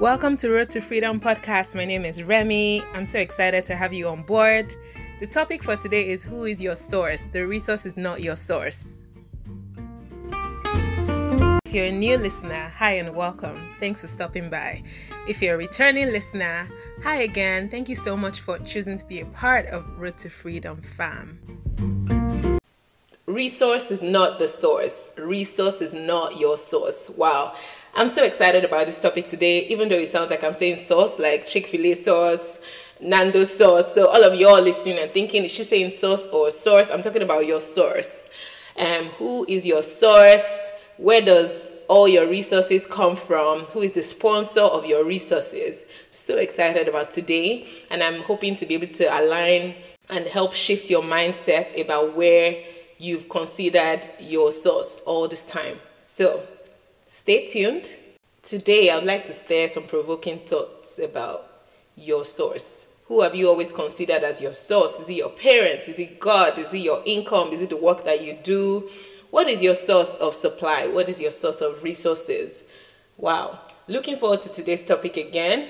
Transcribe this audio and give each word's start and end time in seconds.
Welcome 0.00 0.38
to 0.38 0.48
Road 0.48 0.70
to 0.70 0.80
Freedom 0.80 1.20
podcast. 1.20 1.76
My 1.76 1.84
name 1.84 2.06
is 2.06 2.22
Remy. 2.22 2.82
I'm 2.94 3.04
so 3.04 3.18
excited 3.18 3.66
to 3.66 3.76
have 3.76 3.92
you 3.92 4.08
on 4.08 4.22
board. 4.22 4.74
The 5.18 5.26
topic 5.26 5.62
for 5.62 5.76
today 5.76 6.08
is 6.08 6.24
Who 6.24 6.44
is 6.44 6.58
your 6.58 6.74
source? 6.74 7.26
The 7.32 7.46
resource 7.46 7.84
is 7.84 7.98
not 7.98 8.22
your 8.22 8.34
source. 8.34 9.04
If 11.66 11.74
you're 11.74 11.84
a 11.84 11.92
new 11.92 12.16
listener, 12.16 12.72
hi 12.74 12.92
and 12.92 13.14
welcome. 13.14 13.74
Thanks 13.78 14.00
for 14.00 14.06
stopping 14.06 14.48
by. 14.48 14.82
If 15.28 15.42
you're 15.42 15.56
a 15.56 15.58
returning 15.58 16.06
listener, 16.06 16.66
hi 17.02 17.16
again. 17.16 17.68
Thank 17.68 17.90
you 17.90 17.94
so 17.94 18.16
much 18.16 18.40
for 18.40 18.58
choosing 18.60 18.96
to 18.96 19.04
be 19.04 19.20
a 19.20 19.26
part 19.26 19.66
of 19.66 19.84
Road 19.98 20.16
to 20.16 20.30
Freedom 20.30 20.80
fam. 20.80 21.38
Resource 23.26 23.90
is 23.90 24.02
not 24.02 24.38
the 24.38 24.48
source. 24.48 25.10
Resource 25.18 25.82
is 25.82 25.92
not 25.92 26.38
your 26.38 26.56
source. 26.56 27.10
Wow. 27.10 27.54
I'm 27.94 28.08
so 28.08 28.22
excited 28.22 28.64
about 28.64 28.86
this 28.86 29.00
topic 29.00 29.26
today, 29.26 29.66
even 29.66 29.88
though 29.88 29.96
it 29.96 30.08
sounds 30.08 30.30
like 30.30 30.44
I'm 30.44 30.54
saying 30.54 30.76
sauce, 30.76 31.18
like 31.18 31.44
Chick 31.44 31.66
fil 31.66 31.84
A 31.86 31.94
sauce, 31.94 32.60
Nando 33.00 33.42
sauce. 33.42 33.94
So, 33.94 34.08
all 34.08 34.22
of 34.22 34.38
y'all 34.38 34.62
listening 34.62 34.98
and 34.98 35.10
thinking, 35.10 35.44
is 35.44 35.50
she 35.50 35.64
saying 35.64 35.90
sauce 35.90 36.28
or 36.28 36.52
source? 36.52 36.88
I'm 36.88 37.02
talking 37.02 37.22
about 37.22 37.46
your 37.46 37.58
source. 37.58 38.28
Um, 38.78 39.06
who 39.18 39.44
is 39.48 39.66
your 39.66 39.82
source? 39.82 40.66
Where 40.98 41.20
does 41.20 41.72
all 41.88 42.06
your 42.06 42.28
resources 42.28 42.86
come 42.86 43.16
from? 43.16 43.62
Who 43.72 43.80
is 43.80 43.92
the 43.92 44.04
sponsor 44.04 44.60
of 44.60 44.86
your 44.86 45.04
resources? 45.04 45.82
So 46.12 46.36
excited 46.36 46.86
about 46.86 47.12
today, 47.12 47.66
and 47.90 48.04
I'm 48.04 48.20
hoping 48.22 48.54
to 48.56 48.66
be 48.66 48.74
able 48.74 48.94
to 48.94 49.20
align 49.20 49.74
and 50.08 50.26
help 50.26 50.54
shift 50.54 50.90
your 50.90 51.02
mindset 51.02 51.80
about 51.80 52.14
where 52.14 52.62
you've 52.98 53.28
considered 53.28 54.02
your 54.20 54.52
source 54.52 55.00
all 55.06 55.26
this 55.26 55.44
time. 55.44 55.78
So, 56.02 56.40
Stay 57.20 57.46
tuned. 57.46 57.92
Today, 58.42 58.88
I'd 58.88 59.04
like 59.04 59.26
to 59.26 59.34
share 59.34 59.68
some 59.68 59.82
provoking 59.82 60.38
thoughts 60.38 60.98
about 60.98 61.66
your 61.94 62.24
source. 62.24 62.96
Who 63.08 63.20
have 63.20 63.34
you 63.34 63.46
always 63.46 63.74
considered 63.74 64.22
as 64.22 64.40
your 64.40 64.54
source? 64.54 64.98
Is 64.98 65.10
it 65.10 65.16
your 65.16 65.28
parents? 65.28 65.86
Is 65.86 65.98
it 65.98 66.18
God? 66.18 66.58
Is 66.58 66.72
it 66.72 66.78
your 66.78 67.02
income? 67.04 67.52
Is 67.52 67.60
it 67.60 67.68
the 67.68 67.76
work 67.76 68.06
that 68.06 68.24
you 68.24 68.38
do? 68.42 68.88
What 69.28 69.48
is 69.48 69.60
your 69.60 69.74
source 69.74 70.16
of 70.16 70.34
supply? 70.34 70.86
What 70.86 71.10
is 71.10 71.20
your 71.20 71.30
source 71.30 71.60
of 71.60 71.82
resources? 71.82 72.62
Wow. 73.18 73.60
Looking 73.86 74.16
forward 74.16 74.40
to 74.40 74.52
today's 74.54 74.82
topic 74.82 75.18
again. 75.18 75.68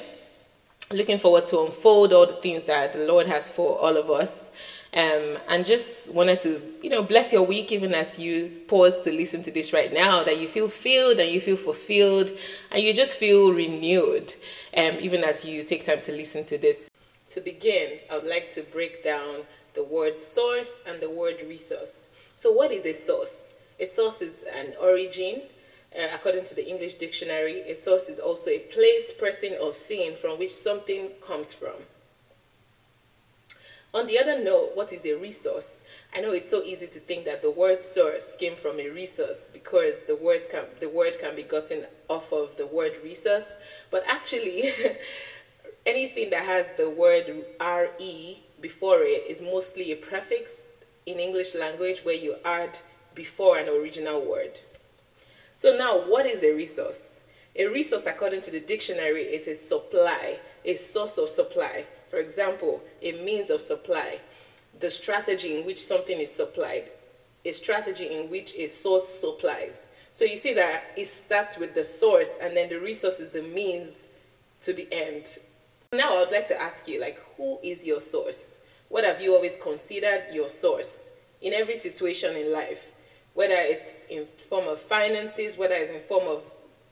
Looking 0.92 1.18
forward 1.18 1.46
to 1.46 1.62
unfold 1.62 2.12
all 2.12 2.26
the 2.26 2.34
things 2.34 2.62
that 2.64 2.92
the 2.92 3.06
Lord 3.06 3.26
has 3.26 3.50
for 3.50 3.76
all 3.76 3.96
of 3.96 4.08
us. 4.08 4.52
Um, 4.92 5.38
and 5.48 5.64
just 5.64 6.12
wanted 6.14 6.40
to, 6.40 6.60
you 6.82 6.90
know, 6.90 7.02
bless 7.02 7.32
your 7.32 7.46
week 7.46 7.70
even 7.70 7.94
as 7.94 8.18
you 8.18 8.50
pause 8.66 9.00
to 9.02 9.12
listen 9.12 9.40
to 9.44 9.52
this 9.52 9.72
right 9.72 9.92
now, 9.92 10.24
that 10.24 10.38
you 10.38 10.48
feel 10.48 10.68
filled 10.68 11.20
and 11.20 11.30
you 11.30 11.40
feel 11.40 11.56
fulfilled 11.56 12.32
and 12.72 12.82
you 12.82 12.92
just 12.92 13.16
feel 13.16 13.52
renewed, 13.52 14.34
um, 14.76 14.96
even 15.00 15.22
as 15.22 15.44
you 15.44 15.62
take 15.62 15.84
time 15.86 16.00
to 16.02 16.12
listen 16.12 16.44
to 16.46 16.58
this. 16.58 16.90
To 17.28 17.40
begin, 17.40 18.00
I 18.10 18.16
would 18.16 18.26
like 18.26 18.50
to 18.52 18.62
break 18.62 19.04
down 19.04 19.42
the 19.74 19.84
word 19.84 20.18
source 20.18 20.82
and 20.88 21.00
the 21.00 21.10
word 21.10 21.40
resource. 21.46 22.10
So, 22.34 22.50
what 22.50 22.72
is 22.72 22.84
a 22.86 22.92
source? 22.92 23.54
A 23.78 23.86
source 23.86 24.20
is 24.20 24.44
an 24.56 24.72
origin. 24.82 25.42
Uh, 25.96 26.06
according 26.14 26.44
to 26.44 26.54
the 26.54 26.68
English 26.68 26.94
dictionary, 26.94 27.60
a 27.62 27.74
source 27.74 28.08
is 28.08 28.18
also 28.18 28.50
a 28.50 28.60
place, 28.60 29.12
person, 29.12 29.54
or 29.62 29.72
thing 29.72 30.14
from 30.14 30.38
which 30.38 30.50
something 30.50 31.10
comes 31.20 31.52
from. 31.52 31.74
On 33.92 34.06
the 34.06 34.20
other 34.20 34.42
note, 34.42 34.70
what 34.74 34.92
is 34.92 35.04
a 35.04 35.14
resource? 35.14 35.82
I 36.14 36.20
know 36.20 36.30
it's 36.30 36.48
so 36.48 36.62
easy 36.62 36.86
to 36.86 37.00
think 37.00 37.24
that 37.24 37.42
the 37.42 37.50
word 37.50 37.82
source 37.82 38.36
came 38.38 38.54
from 38.54 38.78
a 38.78 38.88
resource 38.88 39.50
because 39.52 40.02
the 40.02 40.14
word 40.14 40.42
can 40.48 40.64
the 40.78 40.88
word 40.88 41.18
can 41.18 41.34
be 41.34 41.42
gotten 41.42 41.84
off 42.08 42.32
of 42.32 42.56
the 42.56 42.66
word 42.66 42.92
resource, 43.02 43.56
but 43.90 44.04
actually 44.06 44.62
anything 45.86 46.30
that 46.30 46.44
has 46.44 46.70
the 46.76 46.88
word 46.88 47.24
re 47.60 48.38
before 48.60 48.98
it 49.00 49.28
is 49.28 49.42
mostly 49.42 49.90
a 49.90 49.96
prefix 49.96 50.62
in 51.06 51.18
English 51.18 51.56
language 51.56 52.04
where 52.04 52.14
you 52.14 52.36
add 52.44 52.78
before 53.16 53.58
an 53.58 53.68
original 53.68 54.20
word. 54.20 54.60
So 55.56 55.76
now 55.76 55.98
what 56.08 56.26
is 56.26 56.44
a 56.44 56.54
resource? 56.54 57.24
A 57.56 57.66
resource 57.66 58.06
according 58.06 58.42
to 58.42 58.52
the 58.52 58.60
dictionary 58.60 59.22
it 59.22 59.48
is 59.48 59.60
supply, 59.60 60.38
a 60.64 60.74
source 60.74 61.18
of 61.18 61.28
supply 61.28 61.86
for 62.10 62.16
example, 62.16 62.82
a 63.02 63.12
means 63.22 63.50
of 63.50 63.60
supply, 63.60 64.18
the 64.80 64.90
strategy 64.90 65.58
in 65.58 65.64
which 65.64 65.80
something 65.80 66.18
is 66.18 66.30
supplied, 66.30 66.90
a 67.44 67.52
strategy 67.52 68.06
in 68.06 68.28
which 68.28 68.52
a 68.56 68.66
source 68.66 69.08
supplies. 69.08 69.92
So 70.12 70.24
you 70.24 70.36
see 70.36 70.52
that 70.54 70.82
it 70.96 71.06
starts 71.06 71.56
with 71.56 71.74
the 71.74 71.84
source 71.84 72.38
and 72.42 72.56
then 72.56 72.68
the 72.68 72.80
resource 72.80 73.20
is 73.20 73.30
the 73.30 73.42
means 73.42 74.08
to 74.62 74.72
the 74.72 74.88
end. 74.90 75.38
Now 75.92 76.16
I 76.16 76.20
would 76.20 76.32
like 76.32 76.48
to 76.48 76.60
ask 76.60 76.88
you, 76.88 77.00
like, 77.00 77.20
who 77.36 77.60
is 77.62 77.86
your 77.86 78.00
source? 78.00 78.58
What 78.88 79.04
have 79.04 79.22
you 79.22 79.32
always 79.34 79.56
considered 79.62 80.24
your 80.32 80.48
source 80.48 81.10
in 81.40 81.52
every 81.52 81.76
situation 81.76 82.36
in 82.36 82.52
life? 82.52 82.92
Whether 83.34 83.54
it's 83.56 84.08
in 84.08 84.26
form 84.26 84.66
of 84.66 84.80
finances, 84.80 85.56
whether 85.56 85.74
it's 85.76 85.94
in 85.94 86.00
form 86.00 86.26
of 86.26 86.42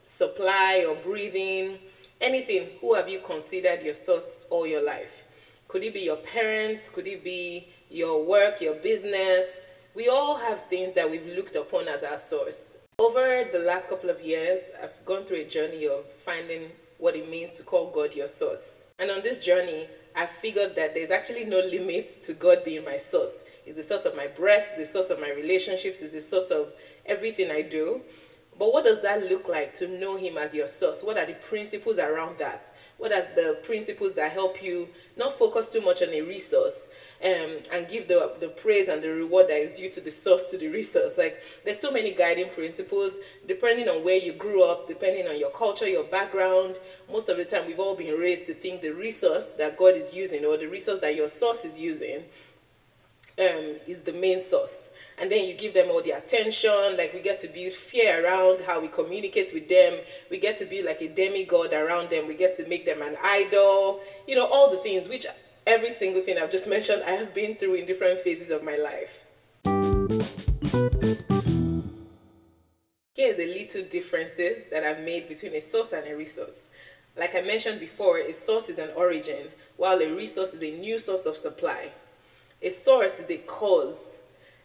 supply 0.05 0.87
or 0.89 0.95
breathing, 0.95 1.79
anything, 2.21 2.69
who 2.81 2.95
have 2.95 3.09
you 3.09 3.21
considered 3.21 3.83
your 3.83 3.95
source 3.95 4.43
all 4.51 4.67
your 4.67 4.85
life? 4.85 5.27
Could 5.69 5.85
it 5.85 5.95
be 5.95 6.01
your 6.01 6.17
parents? 6.17 6.91
Could 6.91 7.07
it 7.07 7.23
be 7.23 7.69
your 7.91 8.25
work, 8.25 8.61
your 8.61 8.75
business? 8.77 9.67
We 9.95 10.09
all 10.09 10.37
have 10.37 10.67
things 10.67 10.95
that 10.95 11.11
we've 11.11 11.27
looked 11.27 11.57
upon 11.57 11.89
as 11.89 12.03
our 12.05 12.17
source. 12.17 12.79
Over 12.99 13.45
the 13.51 13.61
last 13.61 13.89
couple 13.89 14.11
of 14.11 14.21
years, 14.21 14.71
I've 14.83 15.05
gone 15.05 15.25
through 15.25 15.39
a 15.39 15.45
journey 15.45 15.87
of 15.87 16.05
finding 16.05 16.71
what 16.99 17.15
it 17.15 17.31
means 17.31 17.53
to 17.55 17.63
call 17.63 17.91
God 17.91 18.15
your 18.15 18.27
source. 18.27 18.85
And 18.99 19.11
on 19.11 19.23
this 19.23 19.39
journey, 19.45 19.87
I 20.17 20.27
figured 20.27 20.75
that 20.75 20.95
there's 20.95 21.11
actually 21.11 21.45
no 21.45 21.59
limit 21.61 22.23
to 22.23 22.35
God 22.35 22.65
being 22.65 22.85
my 22.85 22.97
source. 22.97 23.45
It's 23.67 23.77
the 23.77 23.83
source 23.83 24.05
of 24.05 24.17
my 24.17 24.27
breath, 24.27 24.77
the 24.77 24.85
source 24.85 25.11
of 25.11 25.21
my 25.21 25.31
relationships, 25.31 26.01
it's 26.01 26.13
the 26.13 26.21
source 26.21 26.51
of 26.51 26.73
everything 27.07 27.51
I 27.51 27.63
do. 27.63 28.01
But 28.59 28.73
what 28.73 28.85
does 28.85 29.03
that 29.03 29.23
look 29.31 29.49
like 29.49 29.73
to 29.75 29.87
know 29.87 30.17
Him 30.17 30.37
as 30.37 30.53
your 30.53 30.67
source? 30.67 31.05
What 31.05 31.17
are 31.17 31.27
the 31.27 31.35
principles 31.35 31.99
around 31.99 32.39
that? 32.39 32.71
What 32.97 33.13
are 33.13 33.23
the 33.23 33.61
principles 33.63 34.15
that 34.17 34.33
help 34.33 34.61
you 34.63 34.89
not 35.17 35.39
focus 35.39 35.71
too 35.71 35.81
much 35.81 36.03
on 36.03 36.09
a 36.09 36.23
resource 36.23 36.89
um, 37.25 37.59
and 37.73 37.89
give 37.89 38.09
the, 38.09 38.33
the 38.41 38.49
praise 38.49 38.89
and 38.89 39.01
the 39.01 39.11
reward 39.11 39.47
that 39.49 39.59
is 39.59 39.71
due 39.71 39.89
to 39.91 40.01
the 40.01 40.11
source 40.11 40.47
to 40.47 40.59
the 40.59 40.67
resource? 40.67 41.17
Like, 41.17 41.41
there's 41.65 41.79
so 41.79 41.93
many 41.93 42.13
guiding 42.13 42.49
principles 42.49 43.19
depending 43.47 43.89
on 43.89 44.05
where 44.05 44.19
you 44.19 44.33
grew 44.33 44.65
up, 44.65 44.89
depending 44.89 45.29
on 45.29 45.39
your 45.39 45.51
culture, 45.51 45.87
your 45.87 46.05
background. 46.05 46.79
Most 47.11 47.29
of 47.29 47.37
the 47.37 47.45
time, 47.45 47.65
we've 47.69 47.79
all 47.79 47.95
been 47.95 48.19
raised 48.19 48.47
to 48.47 48.55
think 48.55 48.81
the 48.81 48.91
resource 48.91 49.53
that 49.53 49.77
God 49.77 49.95
is 49.95 50.13
using 50.13 50.45
or 50.45 50.57
the 50.57 50.67
resource 50.67 51.01
that 51.01 51.15
your 51.15 51.29
source 51.29 51.65
is 51.65 51.79
using 51.79 52.25
um, 53.39 53.77
is 53.87 54.03
the 54.03 54.13
main 54.15 54.41
source 54.41 54.95
and 55.21 55.31
then 55.31 55.49
you 55.49 55.55
give 55.55 55.75
them 55.75 55.91
all 55.91 56.03
the 56.03 56.13
attention 56.13 56.97
like 56.97 57.13
we 57.13 57.21
get 57.21 57.39
to 57.41 57.49
build 57.49 57.73
fear 57.73 58.25
around 58.25 58.61
how 58.63 58.81
we 58.81 58.89
communicate 58.89 59.51
with 59.53 59.69
them. 59.69 59.99
We 60.31 60.39
get 60.39 60.57
to 60.59 60.65
be 60.65 60.83
like 60.83 61.01
a 61.01 61.09
demigod 61.09 61.73
around 61.73 62.11
them. 62.11 62.29
We 62.29 62.35
get 62.35 62.57
to 62.57 62.69
make 62.69 62.85
them 62.87 63.03
an 63.03 63.17
idol. 63.23 64.01
You 64.27 64.37
know 64.37 64.47
all 64.47 64.71
the 64.71 64.79
things 64.79 65.09
which 65.09 65.27
every 65.69 65.91
single 65.91 66.23
thing 66.23 66.39
i've 66.39 66.51
just 66.51 66.67
mentioned 66.77 67.03
i 67.07 67.11
have 67.11 67.35
been 67.35 67.55
through 67.55 67.75
in 67.75 67.85
different 67.85 68.19
phases 68.19 68.51
of 68.51 68.65
my 68.65 68.77
life. 68.77 69.27
Here's 73.15 73.39
a 73.39 73.47
little 73.47 73.83
differences 73.91 74.65
that 74.71 74.83
i've 74.85 75.05
made 75.05 75.29
between 75.29 75.55
a 75.55 75.61
source 75.61 75.93
and 75.93 76.07
a 76.09 76.17
resource. 76.17 76.71
Like 77.17 77.35
i 77.35 77.43
mentioned 77.43 77.81
before 77.81 78.19
a 78.19 78.33
source 78.33 78.69
is 78.71 78.79
an 78.79 78.91
origin 78.97 79.49
while 79.77 79.99
a 79.99 80.15
resource 80.15 80.55
is 80.55 80.63
a 80.63 80.79
new 80.79 80.99
source 80.99 81.27
of 81.27 81.37
supply. 81.37 81.91
A 82.63 82.71
source 82.71 83.21
is 83.21 83.31
a 83.31 83.39
cause 83.39 84.18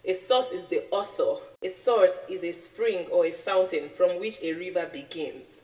a 0.05 0.13
source 0.13 0.51
is 0.51 0.65
the 0.65 0.83
author. 0.91 1.41
A 1.61 1.69
source 1.69 2.19
is 2.29 2.43
a 2.43 2.51
spring 2.51 3.07
or 3.11 3.25
a 3.25 3.31
fountain 3.31 3.89
from 3.89 4.19
which 4.19 4.41
a 4.41 4.53
river 4.53 4.89
begins. 4.91 5.61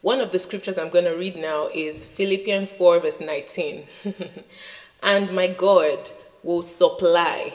One 0.00 0.20
of 0.20 0.32
the 0.32 0.38
scriptures 0.38 0.78
I'm 0.78 0.90
going 0.90 1.04
to 1.04 1.16
read 1.16 1.36
now 1.36 1.68
is 1.74 2.04
Philippians 2.04 2.70
4, 2.70 3.00
verse 3.00 3.20
19. 3.20 3.84
and 5.02 5.34
my 5.34 5.48
God 5.48 6.10
will 6.42 6.62
supply 6.62 7.52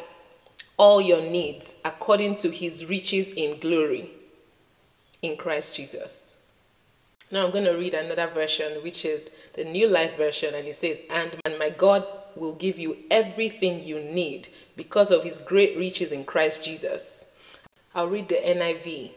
all 0.78 1.02
your 1.02 1.22
needs 1.22 1.76
according 1.86 2.36
to 2.36 2.50
his 2.50 2.86
riches 2.86 3.32
in 3.32 3.60
glory 3.60 4.12
in 5.22 5.38
Christ 5.38 5.76
Jesus. 5.76 6.36
Now 7.32 7.46
I'm 7.46 7.52
going 7.52 7.64
to 7.64 7.72
read 7.72 7.94
another 7.96 8.28
version, 8.28 8.84
which 8.84 9.06
is 9.06 9.32
the 9.54 9.64
New 9.64 9.88
Life 9.88 10.18
Version, 10.18 10.54
and 10.54 10.68
it 10.68 10.76
says, 10.76 11.00
And, 11.10 11.32
and 11.46 11.58
my 11.58 11.70
God 11.70 12.06
will 12.36 12.56
give 12.56 12.80
you 12.80 12.98
everything 13.12 13.84
you 13.84 14.00
need 14.02 14.48
because 14.76 15.12
of 15.12 15.24
his 15.24 15.40
great 15.40 15.78
riches 15.78 16.12
in 16.12 16.26
Christ 16.26 16.64
Jesus. 16.64 17.26
I'll 17.96 18.10
read 18.10 18.30
the 18.30 18.36
NIV. 18.36 19.12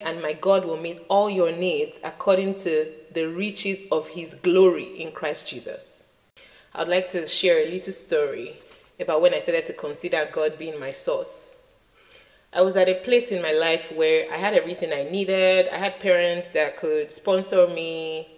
And 0.00 0.20
my 0.20 0.34
God 0.34 0.64
will 0.64 0.76
meet 0.76 1.00
all 1.08 1.30
your 1.30 1.52
needs 1.52 2.00
according 2.04 2.56
to 2.58 2.90
the 3.12 3.26
riches 3.26 3.80
of 3.90 4.08
his 4.08 4.34
glory 4.34 5.00
in 5.00 5.10
Christ 5.12 5.48
Jesus. 5.48 6.02
I'd 6.74 6.88
like 6.88 7.08
to 7.10 7.26
share 7.26 7.66
a 7.66 7.70
little 7.70 7.92
story 7.92 8.56
about 9.00 9.22
when 9.22 9.32
I 9.32 9.38
started 9.38 9.64
to 9.66 9.72
consider 9.72 10.28
God 10.30 10.58
being 10.58 10.78
my 10.78 10.90
source. 10.90 11.56
I 12.52 12.62
was 12.62 12.76
at 12.76 12.88
a 12.88 12.94
place 12.94 13.32
in 13.32 13.42
my 13.42 13.52
life 13.52 13.92
where 13.92 14.30
I 14.30 14.36
had 14.36 14.54
everything 14.54 14.92
I 14.92 15.04
needed. 15.10 15.68
I 15.72 15.78
had 15.78 16.00
parents 16.00 16.48
that 16.48 16.76
could 16.76 17.12
sponsor 17.12 17.66
me, 17.68 18.28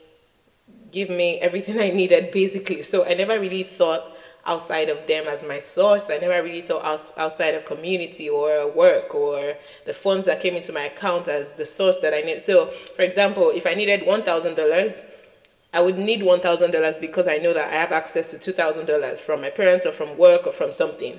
give 0.93 1.11
me 1.11 1.39
everything 1.41 1.79
I 1.81 1.91
needed 1.91 2.31
basically. 2.31 2.83
So 2.83 3.05
I 3.05 3.15
never 3.15 3.39
really 3.39 3.63
thought 3.65 4.17
outside 4.49 4.89
of 4.89 5.06
them 5.06 5.27
as 5.29 5.45
my 5.47 5.61
source. 5.61 6.11
I 6.11 6.17
never 6.19 6.43
really 6.43 6.62
thought 6.62 6.85
out, 6.85 7.12
outside 7.17 7.55
of 7.55 7.67
community 7.67 8.29
or 8.29 8.67
work 8.73 9.15
or 9.15 9.55
the 9.85 9.93
funds 9.93 10.27
that 10.27 10.41
came 10.41 10.55
into 10.55 10.73
my 10.73 10.85
account 10.85 11.29
as 11.29 11.53
the 11.53 11.67
source 11.67 11.99
that 11.99 12.15
I 12.15 12.23
need. 12.23 12.43
So, 12.43 12.67
for 12.97 13.03
example, 13.03 13.50
if 13.55 13.67
I 13.67 13.75
needed 13.75 14.00
$1,000, 14.00 15.05
I 15.75 15.83
would 15.83 15.99
need 15.99 16.23
$1,000 16.23 17.00
because 17.00 17.29
I 17.29 17.37
know 17.37 17.53
that 17.53 17.69
I 17.69 17.73
have 17.73 17.93
access 17.93 18.31
to 18.31 18.53
$2,000 18.53 19.19
from 19.19 19.43
my 19.43 19.50
parents 19.50 19.85
or 19.85 19.93
from 19.93 20.17
work 20.17 20.47
or 20.47 20.53
from 20.53 20.73
something. 20.73 21.19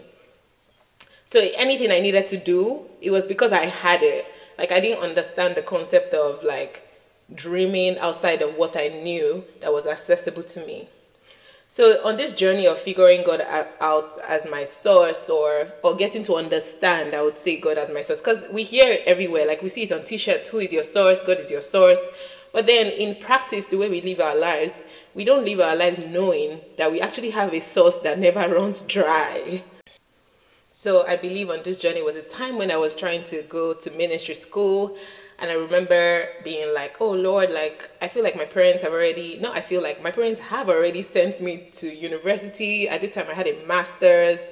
So 1.26 1.40
anything 1.56 1.92
I 1.92 2.00
needed 2.00 2.26
to 2.28 2.38
do, 2.38 2.86
it 3.00 3.12
was 3.12 3.28
because 3.28 3.54
I 3.54 3.66
had 3.66 4.02
it. 4.02 4.26
Like 4.58 4.72
I 4.72 4.80
didn't 4.80 5.04
understand 5.04 5.54
the 5.54 5.62
concept 5.62 6.16
of 6.16 6.42
like 6.44 6.82
dreaming 7.36 8.00
outside 8.00 8.42
of 8.42 8.56
what 8.58 8.76
I 8.76 8.88
knew 8.88 9.44
that 9.62 9.72
was 9.72 9.86
accessible 9.86 10.42
to 10.42 10.66
me. 10.66 10.90
So 11.72 12.04
on 12.04 12.18
this 12.18 12.34
journey 12.34 12.66
of 12.66 12.80
figuring 12.80 13.24
God 13.24 13.42
out 13.80 14.18
as 14.28 14.50
my 14.50 14.66
source 14.66 15.30
or 15.30 15.68
or 15.84 15.96
getting 15.96 16.24
to 16.24 16.34
understand, 16.34 17.14
I 17.14 17.22
would 17.22 17.38
say 17.38 17.60
God 17.60 17.78
as 17.78 17.92
my 17.92 18.02
source 18.02 18.22
because 18.22 18.44
we 18.52 18.64
hear 18.64 18.92
it 18.92 19.04
everywhere. 19.06 19.46
Like 19.46 19.62
we 19.62 19.70
see 19.70 19.84
it 19.84 19.92
on 19.92 20.04
t-shirts, 20.04 20.48
who 20.48 20.58
is 20.58 20.74
your 20.74 20.82
source? 20.84 21.24
God 21.24 21.38
is 21.38 21.52
your 21.52 21.62
source. 21.62 22.10
But 22.52 22.66
then 22.66 22.88
in 22.88 23.22
practice, 23.22 23.68
the 23.68 23.78
way 23.78 23.88
we 23.88 24.02
live 24.02 24.20
our 24.20 24.36
lives, 24.36 24.84
we 25.14 25.24
don't 25.24 25.46
live 25.46 25.60
our 25.60 25.76
lives 25.76 26.00
knowing 26.08 26.60
that 26.80 26.92
we 26.92 27.02
actually 27.02 27.30
have 27.30 27.54
a 27.54 27.60
source 27.60 28.00
that 28.00 28.18
never 28.18 28.40
runs 28.50 28.82
dry. 28.82 29.62
So 30.72 31.06
I 31.06 31.18
believe 31.18 31.52
on 31.52 31.62
this 31.62 31.78
journey 31.78 32.02
was 32.02 32.16
a 32.16 32.24
time 32.24 32.58
when 32.58 32.72
I 32.72 32.78
was 32.78 32.96
trying 32.96 33.24
to 33.26 33.44
go 33.44 33.76
to 33.76 33.92
ministry 33.92 34.34
school 34.34 34.98
and 35.42 35.50
I 35.50 35.56
remember 35.56 36.28
being 36.44 36.74
like, 36.74 36.98
oh 37.00 37.12
Lord, 37.12 37.52
like 37.52 37.90
I 38.02 38.08
feel 38.08 38.24
like 38.24 38.36
my 38.36 38.46
parents 38.46 38.84
have 38.84 38.92
already, 38.92 39.40
no, 39.40 39.52
I 39.52 39.62
feel 39.62 39.82
like 39.82 40.04
my 40.04 40.12
parents 40.12 40.40
have 40.40 40.70
already 40.70 41.02
sent 41.02 41.40
me 41.42 41.70
to 41.74 41.88
university. 41.88 42.90
At 42.90 43.02
this 43.02 43.12
time 43.12 43.28
I 43.30 43.34
had 43.34 43.48
a 43.48 43.66
master's. 43.66 44.52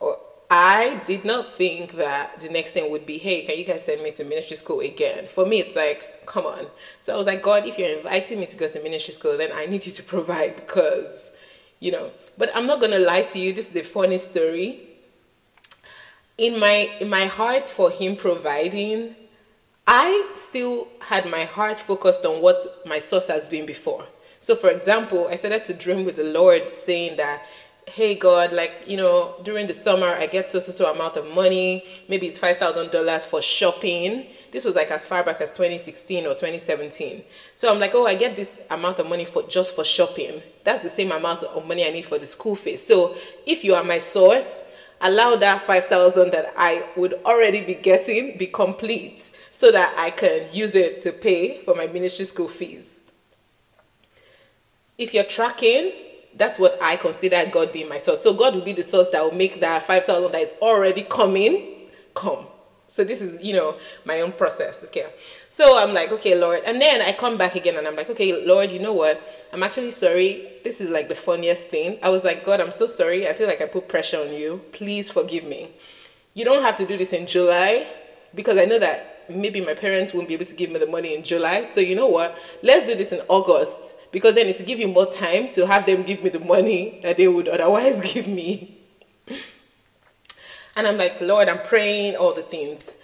Or 0.00 0.18
I 0.50 1.00
did 1.06 1.24
not 1.24 1.52
think 1.52 1.92
that 1.92 2.40
the 2.40 2.48
next 2.48 2.72
thing 2.72 2.90
would 2.90 3.06
be, 3.06 3.18
hey, 3.18 3.42
can 3.42 3.58
you 3.58 3.64
guys 3.64 3.84
send 3.84 4.02
me 4.02 4.12
to 4.12 4.24
ministry 4.24 4.56
school 4.56 4.80
again? 4.80 5.26
For 5.28 5.44
me, 5.44 5.60
it's 5.60 5.76
like, 5.76 6.26
come 6.26 6.46
on. 6.46 6.66
So 7.00 7.14
I 7.14 7.18
was 7.18 7.26
like, 7.26 7.42
God, 7.42 7.66
if 7.66 7.78
you're 7.78 7.96
inviting 7.96 8.40
me 8.40 8.46
to 8.46 8.56
go 8.56 8.68
to 8.68 8.82
ministry 8.82 9.14
school, 9.14 9.36
then 9.36 9.50
I 9.52 9.66
need 9.66 9.84
you 9.84 9.92
to 9.92 10.02
provide 10.14 10.56
because, 10.56 11.32
you 11.80 11.92
know. 11.92 12.10
But 12.38 12.50
I'm 12.54 12.66
not 12.66 12.80
gonna 12.80 12.98
lie 12.98 13.22
to 13.22 13.38
you, 13.38 13.52
this 13.52 13.70
is 13.70 13.76
a 13.76 13.84
funny 13.84 14.18
story. 14.18 14.80
In 16.36 16.58
my 16.58 16.90
in 17.00 17.08
my 17.08 17.26
heart 17.26 17.68
for 17.68 17.90
him 17.90 18.16
providing, 18.16 19.14
I 19.86 20.32
still 20.34 20.88
had 21.00 21.30
my 21.30 21.44
heart 21.44 21.78
focused 21.78 22.24
on 22.24 22.40
what 22.40 22.64
my 22.86 22.98
source 22.98 23.28
has 23.28 23.46
been 23.46 23.66
before. 23.66 24.04
So, 24.40 24.56
for 24.56 24.70
example, 24.70 25.28
I 25.28 25.36
started 25.36 25.64
to 25.64 25.74
dream 25.74 26.04
with 26.04 26.16
the 26.16 26.24
Lord 26.24 26.70
saying 26.70 27.16
that, 27.18 27.42
hey, 27.86 28.14
God, 28.14 28.52
like, 28.52 28.72
you 28.86 28.96
know, 28.96 29.34
during 29.42 29.66
the 29.66 29.74
summer, 29.74 30.06
I 30.06 30.26
get 30.26 30.50
so, 30.50 30.58
so, 30.58 30.72
so 30.72 30.90
amount 30.90 31.16
of 31.16 31.34
money. 31.34 31.84
Maybe 32.08 32.26
it's 32.26 32.38
$5,000 32.38 33.20
for 33.22 33.42
shopping. 33.42 34.26
This 34.52 34.64
was 34.64 34.74
like 34.74 34.90
as 34.90 35.06
far 35.06 35.22
back 35.22 35.40
as 35.40 35.50
2016 35.50 36.24
or 36.24 36.30
2017. 36.30 37.22
So 37.54 37.72
I'm 37.72 37.78
like, 37.78 37.94
oh, 37.94 38.06
I 38.06 38.14
get 38.14 38.36
this 38.36 38.60
amount 38.70 38.98
of 39.00 39.08
money 39.08 39.26
for 39.26 39.42
just 39.44 39.74
for 39.74 39.84
shopping. 39.84 40.42
That's 40.62 40.82
the 40.82 40.88
same 40.88 41.12
amount 41.12 41.42
of 41.42 41.66
money 41.66 41.86
I 41.86 41.90
need 41.90 42.06
for 42.06 42.18
the 42.18 42.26
school 42.26 42.54
fees. 42.54 42.82
So 42.86 43.16
if 43.46 43.64
you 43.64 43.74
are 43.74 43.84
my 43.84 43.98
source, 43.98 44.64
allow 45.00 45.36
that 45.36 45.62
5,000 45.62 46.32
that 46.32 46.54
I 46.56 46.86
would 46.96 47.14
already 47.24 47.64
be 47.64 47.74
getting 47.74 48.38
be 48.38 48.46
complete 48.46 49.30
so 49.54 49.70
that 49.70 49.94
I 49.96 50.10
can 50.10 50.48
use 50.52 50.74
it 50.74 51.00
to 51.02 51.12
pay 51.12 51.62
for 51.62 51.76
my 51.76 51.86
ministry 51.86 52.24
school 52.24 52.48
fees. 52.48 52.98
If 54.98 55.14
you're 55.14 55.22
tracking, 55.22 55.92
that's 56.34 56.58
what 56.58 56.76
I 56.82 56.96
consider 56.96 57.48
God 57.52 57.72
being 57.72 57.88
my 57.88 57.98
source. 57.98 58.20
So 58.20 58.34
God 58.34 58.56
will 58.56 58.64
be 58.64 58.72
the 58.72 58.82
source 58.82 59.06
that 59.10 59.22
will 59.22 59.38
make 59.38 59.60
that 59.60 59.86
5,000 59.86 60.32
that 60.32 60.40
is 60.40 60.50
already 60.60 61.02
coming 61.02 61.88
come. 62.16 62.48
So 62.88 63.04
this 63.04 63.22
is, 63.22 63.44
you 63.44 63.54
know, 63.54 63.76
my 64.04 64.22
own 64.22 64.32
process. 64.32 64.82
Okay. 64.86 65.06
So 65.50 65.78
I'm 65.78 65.94
like, 65.94 66.10
okay, 66.10 66.34
Lord. 66.34 66.62
And 66.66 66.82
then 66.82 67.00
I 67.00 67.12
come 67.12 67.38
back 67.38 67.54
again 67.54 67.76
and 67.76 67.86
I'm 67.86 67.94
like, 67.94 68.10
okay, 68.10 68.44
Lord, 68.44 68.72
you 68.72 68.80
know 68.80 68.92
what? 68.92 69.22
I'm 69.52 69.62
actually 69.62 69.92
sorry. 69.92 70.48
This 70.64 70.80
is 70.80 70.90
like 70.90 71.06
the 71.08 71.14
funniest 71.14 71.68
thing. 71.68 72.00
I 72.02 72.08
was 72.08 72.24
like, 72.24 72.44
God, 72.44 72.60
I'm 72.60 72.72
so 72.72 72.86
sorry. 72.86 73.28
I 73.28 73.34
feel 73.34 73.46
like 73.46 73.60
I 73.60 73.66
put 73.66 73.86
pressure 73.86 74.18
on 74.18 74.32
you. 74.32 74.62
Please 74.72 75.08
forgive 75.12 75.44
me. 75.44 75.70
You 76.34 76.44
don't 76.44 76.62
have 76.62 76.76
to 76.78 76.84
do 76.84 76.96
this 76.96 77.12
in 77.12 77.28
July 77.28 77.86
because 78.34 78.58
I 78.58 78.64
know 78.64 78.80
that 78.80 79.13
maybe 79.28 79.60
my 79.60 79.74
parents 79.74 80.12
won't 80.14 80.28
be 80.28 80.34
able 80.34 80.46
to 80.46 80.54
give 80.54 80.70
me 80.70 80.78
the 80.78 80.86
money 80.86 81.14
in 81.14 81.22
July. 81.22 81.64
So 81.64 81.80
you 81.80 81.96
know 81.96 82.08
what? 82.08 82.38
Let's 82.62 82.86
do 82.86 82.94
this 82.94 83.12
in 83.12 83.20
August 83.28 83.94
because 84.12 84.34
then 84.34 84.46
it's 84.46 84.58
to 84.58 84.64
give 84.64 84.78
you 84.78 84.88
more 84.88 85.10
time 85.10 85.50
to 85.52 85.66
have 85.66 85.86
them 85.86 86.02
give 86.02 86.22
me 86.22 86.30
the 86.30 86.40
money 86.40 87.00
that 87.02 87.16
they 87.16 87.28
would 87.28 87.48
otherwise 87.48 88.00
give 88.12 88.26
me. 88.28 88.78
And 90.76 90.86
I'm 90.86 90.96
like, 90.96 91.20
Lord, 91.20 91.48
I'm 91.48 91.62
praying 91.62 92.16
all 92.16 92.32
the 92.32 92.42
things. 92.42 92.94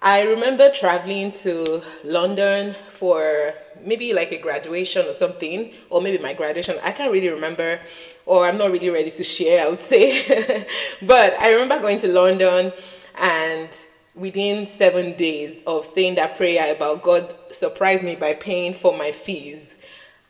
I 0.00 0.22
remember 0.22 0.70
traveling 0.70 1.30
to 1.42 1.80
London 2.04 2.74
for 2.90 3.54
maybe 3.84 4.12
like 4.12 4.32
a 4.32 4.38
graduation 4.38 5.06
or 5.06 5.12
something, 5.12 5.72
or 5.90 6.00
maybe 6.00 6.22
my 6.22 6.34
graduation. 6.34 6.76
I 6.82 6.92
can't 6.92 7.12
really 7.12 7.28
remember, 7.28 7.78
or 8.26 8.46
I'm 8.46 8.58
not 8.58 8.72
really 8.72 8.90
ready 8.90 9.10
to 9.10 9.24
share, 9.24 9.64
I 9.64 9.70
would 9.70 9.82
say. 9.82 10.66
but 11.02 11.38
I 11.38 11.52
remember 11.52 11.78
going 11.80 12.00
to 12.00 12.08
London 12.08 12.72
and 13.16 13.70
within 14.14 14.66
seven 14.66 15.14
days 15.14 15.62
of 15.66 15.86
saying 15.86 16.16
that 16.16 16.36
prayer 16.36 16.74
about 16.74 17.02
God 17.02 17.34
surprised 17.50 18.04
me 18.04 18.16
by 18.16 18.34
paying 18.34 18.74
for 18.74 18.96
my 18.96 19.12
fees, 19.12 19.78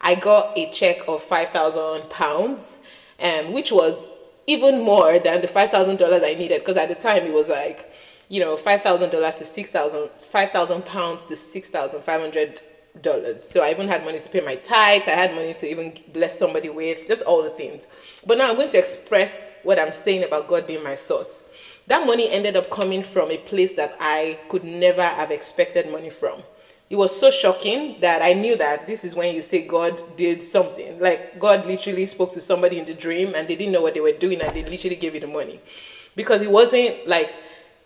I 0.00 0.14
got 0.14 0.56
a 0.56 0.70
check 0.70 1.08
of 1.08 1.23
five 1.23 1.50
thousand 1.50 2.08
pounds, 2.11 2.79
and 3.19 3.52
which 3.52 3.73
was 3.73 3.94
even 4.46 4.84
more 4.84 5.19
than 5.19 5.40
the 5.40 5.49
five 5.49 5.70
thousand 5.70 5.99
dollars 5.99 6.23
I 6.23 6.34
needed 6.34 6.61
because 6.61 6.76
at 6.76 6.88
the 6.88 6.94
time 6.94 7.25
it 7.25 7.32
was 7.32 7.49
like, 7.49 7.93
you 8.29 8.40
know, 8.40 8.56
five 8.56 8.82
thousand 8.82 9.11
dollars 9.11 9.37
to 9.37 9.44
six 9.44 9.70
thousand, 9.70 10.11
five 10.11 10.50
thousand 10.50 10.84
pounds 10.84 11.26
to 11.26 11.37
six 11.37 11.69
thousand 11.69 12.02
five 12.02 12.20
hundred 12.20 12.61
dollars. 13.00 13.43
So 13.43 13.62
I 13.62 13.70
even 13.70 13.88
had 13.88 14.05
money 14.05 14.19
to 14.20 14.29
pay 14.29 14.40
my 14.40 14.56
tithe. 14.56 15.02
I 15.06 15.11
had 15.11 15.34
money 15.34 15.55
to 15.55 15.67
even 15.70 15.94
bless 16.12 16.38
somebody 16.38 16.69
with, 16.69 17.06
just 17.06 17.23
all 17.23 17.43
the 17.43 17.50
things. 17.50 17.87
But 18.26 18.38
now 18.38 18.50
I'm 18.50 18.56
going 18.56 18.70
to 18.70 18.79
express 18.79 19.55
what 19.62 19.79
I'm 19.79 19.93
saying 19.93 20.25
about 20.25 20.49
God 20.49 20.67
being 20.67 20.84
my 20.84 20.94
source 20.94 21.49
that 21.87 22.06
money 22.06 22.31
ended 22.31 22.56
up 22.56 22.70
coming 22.70 23.02
from 23.02 23.31
a 23.31 23.38
place 23.38 23.75
that 23.75 23.96
I 24.00 24.38
could 24.49 24.64
never 24.64 25.02
have 25.02 25.31
expected 25.31 25.90
money 25.90 26.11
from. 26.11 26.43
It 26.88 26.96
was 26.96 27.19
so 27.19 27.31
shocking 27.31 28.00
that 28.00 28.20
I 28.20 28.34
knew 28.34 28.55
that 28.56 28.87
this 28.87 29.02
is 29.05 29.14
when 29.14 29.34
you 29.34 29.40
say 29.40 29.67
God 29.67 30.17
did 30.17 30.43
something. 30.43 31.01
Like 31.01 31.41
God 31.41 31.65
literally 31.65 32.05
spoke 32.06 32.32
to 32.34 32.41
somebody 32.41 32.79
in 32.79 32.84
the 32.84 32.94
dream 32.94 33.34
and 33.34 33.48
they 33.48 33.56
didn't 33.56 33.72
know 33.72 33.81
what 33.81 33.94
they 33.94 34.01
were 34.01 34.12
doing 34.12 34.43
and 34.43 34.55
they 34.55 34.65
literally 34.65 34.96
gave 34.96 35.15
you 35.15 35.20
the 35.20 35.27
money. 35.27 35.58
Because 36.15 36.43
it 36.43 36.51
wasn't 36.51 37.08
like 37.08 37.32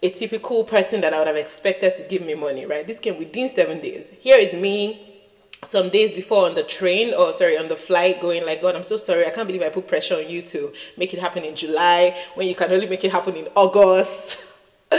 a 0.02 0.10
typical 0.10 0.64
person 0.64 1.00
that 1.02 1.14
I 1.14 1.18
would 1.18 1.28
have 1.28 1.36
expected 1.36 1.94
to 1.96 2.02
give 2.02 2.22
me 2.22 2.34
money, 2.34 2.66
right? 2.66 2.86
This 2.86 2.98
came 2.98 3.18
within 3.18 3.48
seven 3.48 3.80
days. 3.80 4.10
Here 4.18 4.38
is 4.38 4.54
me 4.54 5.15
some 5.66 5.88
days 5.90 6.14
before 6.14 6.46
on 6.46 6.54
the 6.54 6.62
train 6.62 7.12
or 7.14 7.32
sorry 7.32 7.58
on 7.58 7.68
the 7.68 7.76
flight 7.76 8.20
going 8.20 8.46
like 8.46 8.62
god 8.62 8.76
i'm 8.76 8.84
so 8.84 8.96
sorry. 8.96 9.26
I 9.26 9.30
can't 9.30 9.46
believe 9.46 9.62
i 9.62 9.68
put 9.68 9.88
pressure 9.88 10.14
on 10.16 10.28
you 10.28 10.42
to 10.42 10.72
make 10.96 11.12
it 11.12 11.20
happen 11.20 11.44
in 11.44 11.56
july 11.56 12.16
when 12.34 12.46
you 12.46 12.54
can 12.54 12.70
only 12.70 12.88
make 12.88 13.04
it 13.04 13.12
happen 13.12 13.34
in 13.36 13.48
august. 13.54 14.44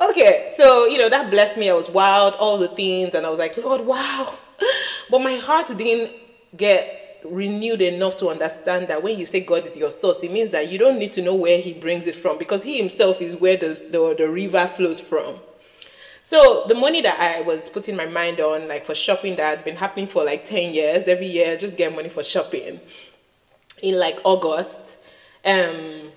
Okay 0.00 0.50
so 0.54 0.86
you 0.86 0.98
know 0.98 1.08
that 1.08 1.30
blessed 1.30 1.56
me. 1.56 1.70
I 1.70 1.72
was 1.72 1.88
wild 1.88 2.34
all 2.34 2.58
the 2.58 2.68
things 2.68 3.14
and 3.14 3.24
i 3.24 3.30
was 3.30 3.38
like 3.38 3.56
lord 3.56 3.80
wow. 3.80 4.34
But 5.10 5.20
my 5.20 5.36
heart 5.36 5.68
didn't 5.68 6.12
get 6.56 7.22
renewed 7.24 7.80
enough 7.80 8.16
to 8.16 8.28
understand 8.28 8.88
that 8.88 9.02
when 9.02 9.18
you 9.18 9.24
say 9.24 9.40
god 9.40 9.66
is 9.66 9.76
your 9.76 9.90
source 9.90 10.22
it 10.22 10.30
means 10.30 10.50
that 10.50 10.70
you 10.70 10.78
don't 10.78 10.98
need 10.98 11.12
to 11.12 11.22
know 11.22 11.34
where 11.34 11.58
he 11.58 11.72
brings 11.72 12.06
it 12.06 12.14
from 12.14 12.36
because 12.38 12.62
he 12.62 12.76
himself 12.76 13.22
is 13.22 13.36
where 13.36 13.56
the, 13.56 13.68
the, 13.90 14.14
the 14.18 14.28
river 14.28 14.66
flows 14.66 15.00
from 15.00 15.36
so 16.24 16.64
the 16.66 16.74
money 16.74 17.02
that 17.02 17.20
I 17.20 17.42
was 17.42 17.68
putting 17.68 17.96
my 17.96 18.06
mind 18.06 18.40
on, 18.40 18.66
like 18.66 18.86
for 18.86 18.94
shopping, 18.94 19.36
that 19.36 19.56
had 19.56 19.64
been 19.64 19.76
happening 19.76 20.06
for 20.06 20.24
like 20.24 20.46
10 20.46 20.72
years, 20.72 21.06
every 21.06 21.26
year, 21.26 21.58
just 21.58 21.76
get 21.76 21.94
money 21.94 22.08
for 22.08 22.22
shopping 22.22 22.80
in 23.82 23.98
like 23.98 24.18
August, 24.24 24.96
um, 25.44 26.10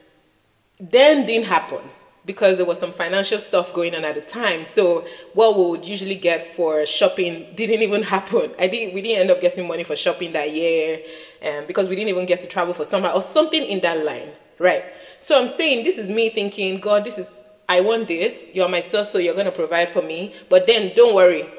then 0.79 1.25
didn't 1.25 1.47
happen 1.47 1.81
because 2.25 2.55
there 2.55 2.65
was 2.65 2.79
some 2.79 2.93
financial 2.93 3.37
stuff 3.37 3.73
going 3.73 3.95
on 3.95 4.05
at 4.05 4.15
the 4.15 4.21
time. 4.21 4.63
So 4.63 5.05
what 5.33 5.57
we 5.57 5.65
would 5.65 5.83
usually 5.83 6.15
get 6.15 6.45
for 6.45 6.85
shopping 6.85 7.53
didn't 7.55 7.81
even 7.81 8.01
happen. 8.03 8.51
I 8.57 8.67
didn't. 8.67 8.93
We 8.93 9.01
didn't 9.01 9.19
end 9.19 9.31
up 9.31 9.41
getting 9.41 9.67
money 9.67 9.83
for 9.83 9.97
shopping 9.97 10.31
that 10.31 10.53
year, 10.53 11.01
um, 11.45 11.65
because 11.67 11.89
we 11.89 11.97
didn't 11.97 12.11
even 12.11 12.25
get 12.25 12.39
to 12.43 12.47
travel 12.47 12.73
for 12.73 12.85
summer 12.85 13.09
or 13.09 13.21
something 13.21 13.61
in 13.61 13.81
that 13.81 14.05
line, 14.05 14.29
right? 14.57 14.85
So 15.19 15.37
I'm 15.37 15.49
saying 15.49 15.83
this 15.83 15.97
is 15.97 16.09
me 16.09 16.29
thinking, 16.29 16.79
God, 16.79 17.03
this 17.03 17.17
is 17.17 17.29
I 17.69 17.81
want 17.81 18.07
this, 18.07 18.51
you're 18.53 18.69
my 18.69 18.79
source, 18.79 19.11
so 19.11 19.17
you're 19.17 19.33
going 19.33 19.45
to 19.45 19.51
provide 19.51 19.89
for 19.89 20.01
me. 20.01 20.33
But 20.49 20.67
then 20.67 20.93
don't 20.95 21.13
worry, 21.13 21.49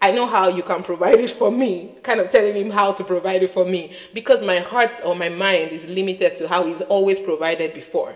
I 0.00 0.12
know 0.12 0.26
how 0.26 0.48
you 0.48 0.62
can 0.62 0.82
provide 0.82 1.18
it 1.18 1.30
for 1.30 1.50
me. 1.50 1.94
Kind 2.02 2.20
of 2.20 2.30
telling 2.30 2.54
him 2.54 2.70
how 2.70 2.92
to 2.92 3.02
provide 3.02 3.42
it 3.42 3.50
for 3.50 3.64
me. 3.64 3.92
Because 4.14 4.42
my 4.42 4.58
heart 4.58 5.00
or 5.04 5.16
my 5.16 5.28
mind 5.28 5.72
is 5.72 5.86
limited 5.86 6.36
to 6.36 6.46
how 6.46 6.64
he's 6.66 6.82
always 6.82 7.18
provided 7.18 7.74
before. 7.74 8.14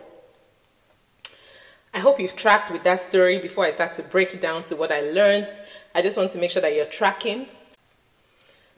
I 1.92 1.98
hope 1.98 2.20
you've 2.20 2.36
tracked 2.36 2.70
with 2.70 2.84
that 2.84 3.00
story 3.00 3.40
before 3.40 3.64
I 3.64 3.70
start 3.70 3.94
to 3.94 4.04
break 4.04 4.32
it 4.32 4.40
down 4.40 4.62
to 4.64 4.76
what 4.76 4.92
I 4.92 5.00
learned. 5.00 5.48
I 5.92 6.02
just 6.02 6.16
want 6.16 6.30
to 6.32 6.38
make 6.38 6.52
sure 6.52 6.62
that 6.62 6.74
you're 6.74 6.86
tracking. 6.86 7.46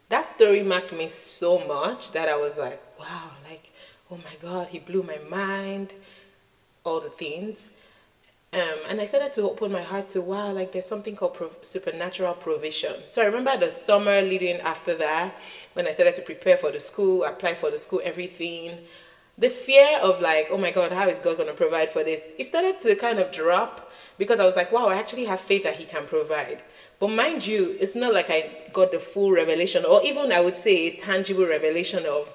that 0.08 0.28
story 0.34 0.62
marked 0.62 0.92
me 0.92 1.08
so 1.08 1.58
much 1.66 2.12
that 2.12 2.28
I 2.28 2.36
was 2.36 2.56
like, 2.56 2.80
wow, 2.98 3.30
like, 3.48 3.70
oh 4.10 4.16
my 4.16 4.36
God, 4.40 4.68
he 4.68 4.78
blew 4.78 5.02
my 5.02 5.18
mind, 5.28 5.94
all 6.84 7.00
the 7.00 7.10
things. 7.10 7.81
Um, 8.54 8.60
and 8.90 9.00
I 9.00 9.06
started 9.06 9.32
to 9.34 9.42
open 9.42 9.72
my 9.72 9.80
heart 9.80 10.10
to 10.10 10.20
wow, 10.20 10.52
like 10.52 10.72
there's 10.72 10.84
something 10.84 11.16
called 11.16 11.34
pro- 11.34 11.50
supernatural 11.62 12.34
provision. 12.34 12.94
So 13.06 13.22
I 13.22 13.24
remember 13.24 13.56
the 13.56 13.70
summer 13.70 14.20
leading 14.20 14.60
after 14.60 14.94
that, 14.96 15.34
when 15.72 15.86
I 15.86 15.90
started 15.90 16.14
to 16.16 16.22
prepare 16.22 16.58
for 16.58 16.70
the 16.70 16.78
school, 16.78 17.24
apply 17.24 17.54
for 17.54 17.70
the 17.70 17.78
school, 17.78 18.02
everything. 18.04 18.76
The 19.38 19.48
fear 19.48 19.98
of 20.02 20.20
like, 20.20 20.48
oh 20.50 20.58
my 20.58 20.70
God, 20.70 20.92
how 20.92 21.08
is 21.08 21.18
God 21.18 21.38
going 21.38 21.48
to 21.48 21.54
provide 21.54 21.90
for 21.90 22.04
this? 22.04 22.26
It 22.38 22.44
started 22.44 22.78
to 22.82 22.94
kind 22.96 23.18
of 23.18 23.32
drop 23.32 23.90
because 24.18 24.38
I 24.38 24.44
was 24.44 24.54
like, 24.54 24.70
wow, 24.70 24.88
I 24.88 24.96
actually 24.96 25.24
have 25.24 25.40
faith 25.40 25.64
that 25.64 25.76
He 25.76 25.86
can 25.86 26.04
provide. 26.06 26.62
But 27.00 27.08
mind 27.08 27.46
you, 27.46 27.74
it's 27.80 27.96
not 27.96 28.12
like 28.12 28.28
I 28.28 28.68
got 28.74 28.92
the 28.92 28.98
full 28.98 29.32
revelation, 29.32 29.86
or 29.86 30.02
even 30.04 30.30
I 30.30 30.40
would 30.40 30.58
say 30.58 30.88
a 30.88 30.96
tangible 30.96 31.46
revelation 31.46 32.04
of, 32.04 32.32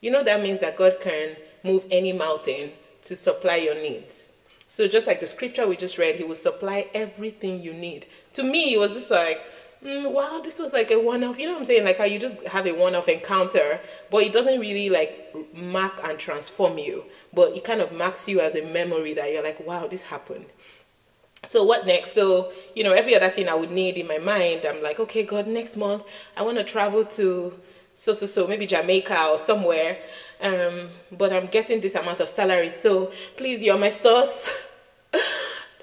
you 0.00 0.10
know, 0.10 0.24
that 0.24 0.42
means 0.42 0.58
that 0.60 0.76
God 0.76 0.96
can 1.00 1.36
move 1.62 1.86
any 1.92 2.12
mountain 2.12 2.72
to 3.02 3.14
supply 3.14 3.56
your 3.56 3.76
needs. 3.76 4.29
So 4.70 4.86
just 4.86 5.08
like 5.08 5.18
the 5.18 5.26
scripture 5.26 5.66
we 5.66 5.74
just 5.74 5.98
read, 5.98 6.14
He 6.14 6.22
will 6.22 6.36
supply 6.36 6.88
everything 6.94 7.60
you 7.60 7.72
need. 7.72 8.06
To 8.34 8.44
me, 8.44 8.72
it 8.72 8.78
was 8.78 8.94
just 8.94 9.10
like, 9.10 9.40
mm, 9.84 10.08
wow, 10.12 10.40
this 10.44 10.60
was 10.60 10.72
like 10.72 10.92
a 10.92 11.00
one-off. 11.00 11.40
You 11.40 11.46
know 11.46 11.54
what 11.54 11.58
I'm 11.58 11.64
saying? 11.64 11.84
Like 11.84 11.98
how 11.98 12.04
you 12.04 12.20
just 12.20 12.40
have 12.46 12.68
a 12.68 12.72
one-off 12.72 13.08
encounter, 13.08 13.80
but 14.12 14.22
it 14.22 14.32
doesn't 14.32 14.60
really 14.60 14.88
like 14.88 15.34
mark 15.52 15.94
and 16.04 16.16
transform 16.20 16.78
you, 16.78 17.02
but 17.34 17.56
it 17.56 17.64
kind 17.64 17.80
of 17.80 17.90
marks 17.90 18.28
you 18.28 18.38
as 18.38 18.54
a 18.54 18.64
memory 18.72 19.12
that 19.14 19.32
you're 19.32 19.42
like, 19.42 19.58
wow, 19.66 19.88
this 19.88 20.02
happened 20.02 20.46
so 21.46 21.64
what 21.64 21.86
next 21.86 22.12
so 22.12 22.52
you 22.74 22.84
know 22.84 22.92
every 22.92 23.14
other 23.14 23.30
thing 23.30 23.48
i 23.48 23.54
would 23.54 23.70
need 23.70 23.96
in 23.96 24.06
my 24.06 24.18
mind 24.18 24.66
i'm 24.66 24.82
like 24.82 25.00
okay 25.00 25.24
god 25.24 25.46
next 25.46 25.74
month 25.74 26.02
i 26.36 26.42
want 26.42 26.58
to 26.58 26.62
travel 26.62 27.02
to 27.02 27.58
so 28.00 28.14
so 28.14 28.24
so 28.24 28.46
maybe 28.46 28.66
jamaica 28.66 29.26
or 29.30 29.36
somewhere. 29.36 29.98
Um, 30.40 30.88
but 31.12 31.34
i'm 31.34 31.48
getting 31.48 31.82
this 31.82 31.94
amount 31.94 32.20
of 32.20 32.30
salary 32.30 32.70
so 32.70 33.12
please 33.36 33.62
you're 33.62 33.78
my 33.78 33.90
source. 33.90 34.66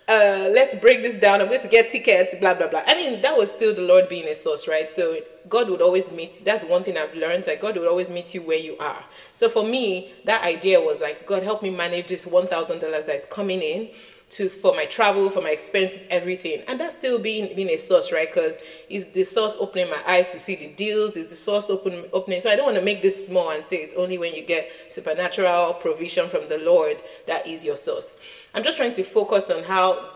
Uh, 0.10 0.48
let's 0.54 0.74
break 0.76 1.02
this 1.02 1.20
down. 1.20 1.42
I'm 1.42 1.50
going 1.50 1.60
to 1.60 1.68
get 1.68 1.90
tickets 1.90 2.34
blah 2.40 2.54
blah 2.54 2.70
blah. 2.70 2.82
I 2.88 2.96
mean 2.96 3.20
that 3.24 3.36
was 3.36 3.52
still 3.52 3.76
the 3.76 3.82
lord 3.82 4.08
being 4.08 4.26
a 4.30 4.36
source 4.36 4.66
right? 4.66 4.90
So 4.90 5.18
god 5.50 5.68
would 5.70 5.82
always 5.82 6.10
meet 6.14 6.42
that's 6.46 6.64
one 6.64 6.86
thing 6.86 6.96
i've 6.96 7.14
learned 7.14 7.44
that 7.44 7.60
god 7.60 7.76
would 7.76 7.90
always 7.90 8.10
meet 8.10 8.34
you 8.34 8.42
where 8.42 8.58
you 8.58 8.78
are. 8.78 9.04
So 9.34 9.50
for 9.50 9.66
me 9.66 10.14
that 10.24 10.46
idea 10.46 10.80
was 10.80 11.02
like 11.02 11.26
god 11.26 11.44
help 11.44 11.62
me 11.62 11.72
manage 11.72 12.08
this 12.08 12.24
$1000 12.24 13.06
that's 13.06 13.26
coming 13.26 13.60
in 13.60 13.90
to 14.30 14.50
for 14.50 14.74
my 14.76 14.86
travel, 14.86 15.30
for 15.30 15.42
my 15.42 15.52
expenses, 15.52 16.06
everything. 16.10 16.62
And 16.68 16.80
that's 16.80 16.94
still 16.94 17.20
being 17.20 17.56
being 17.56 17.70
a 17.70 17.78
source, 17.78 18.12
right? 18.12 18.28
Because 18.28 18.60
is 18.90 19.06
the 19.08 19.24
source 19.24 19.56
opening 19.60 19.90
my 19.90 20.02
eyes 20.06 20.32
to 20.32 20.40
see 20.40 20.56
the 20.56 20.68
deals? 20.68 21.16
Is 21.16 21.28
the 21.28 21.36
source 21.36 21.70
open 21.70 22.06
opening? 22.12 22.42
So 22.42 22.50
I 22.50 22.56
don't 22.56 22.66
want 22.66 22.78
to 22.78 22.84
make 22.84 23.02
this 23.02 23.26
small 23.26 23.52
and 23.52 23.66
say 23.68 23.78
it's 23.78 23.96
only 23.96 24.18
when 24.18 24.34
you 24.34 24.42
get 24.44 24.70
supernatural 24.90 25.76
provision 25.76 26.28
from 26.28 26.48
the 26.50 26.58
Lord 26.58 27.02
that 27.26 27.48
is 27.48 27.64
your 27.64 27.78
source. 27.78 28.18
I'm 28.54 28.64
just 28.64 28.78
trying 28.78 28.94
to 28.96 29.04
focus 29.04 29.50
on 29.50 29.64
how 29.64 30.10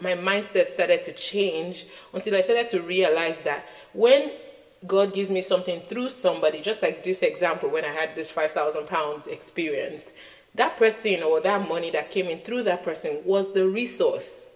my 0.00 0.12
mindset 0.12 0.68
started 0.68 1.02
to 1.04 1.12
change 1.12 1.86
until 2.14 2.36
I 2.36 2.40
started 2.40 2.68
to 2.70 2.80
realize 2.80 3.40
that 3.40 3.66
when 3.92 4.32
God 4.86 5.12
gives 5.12 5.28
me 5.28 5.42
something 5.42 5.80
through 5.80 6.10
somebody, 6.10 6.60
just 6.60 6.82
like 6.82 7.02
this 7.02 7.22
example 7.22 7.68
when 7.68 7.84
I 7.84 7.88
had 7.88 8.14
this 8.14 8.30
five 8.30 8.52
thousand 8.52 8.86
pounds 8.86 9.26
experience, 9.26 10.12
that 10.54 10.76
person 10.76 11.22
or 11.22 11.40
that 11.40 11.68
money 11.68 11.90
that 11.90 12.10
came 12.10 12.26
in 12.26 12.38
through 12.40 12.64
that 12.64 12.82
person 12.82 13.20
was 13.24 13.52
the 13.52 13.66
resource. 13.66 14.48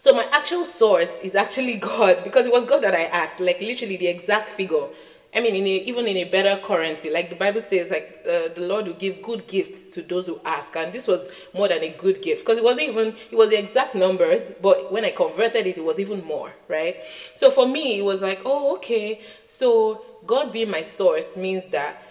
So 0.00 0.14
my 0.14 0.26
actual 0.32 0.64
source 0.64 1.20
is 1.22 1.34
actually 1.34 1.76
God 1.92 2.24
because 2.24 2.46
it 2.46 2.52
was 2.52 2.64
God 2.64 2.82
that 2.82 2.94
I 2.94 3.04
asked, 3.04 3.40
like 3.40 3.60
literally 3.60 3.96
the 3.96 4.08
exact 4.08 4.48
figure. 4.48 4.86
I 5.32 5.40
mean, 5.40 5.54
in 5.54 5.64
a, 5.64 5.76
even 5.84 6.08
in 6.08 6.16
a 6.16 6.24
better 6.24 6.60
currency, 6.60 7.08
like 7.08 7.28
the 7.28 7.36
Bible 7.36 7.60
says, 7.60 7.90
like 7.90 8.24
uh, 8.26 8.48
the 8.54 8.62
Lord 8.62 8.86
will 8.86 8.94
give 8.94 9.22
good 9.22 9.46
gifts 9.46 9.82
to 9.94 10.02
those 10.02 10.26
who 10.26 10.40
ask, 10.44 10.74
and 10.74 10.92
this 10.92 11.06
was 11.06 11.28
more 11.54 11.68
than 11.68 11.84
a 11.84 11.90
good 11.90 12.20
gift 12.20 12.44
because 12.44 12.58
it 12.58 12.64
wasn't 12.64 12.88
even 12.88 13.14
it 13.30 13.36
was 13.36 13.50
the 13.50 13.58
exact 13.58 13.94
numbers, 13.94 14.50
but 14.60 14.90
when 14.90 15.04
I 15.04 15.10
converted 15.10 15.68
it, 15.68 15.78
it 15.78 15.84
was 15.84 16.00
even 16.00 16.24
more, 16.24 16.52
right? 16.66 16.96
So 17.34 17.50
for 17.50 17.66
me, 17.66 17.98
it 17.98 18.02
was 18.02 18.22
like, 18.22 18.40
oh, 18.44 18.74
okay. 18.76 19.20
So 19.46 20.04
God 20.26 20.52
being 20.52 20.70
my 20.70 20.82
source 20.82 21.36
means 21.36 21.66
that 21.68 22.02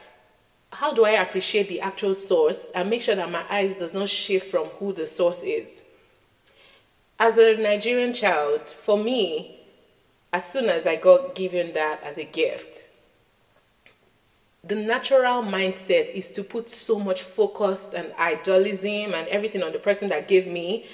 how 0.71 0.93
do 0.93 1.05
I 1.05 1.11
appreciate 1.11 1.67
the 1.67 1.81
actual 1.81 2.13
source 2.13 2.71
and 2.75 2.89
make 2.89 3.01
sure 3.01 3.15
that 3.15 3.31
my 3.31 3.43
eyes 3.49 3.75
does 3.75 3.93
not 3.93 4.09
shift 4.09 4.49
from 4.49 4.65
who 4.65 4.93
the 4.93 5.07
source 5.07 5.43
is? 5.43 5.81
As 7.19 7.37
a 7.37 7.57
Nigerian 7.57 8.13
child, 8.13 8.61
for 8.69 8.97
me, 8.97 9.59
as 10.31 10.45
soon 10.45 10.65
as 10.65 10.85
I 10.85 10.95
got 10.95 11.35
given 11.35 11.73
that 11.73 12.01
as 12.03 12.17
a 12.17 12.23
gift, 12.23 12.87
the 14.63 14.75
natural 14.75 15.41
mindset 15.41 16.11
is 16.11 16.29
to 16.31 16.43
put 16.43 16.69
so 16.69 16.99
much 16.99 17.23
focus 17.23 17.93
and 17.93 18.07
idolism 18.13 19.13
and 19.13 19.27
everything 19.27 19.63
on 19.63 19.71
the 19.71 19.79
person 19.79 20.09
that 20.09 20.27
gave 20.27 20.47
me, 20.47 20.85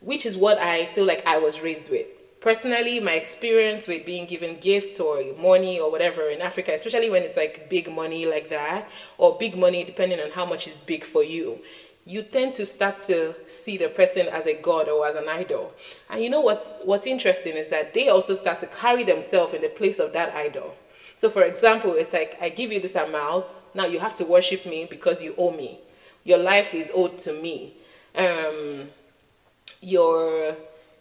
which 0.00 0.26
is 0.26 0.36
what 0.36 0.58
I 0.58 0.86
feel 0.86 1.04
like 1.04 1.24
I 1.26 1.38
was 1.38 1.60
raised 1.60 1.90
with 1.90 2.06
personally 2.40 3.00
my 3.00 3.12
experience 3.12 3.86
with 3.86 4.04
being 4.06 4.26
given 4.26 4.58
gifts 4.60 4.98
or 4.98 5.22
money 5.40 5.78
or 5.78 5.90
whatever 5.90 6.28
in 6.28 6.40
africa 6.40 6.72
especially 6.74 7.10
when 7.10 7.22
it's 7.22 7.36
like 7.36 7.68
big 7.68 7.92
money 7.92 8.26
like 8.26 8.48
that 8.48 8.88
or 9.18 9.36
big 9.38 9.56
money 9.56 9.84
depending 9.84 10.18
on 10.20 10.30
how 10.30 10.46
much 10.46 10.66
is 10.66 10.76
big 10.78 11.04
for 11.04 11.22
you 11.22 11.58
you 12.06 12.22
tend 12.22 12.54
to 12.54 12.66
start 12.66 13.00
to 13.02 13.34
see 13.46 13.76
the 13.76 13.88
person 13.88 14.26
as 14.28 14.46
a 14.46 14.60
god 14.60 14.88
or 14.88 15.06
as 15.06 15.16
an 15.16 15.28
idol. 15.28 15.72
And 16.08 16.22
you 16.22 16.30
know 16.30 16.40
what's 16.40 16.80
what's 16.84 17.06
interesting 17.06 17.56
is 17.56 17.68
that 17.68 17.94
they 17.94 18.08
also 18.08 18.34
start 18.34 18.60
to 18.60 18.66
carry 18.66 19.04
themselves 19.04 19.54
in 19.54 19.62
the 19.62 19.68
place 19.68 19.98
of 19.98 20.12
that 20.14 20.34
idol. 20.34 20.74
So 21.16 21.28
for 21.28 21.42
example 21.42 21.92
it's 21.92 22.12
like 22.12 22.38
i 22.40 22.48
give 22.48 22.72
you 22.72 22.80
this 22.80 22.94
amount 22.94 23.46
now 23.74 23.84
you 23.84 24.00
have 24.00 24.14
to 24.16 24.24
worship 24.24 24.64
me 24.66 24.86
because 24.90 25.22
you 25.22 25.34
owe 25.36 25.52
me. 25.52 25.78
Your 26.24 26.38
life 26.38 26.74
is 26.74 26.90
owed 26.94 27.18
to 27.20 27.32
me. 27.32 27.74
Um, 28.16 28.88
your 29.80 30.54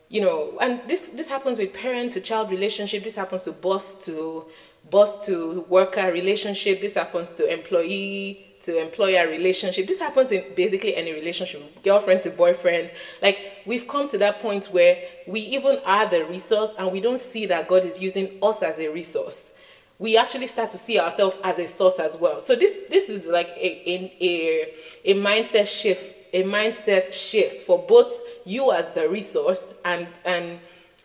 you 0.10 0.22
know, 0.22 0.58
and 0.60 0.82
this 0.88 1.10
this 1.10 1.30
happens 1.30 1.58
with 1.58 1.72
parent 1.74 2.12
to 2.14 2.22
child 2.22 2.50
relationship. 2.50 3.04
This 3.04 3.16
happens 3.16 3.44
to 3.44 3.52
boss 3.52 3.96
to 4.06 4.46
boss 4.90 5.26
to 5.28 5.66
worker 5.70 6.12
relationship. 6.12 6.82
This 6.82 6.96
happens 6.96 7.32
to 7.34 7.52
employee 7.52 8.46
to 8.64 8.82
employer 8.82 9.28
relationship. 9.28 9.88
This 9.88 10.00
happens 10.00 10.32
in 10.32 10.44
basically 10.56 10.96
any 10.96 11.14
relationship, 11.14 11.84
girlfriend 11.84 12.24
to 12.24 12.32
boyfriend. 12.32 12.90
Like 13.22 13.62
we've 13.66 13.88
come 13.88 14.10
to 14.10 14.18
that 14.18 14.42
point 14.42 14.66
where 14.68 14.98
we 15.28 15.42
even 15.42 15.80
are 15.86 16.08
the 16.08 16.26
resource 16.26 16.74
and 16.78 16.92
we 16.92 17.02
don't 17.02 17.22
see 17.22 17.46
that 17.46 17.68
God 17.68 17.86
is 17.86 18.02
using 18.02 18.38
us 18.42 18.64
as 18.64 18.80
a 18.80 18.90
resource. 18.90 19.54
We 20.00 20.18
actually 20.18 20.48
start 20.48 20.72
to 20.72 20.78
see 20.78 21.00
ourselves 21.00 21.38
as 21.44 21.60
a 21.60 21.68
source 21.68 22.00
as 22.00 22.18
well. 22.18 22.40
So 22.40 22.56
this 22.56 22.80
this 22.90 23.10
is 23.10 23.28
like 23.28 23.50
a 23.50 24.16
a, 24.20 24.74
a 25.06 25.14
mindset 25.16 25.68
shift 25.68 26.16
a 26.34 26.44
mindset 26.44 27.14
shift 27.14 27.62
for 27.62 27.80
both 27.80 28.22
you 28.46 28.72
as 28.72 28.90
the 28.90 29.08
resource 29.10 29.74
and, 29.86 30.08
and 30.26 30.60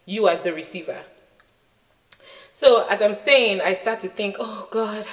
you 0.07 0.29
as 0.29 0.41
the 0.43 0.53
receiver. 0.53 0.99
So 2.53 2.87
as 2.89 3.03
I'm 3.03 3.15
saying, 3.15 3.61
I 3.63 3.75
start 3.75 4.01
to 4.03 4.09
think, 4.09 4.37
oh 4.39 4.69
God, 4.71 5.05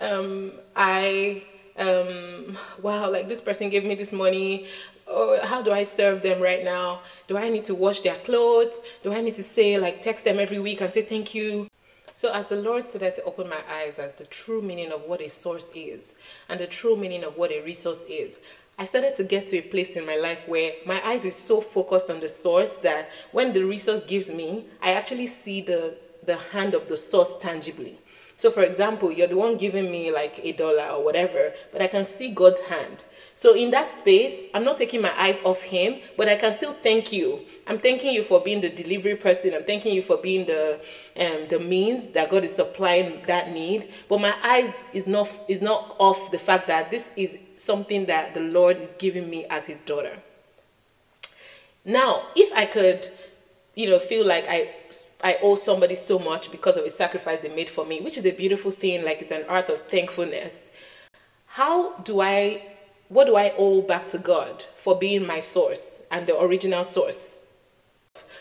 um, 0.00 0.52
I, 0.74 1.42
um, 1.78 2.56
wow, 2.82 3.10
like 3.10 3.28
this 3.28 3.40
person 3.40 3.70
gave 3.70 3.84
me 3.84 3.94
this 3.94 4.12
money. 4.12 4.66
Oh, 5.06 5.38
how 5.44 5.62
do 5.62 5.72
I 5.72 5.84
serve 5.84 6.22
them 6.22 6.40
right 6.42 6.64
now? 6.64 7.00
Do 7.28 7.38
I 7.38 7.48
need 7.48 7.64
to 7.64 7.74
wash 7.74 8.00
their 8.00 8.16
clothes? 8.16 8.82
Do 9.02 9.12
I 9.12 9.20
need 9.20 9.36
to 9.36 9.42
say, 9.42 9.78
like, 9.78 10.02
text 10.02 10.24
them 10.24 10.38
every 10.40 10.58
week 10.58 10.80
and 10.80 10.90
say 10.90 11.02
thank 11.02 11.34
you? 11.34 11.68
So 12.12 12.32
as 12.32 12.46
the 12.46 12.56
Lord 12.56 12.88
started 12.88 13.14
to 13.16 13.24
open 13.24 13.48
my 13.48 13.60
eyes 13.70 13.98
as 13.98 14.14
the 14.14 14.24
true 14.24 14.62
meaning 14.62 14.90
of 14.90 15.02
what 15.02 15.20
a 15.20 15.28
source 15.28 15.70
is 15.74 16.14
and 16.48 16.58
the 16.58 16.66
true 16.66 16.96
meaning 16.96 17.22
of 17.24 17.36
what 17.36 17.52
a 17.52 17.60
resource 17.60 18.04
is, 18.08 18.38
I 18.78 18.84
started 18.84 19.16
to 19.16 19.24
get 19.24 19.48
to 19.48 19.56
a 19.56 19.62
place 19.62 19.96
in 19.96 20.04
my 20.04 20.16
life 20.16 20.46
where 20.46 20.72
my 20.84 21.02
eyes 21.02 21.24
is 21.24 21.34
so 21.34 21.62
focused 21.62 22.10
on 22.10 22.20
the 22.20 22.28
source 22.28 22.76
that 22.78 23.08
when 23.32 23.54
the 23.54 23.62
resource 23.62 24.04
gives 24.04 24.30
me, 24.30 24.66
I 24.82 24.92
actually 24.92 25.28
see 25.28 25.62
the, 25.62 25.96
the 26.26 26.36
hand 26.36 26.74
of 26.74 26.86
the 26.86 26.96
source 26.96 27.38
tangibly. 27.40 27.98
So, 28.36 28.50
for 28.50 28.62
example, 28.62 29.10
you're 29.10 29.28
the 29.28 29.36
one 29.36 29.56
giving 29.56 29.90
me 29.90 30.12
like 30.12 30.40
a 30.42 30.52
dollar 30.52 30.88
or 30.90 31.02
whatever, 31.02 31.54
but 31.72 31.80
I 31.80 31.86
can 31.86 32.04
see 32.04 32.32
God's 32.32 32.60
hand. 32.62 33.02
So, 33.34 33.54
in 33.54 33.70
that 33.70 33.86
space, 33.86 34.44
I'm 34.52 34.62
not 34.62 34.76
taking 34.76 35.00
my 35.00 35.12
eyes 35.18 35.40
off 35.42 35.62
Him, 35.62 36.00
but 36.18 36.28
I 36.28 36.36
can 36.36 36.52
still 36.52 36.74
thank 36.74 37.12
you. 37.12 37.40
I'm 37.66 37.78
thanking 37.78 38.12
you 38.12 38.22
for 38.22 38.40
being 38.40 38.60
the 38.60 38.68
delivery 38.68 39.16
person. 39.16 39.54
I'm 39.54 39.64
thanking 39.64 39.94
you 39.94 40.02
for 40.02 40.18
being 40.18 40.44
the 40.44 40.80
um, 41.18 41.48
the 41.48 41.58
means 41.58 42.10
that 42.10 42.30
God 42.30 42.44
is 42.44 42.54
supplying 42.54 43.22
that 43.26 43.52
need. 43.52 43.90
But 44.08 44.20
my 44.20 44.34
eyes 44.44 44.84
is 44.92 45.06
not 45.06 45.30
is 45.48 45.62
not 45.62 45.96
off 45.98 46.30
the 46.30 46.38
fact 46.38 46.66
that 46.66 46.90
this 46.90 47.12
is 47.16 47.38
something 47.56 48.06
that 48.06 48.34
the 48.34 48.40
Lord 48.40 48.78
is 48.78 48.90
giving 48.98 49.28
me 49.28 49.46
as 49.46 49.66
his 49.66 49.80
daughter. 49.80 50.18
Now, 51.84 52.22
if 52.34 52.52
I 52.52 52.66
could, 52.66 53.08
you 53.74 53.88
know, 53.88 53.98
feel 53.98 54.26
like 54.26 54.44
I 54.48 54.70
I 55.22 55.38
owe 55.42 55.54
somebody 55.54 55.94
so 55.94 56.18
much 56.18 56.50
because 56.50 56.76
of 56.76 56.84
a 56.84 56.90
sacrifice 56.90 57.40
they 57.40 57.48
made 57.48 57.70
for 57.70 57.84
me, 57.84 58.00
which 58.00 58.18
is 58.18 58.26
a 58.26 58.32
beautiful 58.32 58.70
thing, 58.70 59.04
like 59.04 59.22
it's 59.22 59.32
an 59.32 59.44
art 59.48 59.68
of 59.68 59.80
thankfulness. 59.88 60.70
How 61.46 61.94
do 61.98 62.20
I 62.20 62.62
what 63.08 63.26
do 63.26 63.36
I 63.36 63.52
owe 63.56 63.82
back 63.82 64.08
to 64.08 64.18
God 64.18 64.64
for 64.76 64.98
being 64.98 65.26
my 65.26 65.40
source 65.40 66.02
and 66.10 66.26
the 66.26 66.38
original 66.40 66.84
source? 66.84 67.35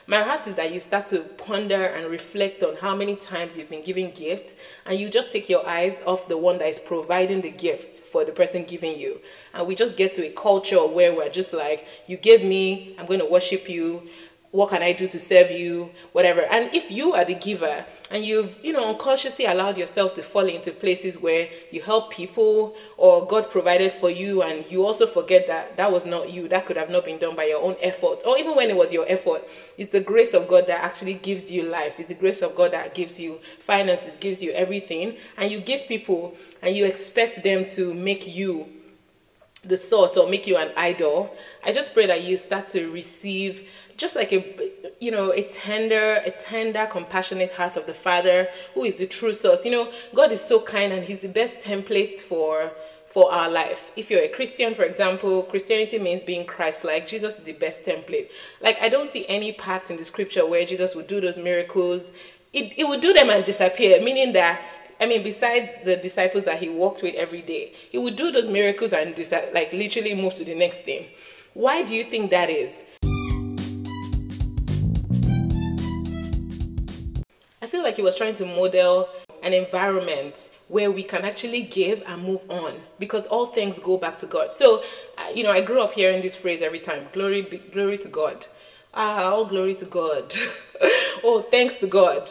My 0.07 0.21
heart 0.21 0.45
is 0.45 0.53
that 0.55 0.71
you 0.71 0.79
start 0.79 1.07
to 1.07 1.19
ponder 1.19 1.83
and 1.83 2.11
reflect 2.11 2.61
on 2.61 2.75
how 2.75 2.95
many 2.95 3.15
times 3.15 3.57
you've 3.57 3.71
been 3.71 3.83
giving 3.83 4.11
gifts 4.11 4.55
and 4.85 4.99
you 4.99 5.09
just 5.09 5.31
take 5.31 5.49
your 5.49 5.65
eyes 5.67 6.03
off 6.05 6.27
the 6.27 6.37
one 6.37 6.59
that 6.59 6.67
is 6.67 6.77
providing 6.77 7.41
the 7.41 7.49
gift 7.49 8.05
for 8.05 8.23
the 8.23 8.31
person 8.31 8.65
giving 8.65 8.99
you. 8.99 9.19
And 9.55 9.65
we 9.65 9.73
just 9.73 9.97
get 9.97 10.13
to 10.13 10.27
a 10.27 10.29
culture 10.29 10.85
where 10.85 11.15
we're 11.15 11.29
just 11.29 11.53
like, 11.53 11.87
you 12.05 12.17
gave 12.17 12.43
me, 12.43 12.95
I'm 12.99 13.07
going 13.07 13.19
to 13.19 13.25
worship 13.25 13.67
you 13.67 14.07
what 14.51 14.69
can 14.69 14.81
I 14.81 14.93
do 14.93 15.07
to 15.09 15.19
serve 15.19 15.51
you, 15.51 15.91
whatever. 16.13 16.41
And 16.41 16.73
if 16.73 16.89
you 16.89 17.13
are 17.13 17.25
the 17.25 17.35
giver 17.35 17.85
and 18.11 18.23
you've, 18.23 18.63
you 18.63 18.71
know, 18.71 18.87
unconsciously 18.89 19.45
allowed 19.45 19.77
yourself 19.77 20.13
to 20.15 20.23
fall 20.23 20.45
into 20.45 20.71
places 20.71 21.19
where 21.19 21.49
you 21.71 21.81
help 21.81 22.11
people 22.11 22.75
or 22.97 23.25
God 23.25 23.49
provided 23.49 23.91
for 23.91 24.11
you 24.11 24.43
and 24.43 24.63
you 24.69 24.85
also 24.85 25.07
forget 25.07 25.47
that 25.47 25.75
that 25.77 25.91
was 25.91 26.05
not 26.05 26.31
you, 26.31 26.47
that 26.49 26.67
could 26.67 26.77
have 26.77 26.91
not 26.91 27.05
been 27.05 27.17
done 27.17 27.35
by 27.35 27.45
your 27.45 27.63
own 27.63 27.75
effort, 27.81 28.21
or 28.25 28.37
even 28.37 28.55
when 28.55 28.69
it 28.69 28.77
was 28.77 28.93
your 28.93 29.05
effort, 29.09 29.43
it's 29.77 29.91
the 29.91 30.01
grace 30.01 30.33
of 30.35 30.47
God 30.47 30.67
that 30.67 30.83
actually 30.83 31.15
gives 31.15 31.49
you 31.49 31.63
life. 31.63 31.99
It's 31.99 32.09
the 32.09 32.15
grace 32.15 32.43
of 32.43 32.55
God 32.55 32.71
that 32.71 32.93
gives 32.93 33.19
you 33.19 33.39
finances, 33.59 34.13
gives 34.19 34.41
you 34.41 34.51
everything. 34.51 35.17
And 35.37 35.51
you 35.51 35.59
give 35.59 35.87
people 35.87 36.35
and 36.61 36.75
you 36.75 36.85
expect 36.85 37.43
them 37.43 37.65
to 37.67 37.93
make 37.93 38.27
you 38.27 38.67
the 39.63 39.77
source 39.77 40.15
or 40.15 40.29
make 40.29 40.45
you 40.45 40.57
an 40.57 40.71
idol. 40.77 41.35
I 41.63 41.71
just 41.71 41.93
pray 41.93 42.05
that 42.05 42.23
you 42.23 42.37
start 42.37 42.69
to 42.69 42.91
receive 42.91 43.67
just 43.97 44.15
like 44.15 44.31
a 44.31 44.43
you 44.99 45.11
know 45.11 45.31
a 45.31 45.43
tender 45.43 46.21
a 46.25 46.31
tender 46.31 46.85
compassionate 46.85 47.51
heart 47.53 47.77
of 47.77 47.85
the 47.87 47.93
father 47.93 48.47
who 48.73 48.83
is 48.83 48.95
the 48.97 49.07
true 49.07 49.33
source. 49.33 49.65
You 49.65 49.71
know 49.71 49.91
god 50.13 50.31
is 50.31 50.41
so 50.41 50.59
kind 50.61 50.91
and 50.93 51.03
he's 51.03 51.19
the 51.19 51.29
best 51.29 51.59
template 51.59 52.19
for 52.19 52.71
for 53.07 53.31
our 53.31 53.49
life. 53.49 53.91
If 53.95 54.11
you're 54.11 54.23
a 54.23 54.27
christian 54.27 54.73
for 54.73 54.83
example 54.83 55.43
christianity 55.43 55.99
means 55.99 56.23
being 56.23 56.45
christ-like. 56.45 57.07
Jesus 57.07 57.39
is 57.39 57.43
the 57.45 57.53
best 57.53 57.85
template. 57.85 58.29
Like 58.61 58.81
i 58.81 58.89
don't 58.89 59.07
see 59.07 59.25
any 59.27 59.51
part 59.51 59.89
in 59.89 59.97
the 59.97 60.05
scripture 60.05 60.45
where 60.45 60.65
jesus 60.65 60.95
would 60.95 61.07
do 61.07 61.21
those 61.21 61.37
miracles. 61.37 62.11
It, 62.53 62.73
it 62.77 62.87
would 62.87 63.01
do 63.01 63.13
them 63.13 63.29
and 63.29 63.43
disappear 63.45 64.01
meaning 64.01 64.33
that 64.33 64.61
I 64.97 65.07
mean, 65.07 65.23
besides 65.23 65.71
the 65.83 65.97
disciples 65.97 66.45
that 66.45 66.57
he 66.59 66.69
walked 66.69 67.03
with 67.03 67.15
every 67.15 67.41
day, 67.41 67.73
he 67.89 67.97
would 67.97 68.15
do 68.15 68.31
those 68.31 68.47
miracles 68.47 68.93
and 68.93 69.13
like 69.53 69.73
literally 69.73 70.15
move 70.15 70.35
to 70.35 70.45
the 70.45 70.55
next 70.55 70.83
thing. 70.83 71.07
Why 71.53 71.83
do 71.83 71.93
you 71.93 72.05
think 72.05 72.31
that 72.31 72.49
is? 72.49 72.83
Like 77.85 77.95
he 77.95 78.01
was 78.01 78.15
trying 78.15 78.35
to 78.35 78.45
model 78.45 79.07
an 79.43 79.53
environment 79.53 80.49
where 80.67 80.91
we 80.91 81.03
can 81.03 81.23
actually 81.23 81.61
give 81.61 82.03
and 82.07 82.23
move 82.23 82.49
on 82.49 82.73
because 82.99 83.27
all 83.27 83.45
things 83.45 83.77
go 83.79 83.95
back 83.97 84.17
to 84.19 84.25
God. 84.25 84.51
So, 84.51 84.83
you 85.33 85.43
know, 85.43 85.51
I 85.51 85.61
grew 85.61 85.81
up 85.81 85.93
hearing 85.93 86.21
this 86.21 86.35
phrase 86.35 86.61
every 86.61 86.79
time 86.79 87.05
glory, 87.13 87.43
be, 87.43 87.59
glory 87.59 87.97
to 87.99 88.09
God. 88.09 88.45
Ah, 88.93 89.25
all 89.25 89.45
glory 89.45 89.75
to 89.75 89.85
God. 89.85 90.33
oh, 91.23 91.45
thanks 91.51 91.77
to 91.77 91.87
God. 91.87 92.29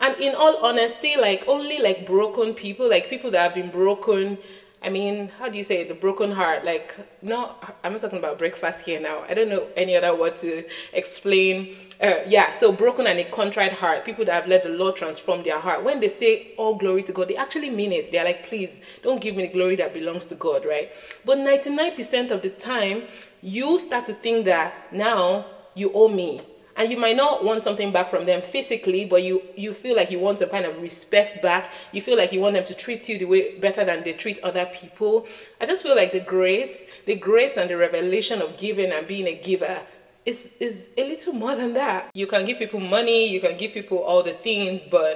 And 0.00 0.16
in 0.20 0.34
all 0.34 0.64
honesty, 0.64 1.16
like 1.16 1.44
only 1.46 1.78
like 1.80 2.06
broken 2.06 2.54
people, 2.54 2.88
like 2.88 3.08
people 3.08 3.30
that 3.32 3.40
have 3.40 3.54
been 3.54 3.70
broken. 3.70 4.38
I 4.82 4.90
mean, 4.90 5.28
how 5.38 5.48
do 5.48 5.58
you 5.58 5.64
say 5.64 5.82
it? 5.82 5.88
the 5.88 5.94
broken 5.94 6.30
heart? 6.30 6.64
Like, 6.64 6.94
no, 7.20 7.54
I'm 7.82 7.92
not 7.92 8.00
talking 8.00 8.18
about 8.18 8.38
breakfast 8.38 8.82
here 8.82 9.00
now. 9.00 9.24
I 9.28 9.34
don't 9.34 9.48
know 9.48 9.66
any 9.76 9.96
other 9.96 10.14
word 10.14 10.36
to 10.38 10.64
explain 10.92 11.76
uh, 12.00 12.14
yeah, 12.28 12.52
so 12.56 12.70
broken 12.70 13.08
and 13.08 13.18
a 13.18 13.24
contrite 13.24 13.72
heart, 13.72 14.04
people 14.04 14.24
that 14.24 14.32
have 14.32 14.46
let 14.46 14.62
the 14.62 14.68
Lord 14.68 14.94
transform 14.94 15.42
their 15.42 15.58
heart. 15.58 15.82
When 15.82 15.98
they 15.98 16.08
say 16.08 16.52
all 16.56 16.76
glory 16.76 17.02
to 17.04 17.12
God, 17.12 17.28
they 17.28 17.36
actually 17.36 17.70
mean 17.70 17.92
it. 17.92 18.12
They're 18.12 18.24
like, 18.24 18.46
please 18.46 18.78
don't 19.02 19.20
give 19.20 19.34
me 19.34 19.46
the 19.46 19.52
glory 19.52 19.74
that 19.76 19.94
belongs 19.94 20.26
to 20.26 20.36
God, 20.36 20.64
right? 20.64 20.92
But 21.24 21.38
99% 21.38 22.30
of 22.30 22.42
the 22.42 22.50
time, 22.50 23.02
you 23.42 23.78
start 23.80 24.06
to 24.06 24.12
think 24.12 24.44
that 24.44 24.92
now 24.92 25.46
you 25.74 25.90
owe 25.92 26.08
me. 26.08 26.40
And 26.76 26.88
you 26.92 26.96
might 26.96 27.16
not 27.16 27.44
want 27.44 27.64
something 27.64 27.90
back 27.90 28.08
from 28.08 28.24
them 28.24 28.40
physically, 28.40 29.04
but 29.04 29.24
you, 29.24 29.42
you 29.56 29.74
feel 29.74 29.96
like 29.96 30.12
you 30.12 30.20
want 30.20 30.38
some 30.38 30.48
kind 30.48 30.64
of 30.64 30.80
respect 30.80 31.42
back. 31.42 31.68
You 31.90 32.00
feel 32.00 32.16
like 32.16 32.32
you 32.32 32.40
want 32.40 32.54
them 32.54 32.62
to 32.62 32.74
treat 32.74 33.08
you 33.08 33.18
the 33.18 33.24
way 33.24 33.58
better 33.58 33.84
than 33.84 34.04
they 34.04 34.12
treat 34.12 34.38
other 34.44 34.66
people. 34.66 35.26
I 35.60 35.66
just 35.66 35.82
feel 35.82 35.96
like 35.96 36.12
the 36.12 36.20
grace, 36.20 36.86
the 37.04 37.16
grace 37.16 37.56
and 37.56 37.68
the 37.68 37.76
revelation 37.76 38.40
of 38.40 38.56
giving 38.56 38.92
and 38.92 39.08
being 39.08 39.26
a 39.26 39.34
giver 39.34 39.80
is 40.28 40.56
is 40.60 40.90
a 40.96 41.08
little 41.08 41.32
more 41.32 41.54
than 41.56 41.72
that. 41.74 42.10
You 42.14 42.26
can 42.26 42.44
give 42.44 42.58
people 42.58 42.80
money, 42.80 43.28
you 43.28 43.40
can 43.40 43.56
give 43.56 43.72
people 43.72 43.98
all 43.98 44.22
the 44.22 44.32
things, 44.32 44.84
but 44.84 45.12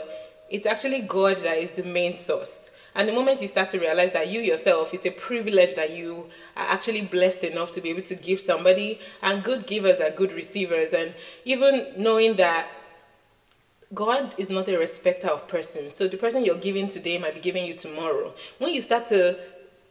it's 0.51 0.67
actually 0.67 1.03
God 1.03 1.37
that 1.39 1.59
is 1.59 1.73
the 1.73 1.85
main 1.85 2.17
source. 2.17 2.71
And 2.95 3.09
the 3.09 3.13
moment 3.13 3.41
you 3.41 3.49
start 3.49 3.71
to 3.71 3.79
realize 3.79 4.13
that 4.13 4.29
you 4.29 4.41
yourself, 4.41 4.93
it's 4.93 5.07
a 5.07 5.11
privilege 5.11 5.75
that 5.77 5.97
you 5.97 6.27
are 6.57 6.69
actually 6.69 7.03
blessed 7.03 7.45
enough 7.45 7.71
to 7.73 7.81
be 7.81 7.89
able 7.91 8.03
to 8.03 8.15
give 8.15 8.39
somebody, 8.39 9.01
and 9.23 9.43
good 9.43 9.67
givers 9.67 10.01
are 10.01 10.11
good 10.11 10.33
receivers. 10.33 10.93
And 10.93 11.15
even 11.45 11.93
knowing 11.97 12.37
that 12.37 12.67
God 13.95 14.35
is 14.39 14.51
not 14.51 14.69
a 14.69 14.79
respecter 14.79 15.29
of 15.29 15.49
persons. 15.49 15.95
So 15.95 16.09
the 16.09 16.17
person 16.17 16.45
you're 16.45 16.57
giving 16.57 16.89
today 16.89 17.19
might 17.19 17.35
be 17.35 17.41
giving 17.41 17.65
you 17.67 17.75
tomorrow. 17.75 18.33
When 18.59 18.75
you 18.75 18.81
start 18.81 19.07
to 19.09 19.39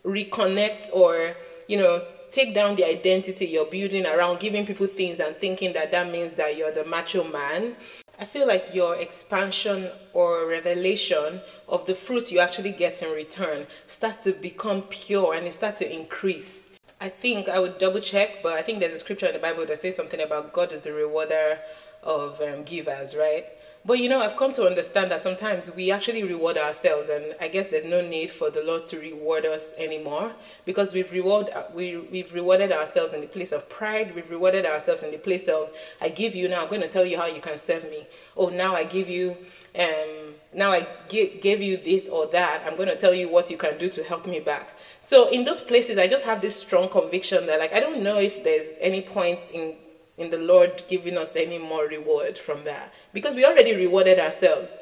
reconnect 0.03 0.93
or, 0.93 1.35
you 1.67 1.77
know, 1.77 2.03
take 2.31 2.55
down 2.55 2.75
the 2.75 2.85
identity 2.87 3.45
you're 3.45 3.65
building 3.65 4.05
around 4.05 4.39
giving 4.39 4.65
people 4.65 4.87
things 4.87 5.19
and 5.19 5.35
thinking 5.35 5.73
that 5.73 5.91
that 5.91 6.11
means 6.11 6.35
that 6.35 6.57
you're 6.57 6.71
the 6.71 6.85
macho 6.85 7.23
man. 7.23 7.75
I 8.17 8.25
feel 8.25 8.47
like 8.47 8.73
your 8.73 8.95
expansion 8.95 9.89
or 10.13 10.47
revelation 10.47 11.41
of 11.67 11.85
the 11.85 11.95
fruit 11.95 12.31
you 12.31 12.39
actually 12.39 12.71
get 12.71 13.01
in 13.01 13.11
return 13.11 13.67
starts 13.87 14.17
to 14.23 14.31
become 14.31 14.83
pure 14.83 15.33
and 15.33 15.45
it 15.45 15.53
starts 15.53 15.79
to 15.79 15.93
increase. 15.93 16.77
I 17.01 17.09
think 17.09 17.49
I 17.49 17.59
would 17.59 17.79
double 17.79 17.99
check, 17.99 18.43
but 18.43 18.53
I 18.53 18.61
think 18.61 18.79
there's 18.79 18.93
a 18.93 18.99
scripture 18.99 19.25
in 19.25 19.33
the 19.33 19.39
Bible 19.39 19.65
that 19.65 19.79
says 19.79 19.95
something 19.95 20.21
about 20.21 20.53
God 20.53 20.71
is 20.71 20.81
the 20.81 20.93
rewarder 20.93 21.57
of 22.03 22.39
um, 22.41 22.63
givers, 22.63 23.15
right? 23.15 23.45
But 23.83 23.97
you 23.97 24.09
know, 24.09 24.21
I've 24.21 24.37
come 24.37 24.51
to 24.53 24.67
understand 24.67 25.09
that 25.09 25.23
sometimes 25.23 25.73
we 25.75 25.89
actually 25.89 26.23
reward 26.23 26.55
ourselves, 26.55 27.09
and 27.09 27.35
I 27.41 27.47
guess 27.47 27.69
there's 27.69 27.85
no 27.85 28.07
need 28.07 28.29
for 28.29 28.51
the 28.51 28.63
Lord 28.63 28.85
to 28.87 28.99
reward 28.99 29.43
us 29.45 29.73
anymore 29.75 30.33
because 30.65 30.93
we've 30.93 31.11
reward 31.11 31.49
we 31.73 31.97
we've 31.97 32.31
rewarded 32.31 32.71
ourselves 32.71 33.13
in 33.13 33.21
the 33.21 33.27
place 33.27 33.51
of 33.51 33.67
pride. 33.69 34.13
We've 34.13 34.29
rewarded 34.29 34.67
ourselves 34.67 35.01
in 35.01 35.09
the 35.09 35.17
place 35.17 35.47
of 35.47 35.71
I 35.99 36.09
give 36.09 36.35
you 36.35 36.47
now. 36.47 36.61
I'm 36.61 36.69
going 36.69 36.81
to 36.81 36.87
tell 36.87 37.05
you 37.05 37.17
how 37.17 37.25
you 37.25 37.41
can 37.41 37.57
serve 37.57 37.83
me. 37.85 38.05
Oh, 38.37 38.49
now 38.49 38.75
I 38.75 38.83
give 38.83 39.09
you. 39.09 39.35
Um, 39.77 40.35
now 40.53 40.71
I 40.71 40.85
give 41.07 41.61
you 41.61 41.77
this 41.77 42.07
or 42.07 42.27
that. 42.27 42.63
I'm 42.65 42.75
going 42.75 42.89
to 42.89 42.97
tell 42.97 43.13
you 43.13 43.31
what 43.31 43.49
you 43.49 43.57
can 43.57 43.77
do 43.77 43.89
to 43.89 44.03
help 44.03 44.27
me 44.27 44.41
back. 44.41 44.75
So 44.99 45.29
in 45.29 45.45
those 45.45 45.61
places, 45.61 45.97
I 45.97 46.07
just 46.07 46.25
have 46.25 46.41
this 46.41 46.55
strong 46.55 46.87
conviction 46.89 47.47
that 47.47 47.59
like 47.59 47.73
I 47.73 47.79
don't 47.79 48.03
know 48.03 48.19
if 48.19 48.43
there's 48.43 48.73
any 48.79 49.01
point 49.01 49.39
in 49.51 49.75
in 50.21 50.31
the 50.31 50.37
Lord 50.37 50.83
giving 50.87 51.17
us 51.17 51.35
any 51.35 51.57
more 51.57 51.85
reward 51.85 52.37
from 52.37 52.63
that 52.63 52.93
because 53.13 53.35
we 53.35 53.45
already 53.45 53.75
rewarded 53.75 54.19
ourselves. 54.19 54.77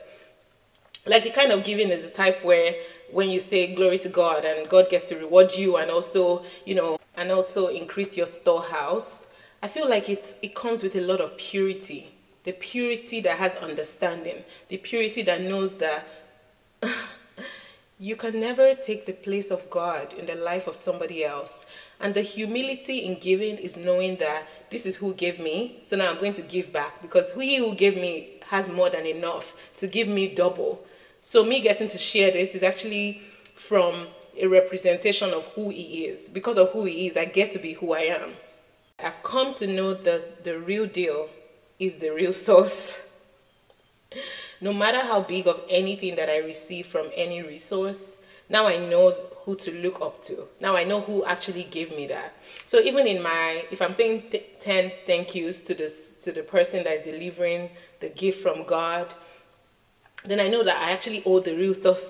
Like 1.06 1.24
the 1.24 1.32
kind 1.32 1.52
of 1.52 1.64
giving 1.64 1.90
is 1.90 2.06
the 2.06 2.12
type 2.12 2.44
where 2.44 2.76
when 3.12 3.30
you 3.30 3.40
say 3.40 3.74
glory 3.74 3.98
to 4.00 4.10
God 4.10 4.46
and 4.46 4.70
God 4.70 4.90
gets 4.90 5.06
to 5.06 5.16
reward 5.16 5.56
you 5.56 5.78
and 5.78 5.90
also, 5.90 6.44
you 6.66 6.76
know, 6.76 7.00
and 7.16 7.32
also 7.32 7.68
increase 7.68 8.16
your 8.16 8.28
storehouse, 8.28 9.34
I 9.62 9.68
feel 9.68 9.90
like 9.90 10.10
it 10.10 10.36
it 10.42 10.56
comes 10.56 10.84
with 10.84 10.96
a 10.96 11.02
lot 11.02 11.22
of 11.22 11.38
purity. 11.38 12.12
The 12.44 12.54
purity 12.54 13.20
that 13.22 13.38
has 13.38 13.56
understanding, 13.58 14.44
the 14.70 14.78
purity 14.78 15.22
that 15.24 15.42
knows 15.42 15.78
that 15.78 16.08
you 18.00 18.16
can 18.16 18.40
never 18.40 18.76
take 18.76 19.06
the 19.06 19.14
place 19.14 19.52
of 19.52 19.70
God 19.70 20.14
in 20.14 20.26
the 20.26 20.36
life 20.36 20.68
of 20.68 20.76
somebody 20.76 21.26
else. 21.26 21.66
And 22.00 22.14
the 22.14 22.22
humility 22.22 23.00
in 23.00 23.20
giving 23.20 23.58
is 23.58 23.76
knowing 23.76 24.16
that 24.18 24.48
this 24.72 24.86
is 24.86 24.96
who 24.96 25.14
gave 25.14 25.40
me, 25.40 25.82
so 25.86 25.96
now 25.96 26.10
I'm 26.10 26.20
going 26.20 26.34
to 26.34 26.42
give 26.42 26.72
back 26.72 27.02
because 27.02 27.32
he 27.34 27.58
who 27.58 27.76
gave 27.76 27.96
me 27.96 28.40
has 28.48 28.70
more 28.70 28.90
than 28.90 29.06
enough 29.06 29.56
to 29.78 29.88
give 29.88 30.08
me 30.08 30.34
double. 30.34 30.84
So 31.22 31.44
me 31.44 31.62
getting 31.62 31.88
to 31.90 31.98
share 31.98 32.32
this 32.32 32.56
is 32.56 32.64
actually 32.64 33.22
from 33.56 34.08
a 34.40 34.48
representation 34.48 35.32
of 35.32 35.46
who 35.56 35.70
he 35.70 36.06
is. 36.06 36.30
Because 36.30 36.58
of 36.58 36.72
who 36.72 36.86
he 36.86 37.08
is, 37.08 37.18
I 37.18 37.26
get 37.26 37.52
to 37.52 37.60
be 37.60 37.74
who 37.74 37.94
I 37.94 38.02
am. 38.02 38.32
I've 38.98 39.22
come 39.24 39.54
to 39.56 39.68
know 39.68 39.94
that 39.94 40.44
the 40.44 40.60
real 40.60 40.86
deal 40.86 41.30
is 41.78 41.98
the 41.98 42.10
real 42.10 42.34
source. 42.34 43.06
no 44.62 44.74
matter 44.74 45.00
how 45.00 45.22
big 45.22 45.48
of 45.48 45.62
anything 45.70 46.16
that 46.16 46.30
I 46.30 46.38
receive 46.38 46.88
from 46.88 47.10
any 47.16 47.42
resource, 47.42 48.19
now 48.50 48.68
I 48.68 48.78
know 48.78 49.16
who 49.44 49.56
to 49.56 49.72
look 49.82 50.02
up 50.02 50.22
to. 50.24 50.44
Now 50.60 50.76
I 50.76 50.84
know 50.84 51.02
who 51.02 51.24
actually 51.26 51.64
gave 51.64 51.96
me 51.96 52.08
that. 52.08 52.34
So 52.66 52.80
even 52.80 53.08
in 53.08 53.22
my, 53.22 53.66
if 53.72 53.82
I'm 53.82 53.94
saying 53.94 54.24
th 54.32 54.44
10 54.60 54.92
thank 55.06 55.36
yous 55.36 55.64
to 55.64 55.74
this 55.74 55.96
to 56.24 56.32
the 56.32 56.44
person 56.44 56.84
that 56.84 56.94
is 57.00 57.02
delivering 57.02 57.70
the 58.00 58.10
gift 58.10 58.42
from 58.42 58.64
God, 58.64 59.08
then 60.26 60.40
I 60.40 60.48
know 60.48 60.64
that 60.64 60.78
I 60.78 60.92
actually 60.92 61.24
owe 61.26 61.40
the 61.40 61.56
real 61.56 61.74
source 61.74 62.06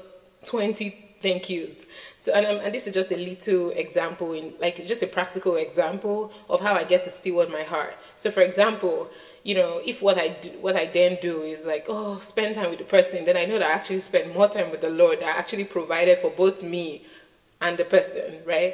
20 0.45 0.89
thank 1.21 1.49
yous. 1.49 1.85
So 2.17 2.33
and, 2.33 2.45
and 2.45 2.73
this 2.73 2.87
is 2.87 2.93
just 2.93 3.11
a 3.11 3.17
little 3.17 3.69
example 3.71 4.33
in 4.33 4.53
like 4.59 4.85
just 4.85 5.03
a 5.03 5.07
practical 5.07 5.55
example 5.57 6.31
of 6.49 6.61
how 6.61 6.73
I 6.73 6.83
get 6.83 7.03
to 7.03 7.09
steward 7.09 7.49
my 7.49 7.63
heart. 7.63 7.95
So 8.19 8.29
for 8.29 8.41
example, 8.41 9.09
you 9.43 9.55
know, 9.55 9.79
if 9.85 10.01
what 10.01 10.17
I 10.17 10.27
do, 10.27 10.49
what 10.59 10.75
I 10.75 10.87
then 10.87 11.17
do 11.21 11.43
is 11.43 11.65
like, 11.65 11.85
oh, 11.87 12.19
spend 12.19 12.55
time 12.55 12.69
with 12.69 12.79
the 12.79 12.83
person, 12.83 13.23
then 13.23 13.37
I 13.37 13.45
know 13.45 13.57
that 13.57 13.71
I 13.71 13.73
actually 13.73 14.01
spend 14.01 14.35
more 14.35 14.49
time 14.49 14.71
with 14.71 14.81
the 14.81 14.89
Lord. 14.89 15.23
I 15.23 15.29
actually 15.29 15.63
provided 15.63 16.17
for 16.17 16.29
both 16.29 16.61
me 16.61 17.05
and 17.61 17.77
the 17.77 17.85
person, 17.85 18.41
right? 18.45 18.73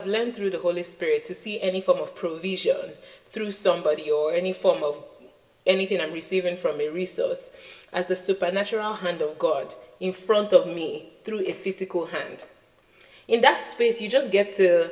I've 0.00 0.06
learned 0.06 0.34
through 0.34 0.48
the 0.48 0.58
Holy 0.58 0.82
Spirit 0.82 1.26
to 1.26 1.34
see 1.34 1.60
any 1.60 1.82
form 1.82 1.98
of 1.98 2.14
provision 2.14 2.92
through 3.28 3.50
somebody 3.50 4.10
or 4.10 4.32
any 4.32 4.54
form 4.54 4.82
of 4.82 5.04
anything 5.66 6.00
I'm 6.00 6.14
receiving 6.14 6.56
from 6.56 6.80
a 6.80 6.88
resource 6.88 7.58
as 7.92 8.06
the 8.06 8.16
supernatural 8.16 8.94
hand 8.94 9.20
of 9.20 9.38
God 9.38 9.74
in 10.00 10.14
front 10.14 10.54
of 10.54 10.66
me 10.66 11.12
through 11.24 11.40
a 11.40 11.52
physical 11.52 12.06
hand. 12.06 12.42
In 13.26 13.42
that 13.42 13.58
space, 13.58 14.00
you 14.00 14.08
just 14.08 14.32
get 14.32 14.54
to 14.54 14.88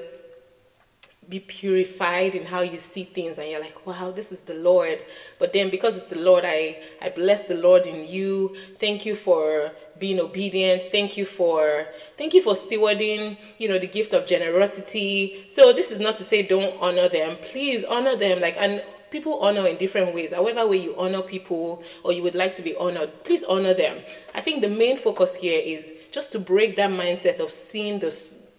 be 1.29 1.41
purified 1.41 2.35
in 2.37 2.45
how 2.47 2.61
you 2.61 2.79
see 2.79 3.03
things 3.03 3.39
and 3.39 3.51
you're 3.51 3.61
like 3.61 3.87
wow 3.87 4.11
this 4.11 4.31
is 4.31 4.43
the 4.43 4.55
lord. 4.55 4.99
But 5.39 5.53
then 5.53 5.71
because 5.71 5.97
it's 5.97 6.07
the 6.07 6.19
lord 6.19 6.45
i 6.47 6.79
i 7.03 7.09
bless 7.09 7.45
the 7.45 7.57
lord 7.57 7.87
in 7.87 8.07
you. 8.07 8.57
Thank 8.79 9.05
you 9.05 9.17
for 9.17 9.73
being 9.99 10.21
obedient. 10.21 10.83
Thank 10.83 11.17
you 11.17 11.27
for 11.27 11.87
thank 12.17 12.35
you 12.35 12.43
for 12.43 12.55
stewarding 12.55 13.37
you 13.59 13.69
know 13.69 13.79
the 13.79 13.89
gift 13.89 14.13
of 14.13 14.27
generosity. 14.27 15.45
So 15.49 15.73
this 15.73 15.91
is 15.91 15.99
not 15.99 16.19
to 16.19 16.25
say 16.25 16.43
don't 16.43 16.81
honor 16.81 17.09
them. 17.09 17.37
Please 17.43 17.85
honor 17.85 18.17
them. 18.17 18.41
Like 18.41 18.57
and 18.59 18.85
people 19.11 19.41
honor 19.41 19.67
in 19.67 19.77
different 19.79 20.15
ways. 20.15 20.33
However 20.33 20.67
way 20.67 20.77
you 20.77 20.95
honor 20.97 21.23
people 21.23 21.83
or 22.05 22.13
you 22.13 22.23
would 22.23 22.35
like 22.37 22.55
to 22.55 22.63
be 22.63 22.77
honored 22.77 23.25
please 23.25 23.43
honor 23.45 23.75
them. 23.75 23.99
I 24.35 24.41
think 24.41 24.63
the 24.63 24.69
main 24.69 24.97
focus 24.97 25.35
here 25.35 25.61
is 25.65 25.93
just 26.13 26.31
to 26.33 26.39
break 26.39 26.77
that 26.77 26.91
mindset 26.91 27.41
of 27.41 27.51
seeing 27.51 27.99
the 27.99 28.11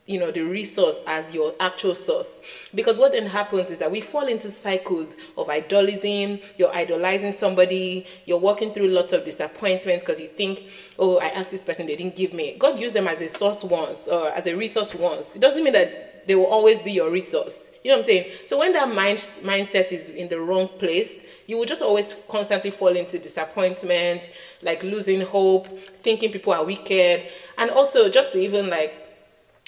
you 0.07 0.17
know 0.19 0.31
the 0.31 0.41
resource 0.41 1.01
as 1.05 1.33
your 1.33 1.53
actual 1.59 1.93
source. 1.93 2.41
Because 2.73 2.97
what 2.97 3.11
then 3.11 3.27
happens 3.27 3.69
is 3.69 3.77
that 3.77 3.91
we 3.91 4.01
fall 4.01 4.25
into 4.25 4.49
cycles 4.49 5.15
of 5.37 5.47
idolism 5.47 6.41
you're 6.57 6.73
idolizing 6.73 7.33
somebody 7.33 8.05
you're 8.25 8.39
walking 8.39 8.73
through 8.73 8.87
lots 8.87 9.13
of 9.13 9.23
disappointments 9.23 10.03
because 10.03 10.19
you 10.19 10.27
think 10.27 10.63
oh 10.97 11.19
i 11.19 11.27
asked 11.27 11.51
this 11.51 11.63
person 11.63 11.85
they 11.85 11.95
didn't 11.95 12.15
give 12.15 12.33
me. 12.33 12.55
God 12.57 12.79
used 12.79 12.95
them 12.95 13.07
as 13.07 13.21
a 13.21 13.29
source 13.29 13.63
once 13.63 14.07
or 14.07 14.29
as 14.29 14.47
a 14.47 14.55
resource 14.55 14.95
once. 14.95 15.35
It 15.35 15.39
doesn't 15.39 15.63
mean 15.63 15.73
that 15.73 16.25
they 16.27 16.35
will 16.35 16.47
always 16.47 16.81
be 16.81 16.91
your 16.91 17.11
resource. 17.11 17.77
You 17.83 17.91
know 17.91 17.97
what 17.97 18.05
i'm 18.05 18.05
saying? 18.05 18.31
So 18.47 18.59
when 18.59 18.73
that 18.73 18.87
mind 18.87 19.17
mindset 19.17 19.91
is 19.91 20.09
in 20.09 20.29
the 20.29 20.39
wrong 20.39 20.67
place 20.67 21.25
you 21.47 21.57
will 21.57 21.65
just 21.65 21.81
always 21.81 22.15
constantly 22.27 22.71
fall 22.71 22.89
into 22.89 23.17
disappointment 23.17 24.29
like 24.61 24.83
losing 24.83 25.21
hope 25.21 25.67
thinking 26.01 26.31
people 26.31 26.53
are 26.53 26.63
wicked. 26.63 27.23
And 27.57 27.71
also 27.71 28.09
just 28.09 28.33
to 28.33 28.39
even 28.39 28.69
like 28.69 29.06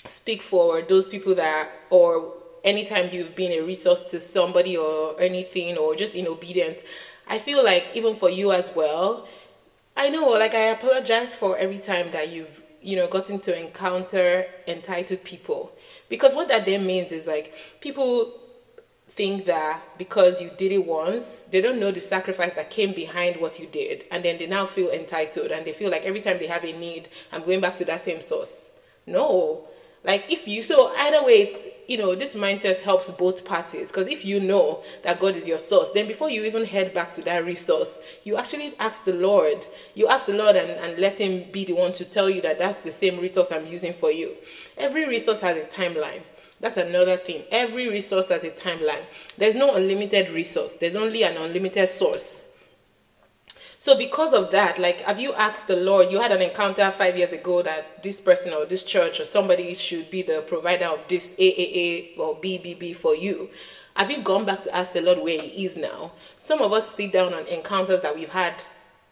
speak 0.05 0.41
for 0.41 0.81
those 0.81 1.09
people 1.09 1.35
that 1.35 1.69
or 1.89 2.33
anytime 2.63 3.09
you've 3.11 3.35
been 3.35 3.51
a 3.51 3.61
resource 3.61 4.03
to 4.11 4.19
somebody 4.19 4.75
or 4.77 5.19
anything 5.19 5.77
or 5.77 5.95
just 5.95 6.15
in 6.15 6.27
obedience 6.27 6.79
i 7.27 7.37
feel 7.37 7.63
like 7.63 7.85
even 7.93 8.15
for 8.15 8.29
you 8.29 8.51
as 8.51 8.71
well 8.75 9.27
i 9.95 10.09
know 10.09 10.29
like 10.29 10.53
i 10.53 10.65
apologize 10.71 11.35
for 11.35 11.57
every 11.57 11.79
time 11.79 12.11
that 12.11 12.29
you've 12.29 12.61
you 12.81 12.95
know 12.95 13.07
gotten 13.07 13.39
to 13.39 13.57
encounter 13.57 14.45
entitled 14.67 15.23
people. 15.23 15.71
Because 16.07 16.33
what 16.35 16.47
that 16.47 16.65
then 16.65 16.85
means 16.85 17.11
is 17.11 17.27
like 17.27 17.53
people 17.81 18.33
think 19.09 19.45
that 19.45 19.81
because 19.97 20.41
you 20.41 20.49
did 20.57 20.71
it 20.71 20.85
once 20.85 21.45
they 21.45 21.61
don't 21.61 21.79
know 21.79 21.91
the 21.91 21.99
sacrifice 21.99 22.53
that 22.53 22.69
came 22.69 22.93
behind 22.93 23.39
what 23.41 23.59
you 23.59 23.67
did. 23.67 24.05
And 24.11 24.23
then 24.23 24.37
they 24.37 24.47
now 24.47 24.65
feel 24.65 24.89
entitled 24.91 25.51
and 25.51 25.65
they 25.65 25.73
feel 25.73 25.91
like 25.91 26.03
every 26.03 26.21
time 26.21 26.37
they 26.39 26.47
have 26.47 26.63
a 26.63 26.71
need 26.77 27.09
i'm 27.31 27.43
going 27.43 27.61
back 27.61 27.77
to 27.77 27.85
that 27.85 28.01
same 28.01 28.21
source. 28.21 28.81
No 29.05 29.67
like 30.03 30.25
if 30.31 30.47
you 30.47 30.63
so 30.63 30.93
either 30.97 31.23
way 31.25 31.41
it's 31.41 31.67
you 31.87 31.97
know 31.97 32.15
this 32.15 32.35
mindset 32.35 32.81
helps 32.81 33.09
both 33.11 33.43
parties. 33.45 33.91
Because 33.91 34.07
if 34.07 34.23
you 34.23 34.39
know 34.39 34.83
that 35.03 35.19
god 35.19 35.35
is 35.35 35.47
your 35.47 35.57
source 35.57 35.91
then 35.91 36.07
before 36.07 36.29
you 36.29 36.43
even 36.45 36.65
head 36.65 36.93
back 36.93 37.11
to 37.13 37.21
that 37.23 37.45
resource 37.45 38.01
you 38.23 38.37
actually 38.37 38.73
ask 38.79 39.03
the 39.03 39.13
lord. 39.13 39.65
You 39.95 40.07
ask 40.07 40.25
the 40.25 40.33
lord 40.33 40.55
and, 40.55 40.69
and 40.69 40.99
let 40.99 41.19
him 41.19 41.51
be 41.51 41.65
the 41.65 41.73
one 41.73 41.93
to 41.93 42.05
tell 42.05 42.29
you 42.29 42.41
that 42.41 42.59
that's 42.59 42.79
the 42.79 42.91
same 42.91 43.19
resource 43.19 43.51
i'm 43.51 43.67
using 43.67 43.93
for 43.93 44.11
you. 44.11 44.35
Every 44.77 45.07
resource 45.07 45.41
has 45.41 45.57
a 45.57 45.65
timeline. 45.65 46.21
That's 46.61 46.77
another 46.77 47.15
thing. 47.15 47.43
Every 47.51 47.87
resource 47.87 48.29
has 48.29 48.43
a 48.43 48.51
timeline. 48.51 49.03
There's 49.37 49.55
no 49.55 49.75
unlimited 49.75 50.29
resource. 50.31 50.75
There's 50.75 50.97
only 50.97 51.23
an 51.23 51.37
unlimited 51.37 51.87
source 51.87 52.48
so 53.79 53.97
because 53.97 54.33
of 54.33 54.51
that, 54.51 54.77
like, 54.77 54.97
have 55.03 55.21
you 55.21 55.33
asked 55.35 55.67
the 55.67 55.77
Lord? 55.77 56.11
You 56.11 56.21
had 56.21 56.33
an 56.33 56.41
encounter 56.41 56.91
five 56.91 57.17
years 57.17 57.31
ago 57.31 57.61
that 57.61 58.03
this 58.03 58.19
person 58.19 58.53
or 58.53 58.65
this 58.65 58.83
church 58.83 59.21
or 59.21 59.23
somebody 59.23 59.73
should 59.73 60.11
be 60.11 60.21
the 60.21 60.41
provider 60.41 60.85
of 60.85 61.07
this 61.07 61.33
AAA 61.35 62.17
or 62.19 62.35
BBB 62.35 62.93
for 62.93 63.15
you. 63.15 63.49
Have 63.95 64.11
you 64.11 64.21
gone 64.21 64.43
back 64.43 64.59
to 64.61 64.75
ask 64.75 64.91
the 64.91 65.01
Lord 65.01 65.19
where 65.19 65.41
He 65.41 65.65
is 65.65 65.77
now? 65.77 66.11
Some 66.35 66.61
of 66.61 66.73
us 66.73 66.93
sit 66.93 67.13
down 67.13 67.33
on 67.33 67.47
encounters 67.47 68.01
that 68.01 68.13
we've 68.13 68.27
had 68.27 68.61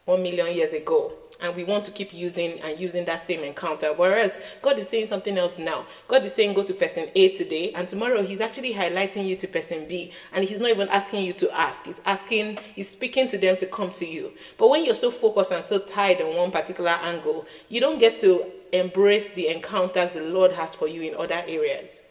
one 0.08 0.24
million 0.24 0.56
years 0.56 0.72
ago 0.74 1.12
and 1.40 1.56
we 1.56 1.64
want 1.64 1.84
to 1.84 1.92
keep 1.92 2.14
using 2.14 2.60
and 2.62 2.80
using 2.80 3.06
that 3.06 3.20
same 3.20 3.44
encounter. 3.44 3.94
Whereas 3.94 4.40
God 4.62 4.80
is 4.80 4.90
saying 4.90 5.06
something 5.06 5.38
else 5.38 5.60
now. 5.60 5.86
God 6.08 6.26
is 6.26 6.34
saying 6.34 6.56
go 6.56 6.64
to 6.64 6.74
person 6.74 7.08
A 7.14 7.30
today, 7.30 7.74
and 7.74 7.88
tomorrow 7.88 8.24
He's 8.24 8.42
actually 8.42 8.74
highlighting 8.74 9.28
you 9.28 9.36
to 9.36 9.48
person 9.48 9.88
B, 9.88 10.12
and 10.34 10.44
He's 10.44 10.60
not 10.60 10.72
even 10.72 10.90
asking 10.90 11.26
you 11.26 11.34
to 11.34 11.56
ask. 11.56 11.86
He's 11.86 12.02
asking, 12.06 12.58
He's 12.74 12.90
speaking 12.90 13.28
to 13.28 13.38
them 13.38 13.56
to 13.58 13.68
come 13.68 13.92
to 13.92 14.06
you. 14.08 14.32
But 14.58 14.70
when 14.70 14.84
you're 14.84 14.96
so 14.96 15.12
focused 15.12 15.52
and 15.52 15.64
so 15.64 15.78
tied 15.78 16.22
on 16.22 16.36
one 16.36 16.50
particular 16.52 16.90
angle, 16.90 17.46
you 17.70 17.80
don't 17.80 18.00
get 18.00 18.18
to 18.20 18.46
embrace 18.74 19.34
the 19.34 19.50
encounters 19.50 20.12
the 20.12 20.22
Lord 20.22 20.54
has 20.54 20.74
for 20.74 20.88
you 20.88 21.04
in 21.04 21.16
other 21.16 21.44
areas. 21.48 22.02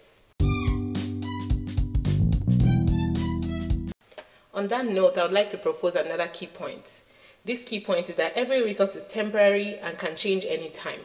On 4.54 4.68
that 4.68 4.86
note, 4.86 5.18
I 5.18 5.24
would 5.24 5.32
like 5.32 5.50
to 5.50 5.58
propose 5.58 5.96
another 5.96 6.28
key 6.28 6.46
point 6.46 7.02
this 7.46 7.62
key 7.62 7.78
point 7.78 8.10
is 8.10 8.16
that 8.16 8.32
every 8.34 8.62
resource 8.62 8.96
is 8.96 9.04
temporary 9.04 9.78
and 9.78 9.96
can 9.96 10.16
change 10.16 10.44
any 10.48 10.68
time. 10.68 10.98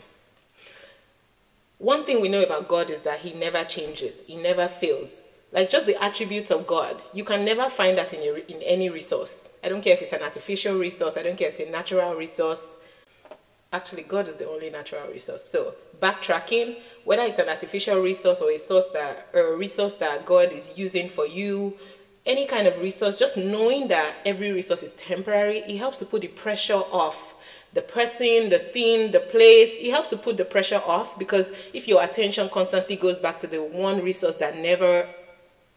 One 1.78 2.04
thing 2.04 2.20
we 2.20 2.30
know 2.30 2.42
about 2.42 2.68
God 2.68 2.90
is 2.90 3.02
that 3.02 3.20
He 3.20 3.34
never 3.34 3.64
changes, 3.64 4.22
He 4.26 4.36
never 4.36 4.68
fails. 4.68 5.24
Like 5.54 5.70
just 5.70 5.86
the 5.86 6.02
attributes 6.02 6.50
of 6.50 6.66
God, 6.66 7.00
you 7.14 7.24
can 7.24 7.46
never 7.46 7.70
find 7.70 7.98
that 7.98 8.14
in, 8.14 8.24
your, 8.24 8.38
in 8.38 8.62
any 8.64 8.90
resource. 8.90 9.60
I 9.64 9.70
don't 9.70 9.84
care 9.84 9.94
if 9.94 10.02
it's 10.02 10.14
an 10.14 10.24
artificial 10.24 10.78
resource, 10.78 11.16
I 11.16 11.24
don't 11.24 11.38
care 11.38 11.50
if 11.50 11.60
it's 11.60 11.70
a 11.70 11.72
natural 11.72 12.16
resource. 12.16 12.78
Actually, 13.74 14.04
God 14.04 14.28
is 14.28 14.36
the 14.36 14.50
only 14.50 14.70
natural 14.70 15.08
resource. 15.10 15.46
So, 15.46 15.76
backtracking, 16.02 16.78
whether 17.06 17.24
it's 17.24 17.40
an 17.40 17.48
artificial 17.50 18.02
resource 18.02 18.42
or 18.42 18.52
a 18.52 18.58
source 18.58 18.90
that 18.90 19.28
or 19.34 19.54
a 19.54 19.56
resource 19.56 19.96
that 19.96 20.26
God 20.26 20.52
is 20.52 20.78
using 20.78 21.08
for 21.08 21.26
you 21.28 21.78
any 22.26 22.46
kind 22.46 22.68
of 22.68 22.80
resource, 22.80 23.18
just 23.18 23.38
knowing 23.38 23.88
that 23.88 24.14
every 24.26 24.52
resource 24.52 24.84
is 24.84 24.92
temporary, 24.92 25.60
it 25.60 25.78
helps 25.78 25.98
to 26.00 26.06
put 26.06 26.22
the 26.22 26.28
pressure 26.28 26.82
off 26.92 27.36
the 27.74 27.82
person, 27.82 28.50
the 28.50 28.60
thing, 28.60 29.12
the 29.12 29.20
place. 29.20 29.72
It 29.80 29.92
helps 29.92 30.10
to 30.10 30.18
put 30.18 30.38
the 30.38 30.46
pressure 30.46 30.82
off 30.86 31.18
because 31.18 31.52
if 31.74 31.88
your 31.88 32.04
attention 32.04 32.50
constantly 32.50 32.96
goes 32.96 33.18
back 33.18 33.40
to 33.40 33.48
the 33.48 33.64
one 33.64 34.04
resource 34.04 34.36
that 34.38 34.58
never, 34.58 35.08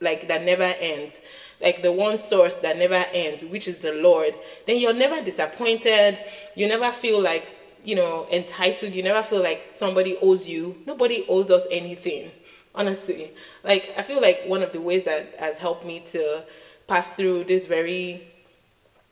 like, 0.00 0.28
that 0.28 0.42
never 0.42 0.74
ends, 0.80 1.22
like 1.60 1.82
the 1.82 1.92
one 1.92 2.18
source 2.18 2.56
that 2.56 2.78
never 2.78 3.04
ends, 3.12 3.44
which 3.44 3.68
is 3.68 3.78
the 3.78 3.92
Lord, 3.92 4.34
then 4.66 4.78
you're 4.78 4.92
never 4.92 5.22
disappointed. 5.22 6.18
You 6.56 6.66
never 6.66 6.90
feel 6.90 7.22
like, 7.22 7.46
you 7.84 7.94
know, 7.94 8.26
entitled. 8.32 8.92
You 8.92 9.02
never 9.02 9.22
feel 9.22 9.42
like 9.42 9.64
somebody 9.64 10.16
owes 10.20 10.48
you. 10.48 10.76
Nobody 10.86 11.24
owes 11.28 11.50
us 11.50 11.66
anything 11.70 12.30
honestly. 12.74 13.32
Like 13.62 13.92
i 13.96 14.02
feel 14.02 14.20
like 14.20 14.42
one 14.46 14.62
of 14.62 14.72
the 14.72 14.80
ways 14.80 15.04
that 15.04 15.34
has 15.38 15.58
helped 15.58 15.84
me 15.84 16.00
to 16.06 16.42
pass 16.86 17.10
through 17.16 17.44
this 17.44 17.66
very 17.66 18.22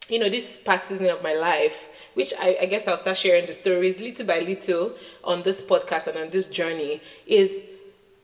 you 0.09 0.19
know 0.19 0.29
this 0.29 0.61
past 0.61 0.89
season 0.89 1.09
of 1.09 1.23
my 1.23 1.33
life 1.33 1.89
which 2.15 2.35
I, 2.39 2.59
I 2.63 2.67
guess 2.67 2.87
i'll 2.87 2.99
start 2.99 3.17
sharing 3.17 3.47
the 3.47 3.55
stories 3.55 3.99
little 3.99 4.27
by 4.27 4.41
little 4.41 4.93
on 5.25 5.43
this 5.43 5.63
podcast 5.63 6.09
and 6.09 6.19
on 6.19 6.31
this 6.31 6.49
journey 6.49 7.01
is 7.27 7.69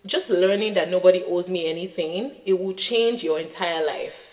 just 0.06 0.30
learning 0.30 0.74
that 0.74 0.90
nobody 0.90 1.22
owes 1.24 1.50
me 1.50 1.68
anything. 1.68 2.32
It 2.46 2.58
will 2.58 2.72
change 2.72 3.22
your 3.22 3.38
entire 3.38 3.84
life 3.84 4.27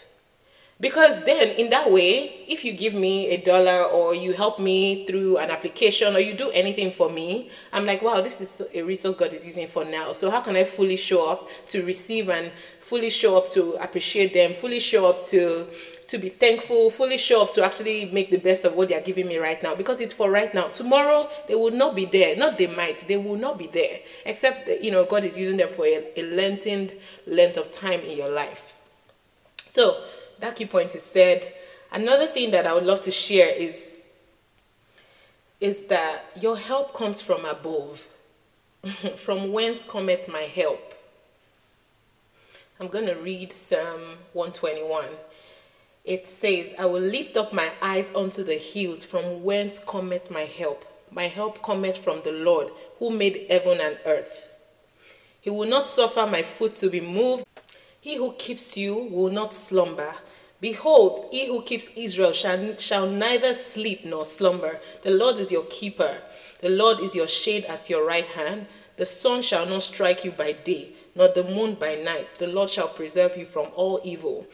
because 0.80 1.24
then 1.24 1.50
in 1.56 1.70
that 1.70 1.90
way 1.90 2.46
if 2.48 2.66
you 2.66 2.74
give 2.74 2.94
me 2.94 3.30
a 3.30 3.38
dollar 3.38 3.84
or 3.84 4.14
you 4.14 4.34
help 4.34 4.60
me 4.60 5.06
through 5.06 5.38
an 5.38 5.50
application 5.50 6.16
or 6.16 6.20
you 6.20 6.34
do 6.34 6.50
anything 6.52 6.92
for 6.92 7.10
me 7.10 7.50
i'm 7.72 7.86
like 7.86 8.02
wow 8.02 8.20
this 8.20 8.42
is 8.42 8.62
a 8.74 8.82
resource 8.82 9.16
god 9.16 9.34
is 9.34 9.46
using 9.46 9.68
for 9.68 9.86
now. 9.86 10.12
So 10.12 10.30
how 10.30 10.42
can 10.42 10.56
i 10.56 10.64
fully 10.64 10.98
show 10.98 11.30
up 11.30 11.48
to 11.70 11.84
receive 11.86 12.30
and 12.30 12.52
fully 12.82 13.10
show 13.10 13.38
up 13.38 13.50
to 13.52 13.76
appreciate 13.76 14.34
them 14.34 14.54
fully 14.54 14.80
show 14.80 15.06
up 15.10 15.24
to 15.26 15.68
to 16.08 16.18
be 16.18 16.30
thankful 16.30 16.92
fully 16.92 17.18
show 17.18 17.42
up 17.42 17.54
to 17.54 17.64
actually 17.64 18.06
make 18.12 18.30
the 18.30 18.38
best 18.38 18.66
of 18.66 18.76
what 18.76 18.90
they 18.90 18.96
are 18.96 19.02
giving 19.02 19.28
me 19.28 19.38
right 19.38 19.64
now? 19.64 19.74
Because 19.74 20.00
it's 20.00 20.14
for 20.14 20.30
right 20.30 20.54
now. 20.54 20.68
Tomorrow 20.68 21.28
they 21.48 21.56
will 21.56 21.72
not 21.72 21.96
be 21.96 22.06
there. 22.06 22.36
Not 22.36 22.60
they 22.60 22.68
might. 22.68 23.00
They 23.08 23.18
will 23.18 23.38
not 23.38 23.58
be 23.58 23.66
there. 23.66 24.00
Except 24.24 24.68
that, 24.68 24.84
you 24.84 24.92
know 24.92 25.04
god 25.06 25.24
is 25.24 25.36
using 25.36 25.58
them 25.58 25.70
for 25.70 25.86
a, 25.86 26.06
a 26.16 26.24
lengthened 26.24 26.94
length 27.26 27.58
of 27.58 27.72
time 27.72 28.02
in 28.02 28.18
your 28.18 28.30
life. 28.30 28.76
So 29.68 29.98
that 30.39 30.56
key 30.56 30.65
point 30.65 30.95
is 30.95 31.04
said. 31.04 31.54
Another 31.91 32.28
thing 32.28 32.52
that 32.52 32.67
I 32.67 32.74
would 32.74 32.84
love 32.84 33.02
to 33.02 33.12
share 33.12 33.50
is 33.50 33.95
is 35.62 35.88
that 35.88 36.26
your 36.39 36.58
help 36.58 36.93
comes 36.93 37.21
from 37.21 37.45
above. 37.45 38.08
from 39.15 39.52
whence 39.52 39.84
cometh 39.84 40.30
my 40.30 40.41
help? 40.41 40.93
I'm 42.80 42.88
going 42.88 43.06
to 43.08 43.15
read 43.15 43.54
Psalm 43.54 44.17
121. 44.34 45.06
It 46.04 46.28
says, 46.28 46.74
I 46.78 46.86
will 46.86 47.02
lift 47.02 47.38
up 47.38 47.54
my 47.54 47.71
eyes 47.82 48.13
unto 48.13 48.43
the 48.43 48.56
hills, 48.56 49.04
from 49.04 49.43
whence 49.43 49.80
cometh 49.80 50.30
my 50.30 50.41
help. 50.41 50.86
My 51.10 51.28
help 51.28 51.63
cometh 51.63 51.98
from 51.98 52.21
the 52.24 52.34
Lord, 52.34 52.69
who 53.00 53.10
made 53.10 53.48
heaven 53.50 53.80
and 53.82 53.98
earth. 54.06 54.52
He 55.41 55.50
will 55.50 55.67
not 55.67 55.84
suffer 55.84 56.28
my 56.28 56.43
foot 56.43 56.76
to 56.78 56.89
be 56.89 57.02
moved. 57.02 57.45
He 58.06 58.18
who 58.18 58.34
keeps 58.34 58.78
you 58.78 58.96
will 59.10 59.32
not 59.32 59.56
slumber. 59.56 60.13
Behold, 60.62 61.28
he 61.32 61.48
who 61.48 61.63
keeps 61.63 61.89
Israel 61.96 62.34
shall, 62.34 62.78
shall 62.78 63.10
neither 63.10 63.52
sleep 63.52 64.06
nor 64.06 64.26
slumber. 64.26 64.80
The 65.02 65.10
Lord 65.10 65.39
is 65.39 65.52
your 65.52 65.63
keeper. 65.72 66.20
The 66.62 66.70
Lord 66.70 67.00
is 67.00 67.15
your 67.15 67.28
shade 67.28 67.65
at 67.65 67.89
your 67.89 68.06
right 68.06 68.28
hand. 68.28 68.68
The 68.98 69.08
sun 69.08 69.41
shall 69.41 69.65
not 69.65 69.82
strike 69.82 70.24
you 70.24 70.30
by 70.30 70.52
day, 70.52 70.89
nor 71.15 71.30
the 71.30 71.46
moon 71.46 71.74
by 71.74 71.96
night. 71.96 72.30
The 72.38 72.46
Lord 72.46 72.70
shall 72.70 72.89
preserve 72.89 73.38
you 73.38 73.46
from 73.46 73.72
all 73.76 74.00
evil. 74.04 74.46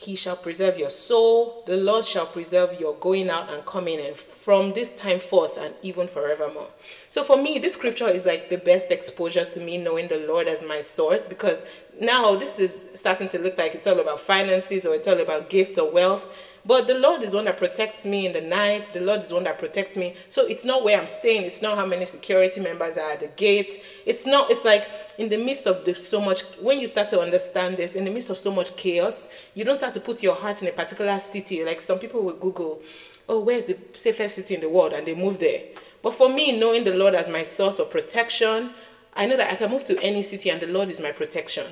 He 0.00 0.16
shall 0.16 0.36
preserve 0.36 0.78
your 0.78 0.88
soul. 0.88 1.62
The 1.66 1.76
Lord 1.76 2.06
shall 2.06 2.24
preserve 2.24 2.80
your 2.80 2.94
going 2.94 3.28
out 3.28 3.52
and 3.52 3.62
coming 3.66 4.00
in 4.00 4.14
from 4.14 4.72
this 4.72 4.96
time 4.96 5.18
forth 5.18 5.58
and 5.58 5.74
even 5.82 6.08
forevermore. 6.08 6.68
So 7.10 7.22
for 7.22 7.36
me, 7.36 7.58
this 7.58 7.74
scripture 7.74 8.08
is 8.08 8.24
like 8.24 8.48
the 8.48 8.56
best 8.56 8.90
exposure 8.90 9.44
to 9.44 9.60
me 9.60 9.76
knowing 9.76 10.08
the 10.08 10.26
Lord 10.26 10.48
as 10.48 10.64
my 10.66 10.80
source 10.80 11.26
because 11.26 11.66
now 12.00 12.34
this 12.34 12.58
is 12.58 12.88
starting 12.94 13.28
to 13.28 13.38
look 13.38 13.58
like 13.58 13.74
it's 13.74 13.86
all 13.86 14.00
about 14.00 14.20
finances 14.20 14.86
or 14.86 14.94
it's 14.94 15.06
all 15.06 15.20
about 15.20 15.50
gifts 15.50 15.78
or 15.78 15.90
wealth. 15.90 16.26
But 16.64 16.86
the 16.86 16.98
Lord 16.98 17.22
is 17.22 17.32
one 17.32 17.46
that 17.46 17.56
protects 17.56 18.04
me 18.04 18.26
in 18.26 18.32
the 18.32 18.40
night. 18.40 18.84
The 18.92 19.00
Lord 19.00 19.20
is 19.20 19.32
one 19.32 19.44
that 19.44 19.58
protects 19.58 19.96
me. 19.96 20.14
So 20.28 20.46
it's 20.46 20.64
not 20.64 20.84
where 20.84 20.98
I'm 21.00 21.06
staying. 21.06 21.44
It's 21.44 21.62
not 21.62 21.76
how 21.76 21.86
many 21.86 22.04
security 22.04 22.60
members 22.60 22.98
are 22.98 23.12
at 23.12 23.20
the 23.20 23.28
gate. 23.28 23.82
It's 24.04 24.26
not, 24.26 24.50
it's 24.50 24.64
like 24.64 24.86
in 25.16 25.30
the 25.30 25.38
midst 25.38 25.66
of 25.66 25.84
the, 25.84 25.94
so 25.94 26.20
much, 26.20 26.42
when 26.60 26.78
you 26.78 26.86
start 26.86 27.08
to 27.10 27.20
understand 27.20 27.78
this, 27.78 27.94
in 27.96 28.04
the 28.04 28.10
midst 28.10 28.28
of 28.28 28.36
so 28.36 28.52
much 28.52 28.76
chaos, 28.76 29.32
you 29.54 29.64
don't 29.64 29.76
start 29.76 29.94
to 29.94 30.00
put 30.00 30.22
your 30.22 30.34
heart 30.34 30.60
in 30.60 30.68
a 30.68 30.72
particular 30.72 31.18
city. 31.18 31.64
Like 31.64 31.80
some 31.80 31.98
people 31.98 32.22
will 32.22 32.34
Google, 32.34 32.82
oh, 33.28 33.40
where's 33.40 33.64
the 33.64 33.78
safest 33.94 34.34
city 34.34 34.54
in 34.54 34.60
the 34.60 34.68
world? 34.68 34.92
And 34.92 35.06
they 35.06 35.14
move 35.14 35.38
there. 35.38 35.62
But 36.02 36.14
for 36.14 36.28
me, 36.28 36.58
knowing 36.58 36.84
the 36.84 36.94
Lord 36.94 37.14
as 37.14 37.28
my 37.28 37.42
source 37.42 37.78
of 37.78 37.90
protection, 37.90 38.70
I 39.14 39.26
know 39.26 39.36
that 39.36 39.50
I 39.50 39.56
can 39.56 39.70
move 39.70 39.84
to 39.86 39.98
any 40.02 40.22
city 40.22 40.50
and 40.50 40.60
the 40.60 40.66
Lord 40.66 40.90
is 40.90 41.00
my 41.00 41.12
protection 41.12 41.66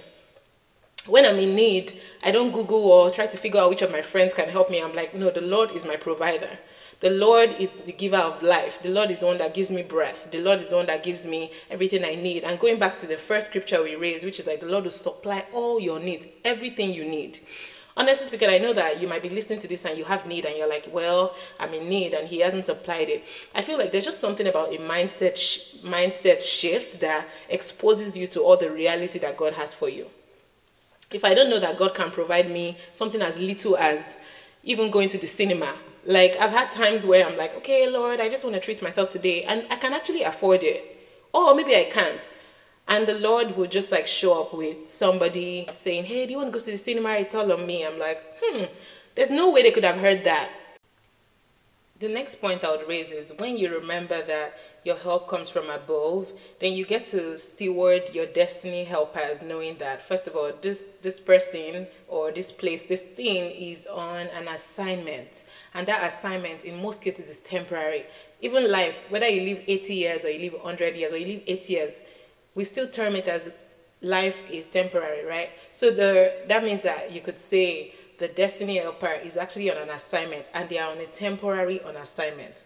when 1.09 1.25
I'm 1.25 1.38
in 1.38 1.55
need, 1.55 1.99
I 2.23 2.31
don't 2.31 2.53
Google 2.53 2.90
or 2.90 3.11
try 3.11 3.27
to 3.27 3.38
figure 3.38 3.61
out 3.61 3.71
which 3.71 3.83
of 3.83 3.90
my 3.90 4.03
friends 4.03 4.35
can 4.35 4.49
help 4.49 4.71
me. 4.71 4.83
I'm 4.83 4.94
like, 4.94 5.14
no, 5.14 5.31
the 5.31 5.40
Lord 5.40 5.71
is 5.71 5.87
my 5.87 5.97
provider. 5.97 6.59
The 7.01 7.11
Lord 7.11 7.55
is 7.61 7.71
the 7.71 7.92
giver 7.92 8.16
of 8.16 8.42
life. 8.42 8.83
The 8.83 8.90
Lord 8.90 9.11
is 9.11 9.21
the 9.21 9.27
one 9.27 9.38
that 9.38 9.55
gives 9.55 9.71
me 9.71 9.83
breath. 9.83 10.31
The 10.33 10.40
Lord 10.40 10.61
is 10.61 10.68
the 10.68 10.77
one 10.77 10.87
that 10.87 11.05
gives 11.05 11.25
me 11.25 11.53
everything 11.71 12.05
I 12.05 12.16
need. 12.16 12.42
And 12.42 12.59
going 12.59 12.79
back 12.79 12.97
to 12.99 13.07
the 13.07 13.16
first 13.16 13.47
scripture 13.47 13.83
we 13.83 13.94
raised, 13.94 14.25
which 14.25 14.40
is 14.40 14.47
like 14.47 14.61
the 14.61 14.66
Lord 14.66 14.85
will 14.85 14.90
supply 14.90 15.47
all 15.53 15.81
your 15.81 16.01
needs, 16.01 16.27
everything 16.44 16.92
you 16.92 17.05
need. 17.05 17.38
Honestly 17.97 18.27
speaking, 18.27 18.51
I 18.51 18.59
know 18.59 18.73
that 18.73 19.01
you 19.01 19.09
might 19.09 19.23
be 19.23 19.31
listening 19.31 19.61
to 19.61 19.68
this 19.68 19.85
and 19.85 19.97
you 19.97 20.05
have 20.05 20.27
need 20.27 20.44
and 20.44 20.57
you're 20.57 20.68
like, 20.68 20.88
well, 20.92 21.37
I'm 21.59 21.73
in 21.73 21.88
need 21.88 22.14
and 22.14 22.29
he 22.29 22.40
hasn't 22.40 22.66
supplied 22.66 23.09
it. 23.09 23.25
I 23.55 23.62
feel 23.62 23.79
like 23.79 23.92
there's 23.92 24.05
just 24.05 24.21
something 24.21 24.47
about 24.47 24.75
a 24.75 24.79
mindset 24.79 25.37
sh- 25.37 25.77
mindset 25.85 26.42
shift 26.42 27.01
that 27.01 27.27
exposes 27.49 28.16
you 28.16 28.27
to 28.29 28.40
all 28.40 28.57
the 28.57 28.71
reality 28.71 29.18
that 29.21 29.37
God 29.37 29.55
has 29.55 29.73
for 29.73 29.88
you 29.88 30.07
if 31.11 31.25
I 31.25 31.35
don't 31.35 31.51
know 31.51 31.59
that 31.59 31.79
God 31.79 31.94
can 31.94 32.11
provide 32.11 32.51
me 32.51 32.77
something 32.92 33.23
as 33.23 33.38
little 33.38 33.77
as 33.77 34.18
even 34.62 34.90
going 34.90 35.09
to 35.11 35.18
the 35.18 35.27
cinema, 35.27 35.75
like 36.05 36.37
I've 36.40 36.51
had 36.51 36.73
times 36.73 37.07
where 37.07 37.27
I'm 37.27 37.37
like, 37.37 37.57
okay, 37.57 37.88
Lord, 37.88 38.21
I 38.21 38.29
just 38.29 38.44
want 38.44 38.55
to 38.55 38.61
treat 38.61 38.83
myself 38.83 39.11
today, 39.11 39.44
and 39.44 39.66
I 39.71 39.77
can 39.77 39.92
actually 39.92 40.23
afford 40.23 40.62
it, 40.62 40.85
or 41.33 41.55
maybe 41.55 41.75
I 41.75 41.85
can't. 41.85 42.37
And 42.88 43.07
the 43.07 43.18
Lord 43.18 43.55
will 43.57 43.66
just 43.66 43.92
like 43.92 44.07
show 44.07 44.40
up 44.40 44.55
with 44.55 44.88
somebody 44.88 45.68
saying, 45.75 46.05
Hey, 46.05 46.25
do 46.25 46.33
you 46.33 46.38
want 46.38 46.53
to 46.53 46.59
go 46.59 46.64
to 46.64 46.71
the 46.71 46.79
cinema? 46.79 47.11
It's 47.12 47.35
all 47.35 47.53
on 47.53 47.66
me. 47.66 47.85
I'm 47.85 47.99
like, 47.99 48.23
Hmm, 48.42 48.64
there's 49.14 49.31
no 49.31 49.51
way 49.51 49.62
they 49.62 49.71
could 49.71 49.85
have 49.85 50.01
heard 50.01 50.25
that. 50.25 50.49
The 51.99 52.09
next 52.09 52.37
point 52.37 52.64
I 52.64 52.75
would 52.75 52.88
raise 52.88 53.12
is 53.12 53.35
when 53.38 53.59
you 53.59 53.79
remember 53.79 54.23
that 54.23 54.59
your 54.88 54.96
help 54.96 55.29
comes 55.29 55.48
from 55.51 55.68
above, 55.68 56.33
then 56.61 56.72
you 56.72 56.85
get 56.85 57.05
to 57.07 57.38
steward 57.38 58.03
your 58.14 58.27
destiny 58.27 58.83
helpers, 58.83 59.42
knowing 59.42 59.77
that 59.79 60.01
first 60.01 60.27
of 60.27 60.35
all, 60.35 60.51
this 60.62 60.81
this 61.03 61.20
person 61.20 61.87
or 62.09 62.33
this 62.33 62.51
place, 62.51 62.85
this 62.85 63.05
thing 63.05 63.53
is 63.53 63.87
on 63.87 64.27
an 64.29 64.48
assignment, 64.48 65.44
and 65.74 65.87
that 65.87 66.03
assignment 66.03 66.64
in 66.64 66.83
most 66.83 67.03
cases 67.03 67.29
is 67.29 67.38
temporary. 67.40 68.07
Even 68.40 68.70
life, 68.72 69.05
whether 69.11 69.29
you 69.29 69.42
live 69.55 69.62
80 69.66 69.94
years 69.94 70.24
or 70.24 70.31
you 70.31 70.40
live 70.51 70.55
100 70.55 70.96
years 70.96 71.12
or 71.12 71.18
you 71.18 71.27
live 71.27 71.42
8 71.46 71.70
years, 71.70 72.03
we 72.55 72.64
still 72.64 72.88
term 72.88 73.14
it 73.14 73.29
as 73.29 73.51
life 74.01 74.51
is 74.51 74.68
temporary, 74.68 75.24
right? 75.27 75.51
So 75.70 75.90
the 75.90 76.33
that 76.48 76.64
means 76.64 76.83
that 76.83 77.12
you 77.12 77.20
could 77.20 77.40
say 77.40 77.94
the 78.18 78.29
destiny 78.29 78.79
helper 78.79 79.14
is 79.22 79.37
actually 79.37 79.70
on 79.70 79.77
an 79.77 79.90
assignment 79.90 80.46
and 80.55 80.68
they 80.68 80.79
are 80.79 80.90
on 80.90 80.98
a 80.98 81.07
temporary 81.07 81.81
on 81.83 81.94
assignment 81.96 82.64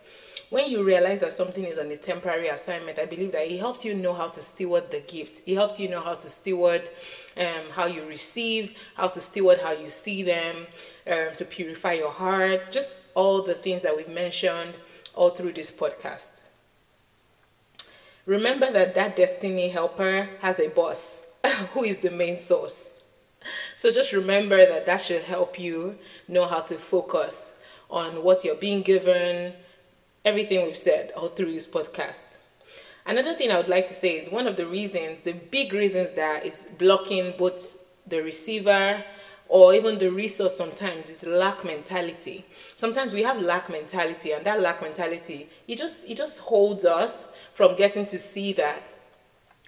when 0.52 0.70
you 0.70 0.84
realize 0.84 1.20
that 1.20 1.32
something 1.32 1.64
is 1.64 1.78
on 1.78 1.90
a 1.90 1.96
temporary 1.96 2.48
assignment, 2.48 2.98
I 2.98 3.06
believe 3.06 3.32
that 3.32 3.50
it 3.50 3.58
helps 3.58 3.86
you 3.86 3.94
know 3.94 4.12
how 4.12 4.28
to 4.28 4.38
steward 4.38 4.90
the 4.90 5.00
gift. 5.00 5.40
It 5.46 5.54
helps 5.54 5.80
you 5.80 5.88
know 5.88 6.02
how 6.02 6.14
to 6.14 6.28
steward 6.28 6.90
um, 7.38 7.70
how 7.72 7.86
you 7.86 8.04
receive, 8.04 8.76
how 8.94 9.08
to 9.08 9.18
steward 9.18 9.60
how 9.60 9.72
you 9.72 9.88
see 9.88 10.22
them, 10.22 10.66
um, 11.06 11.34
to 11.36 11.46
purify 11.46 11.94
your 11.94 12.10
heart, 12.10 12.70
just 12.70 13.12
all 13.14 13.40
the 13.40 13.54
things 13.54 13.80
that 13.80 13.96
we've 13.96 14.10
mentioned 14.10 14.74
all 15.14 15.30
through 15.30 15.52
this 15.52 15.70
podcast. 15.70 16.42
Remember 18.26 18.70
that 18.70 18.94
that 18.94 19.16
destiny 19.16 19.70
helper 19.70 20.28
has 20.40 20.60
a 20.60 20.68
boss 20.68 21.40
who 21.72 21.84
is 21.84 21.98
the 21.98 22.10
main 22.10 22.36
source. 22.36 23.00
So 23.74 23.90
just 23.90 24.12
remember 24.12 24.66
that 24.66 24.84
that 24.84 25.00
should 25.00 25.22
help 25.22 25.58
you 25.58 25.96
know 26.28 26.44
how 26.44 26.60
to 26.60 26.74
focus 26.74 27.64
on 27.90 28.22
what 28.22 28.44
you're 28.44 28.54
being 28.54 28.82
given, 28.82 29.54
everything 30.24 30.64
we've 30.64 30.76
said 30.76 31.12
all 31.16 31.28
through 31.28 31.52
this 31.52 31.66
podcast. 31.66 32.38
Another 33.04 33.34
thing 33.34 33.50
I 33.50 33.56
would 33.56 33.68
like 33.68 33.88
to 33.88 33.94
say 33.94 34.10
is 34.10 34.30
one 34.30 34.46
of 34.46 34.56
the 34.56 34.66
reasons, 34.66 35.22
the 35.22 35.32
big 35.32 35.72
reasons 35.72 36.12
that 36.12 36.46
is 36.46 36.68
blocking 36.78 37.34
both 37.36 38.06
the 38.06 38.22
receiver 38.22 39.02
or 39.48 39.74
even 39.74 39.98
the 39.98 40.10
resource 40.10 40.56
sometimes 40.56 41.10
is 41.10 41.26
lack 41.26 41.64
mentality. 41.64 42.44
Sometimes 42.76 43.12
we 43.12 43.22
have 43.22 43.42
lack 43.42 43.68
mentality 43.68 44.32
and 44.32 44.44
that 44.46 44.60
lack 44.60 44.80
mentality, 44.80 45.48
it 45.66 45.76
just 45.76 46.08
it 46.08 46.16
just 46.16 46.40
holds 46.40 46.84
us 46.84 47.32
from 47.52 47.76
getting 47.76 48.06
to 48.06 48.18
see 48.18 48.52
that 48.54 48.82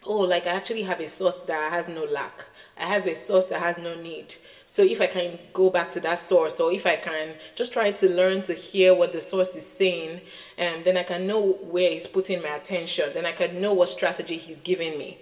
oh 0.06 0.20
like 0.20 0.46
I 0.46 0.50
actually 0.50 0.82
have 0.82 1.00
a 1.00 1.08
source 1.08 1.42
that 1.42 1.72
has 1.72 1.88
no 1.88 2.04
lack. 2.04 2.44
I 2.78 2.84
have 2.84 3.06
a 3.06 3.14
source 3.14 3.46
that 3.46 3.60
has 3.60 3.78
no 3.78 3.94
need. 4.00 4.34
So 4.66 4.82
if 4.82 5.00
I 5.00 5.06
can 5.06 5.38
go 5.52 5.70
back 5.70 5.92
to 5.92 6.00
that 6.00 6.18
source, 6.18 6.58
or 6.58 6.72
if 6.72 6.86
I 6.86 6.96
can 6.96 7.34
just 7.54 7.72
try 7.72 7.92
to 7.92 8.08
learn 8.08 8.40
to 8.42 8.54
hear 8.54 8.94
what 8.94 9.12
the 9.12 9.20
source 9.20 9.54
is 9.54 9.66
saying, 9.66 10.20
um, 10.58 10.82
then 10.84 10.96
I 10.96 11.02
can 11.02 11.26
know 11.26 11.52
where 11.62 11.90
he's 11.90 12.06
putting 12.06 12.42
my 12.42 12.48
attention. 12.56 13.10
Then 13.12 13.26
I 13.26 13.32
can 13.32 13.60
know 13.60 13.74
what 13.74 13.90
strategy 13.90 14.36
he's 14.36 14.60
giving 14.60 14.98
me. 14.98 15.18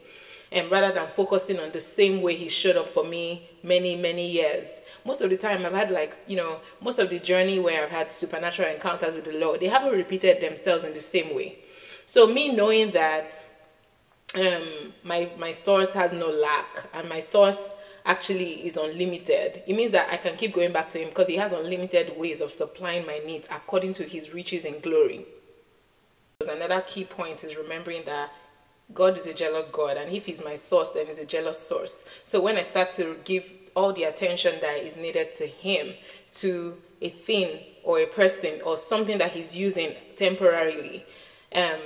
And 0.52 0.70
rather 0.70 0.92
than 0.92 1.06
focusing 1.06 1.58
on 1.58 1.72
the 1.72 1.80
same 1.80 2.22
way 2.22 2.34
he 2.34 2.48
showed 2.48 2.76
up 2.76 2.86
for 2.86 3.04
me 3.04 3.48
many, 3.62 3.96
many 3.96 4.30
years. 4.30 4.82
Most 5.04 5.22
of 5.22 5.30
the 5.30 5.36
time 5.36 5.66
I've 5.66 5.72
had 5.72 5.90
like, 5.90 6.14
you 6.28 6.36
know, 6.36 6.60
most 6.80 6.98
of 6.98 7.10
the 7.10 7.18
journey 7.18 7.58
where 7.58 7.82
I've 7.82 7.90
had 7.90 8.12
supernatural 8.12 8.68
encounters 8.68 9.14
with 9.14 9.24
the 9.24 9.32
Lord, 9.32 9.60
they 9.60 9.66
haven't 9.66 9.92
repeated 9.92 10.40
themselves 10.40 10.84
in 10.84 10.92
the 10.92 11.00
same 11.00 11.34
way. 11.34 11.58
So 12.06 12.26
me 12.26 12.54
knowing 12.54 12.90
that 12.92 13.41
um, 14.38 14.92
my 15.04 15.30
my 15.38 15.52
source 15.52 15.92
has 15.94 16.12
no 16.12 16.28
lack 16.30 16.88
and 16.94 17.08
my 17.08 17.20
source 17.20 17.74
actually 18.04 18.66
is 18.66 18.76
unlimited. 18.76 19.62
It 19.66 19.76
means 19.76 19.92
that 19.92 20.08
I 20.10 20.16
can 20.16 20.36
keep 20.36 20.54
going 20.54 20.72
back 20.72 20.88
to 20.90 20.98
him 20.98 21.08
because 21.08 21.28
he 21.28 21.36
has 21.36 21.52
unlimited 21.52 22.16
ways 22.16 22.40
of 22.40 22.50
supplying 22.50 23.06
my 23.06 23.20
needs 23.24 23.46
according 23.50 23.92
to 23.94 24.04
his 24.04 24.34
riches 24.34 24.64
and 24.64 24.82
glory. 24.82 25.24
Another 26.40 26.80
key 26.80 27.04
point 27.04 27.44
is 27.44 27.56
remembering 27.56 28.02
that 28.06 28.32
God 28.94 29.16
is 29.16 29.26
a 29.26 29.34
jealous 29.34 29.70
God, 29.70 29.96
and 29.96 30.12
if 30.12 30.26
He's 30.26 30.44
my 30.44 30.56
source, 30.56 30.90
then 30.90 31.06
He's 31.06 31.18
a 31.18 31.24
jealous 31.24 31.58
source. 31.58 32.04
So 32.24 32.42
when 32.42 32.56
I 32.56 32.62
start 32.62 32.92
to 32.94 33.16
give 33.24 33.50
all 33.74 33.92
the 33.92 34.04
attention 34.04 34.54
that 34.60 34.78
is 34.78 34.96
needed 34.96 35.32
to 35.34 35.46
Him, 35.46 35.94
to 36.34 36.76
a 37.00 37.08
thing 37.08 37.60
or 37.84 38.00
a 38.00 38.06
person 38.06 38.60
or 38.64 38.76
something 38.76 39.18
that 39.18 39.30
He's 39.32 39.56
using 39.56 39.94
temporarily, 40.16 41.06
um, 41.54 41.80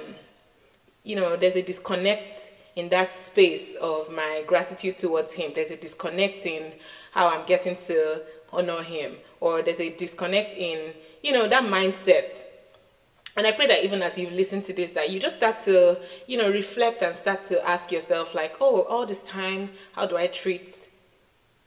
you 1.07 1.15
know, 1.15 1.37
there's 1.37 1.55
a 1.55 1.63
disconnect 1.63 2.53
in 2.75 2.89
that 2.89 3.07
space 3.07 3.77
of 3.77 4.13
my 4.13 4.43
gratitude 4.49 4.99
towards 4.99 5.33
him. 5.33 5.53
There's 5.55 5.71
a 5.71 5.77
disconnect 5.77 6.45
in 6.45 6.73
how 7.13 7.29
i'm 7.29 7.47
getting 7.47 7.77
to 7.77 8.21
honor 8.53 8.83
him. 8.83 9.13
Or 9.41 9.63
there's 9.63 9.81
a 9.81 9.97
disconnect 9.97 10.55
in 10.57 10.93
you 11.23 11.31
know 11.33 11.47
that 11.47 11.63
mindset. 11.63 12.45
And 13.37 13.47
i 13.47 13.53
pray 13.53 13.69
that 13.69 13.85
even 13.85 14.03
as 14.03 14.19
you 14.19 14.31
listen 14.31 14.63
to 14.63 14.73
this 14.73 14.91
that 14.93 15.11
you 15.11 15.21
just 15.21 15.37
start 15.37 15.61
to 15.63 15.97
you 16.27 16.37
know 16.39 16.51
reflect 16.51 17.03
and 17.03 17.15
start 17.15 17.45
to 17.47 17.67
ask 17.69 17.93
yourself 17.93 18.35
like 18.35 18.57
oh 18.61 18.83
all 18.83 19.07
this 19.07 19.23
time 19.23 19.71
how 19.93 20.07
do 20.07 20.17
i 20.17 20.27
treat 20.27 20.89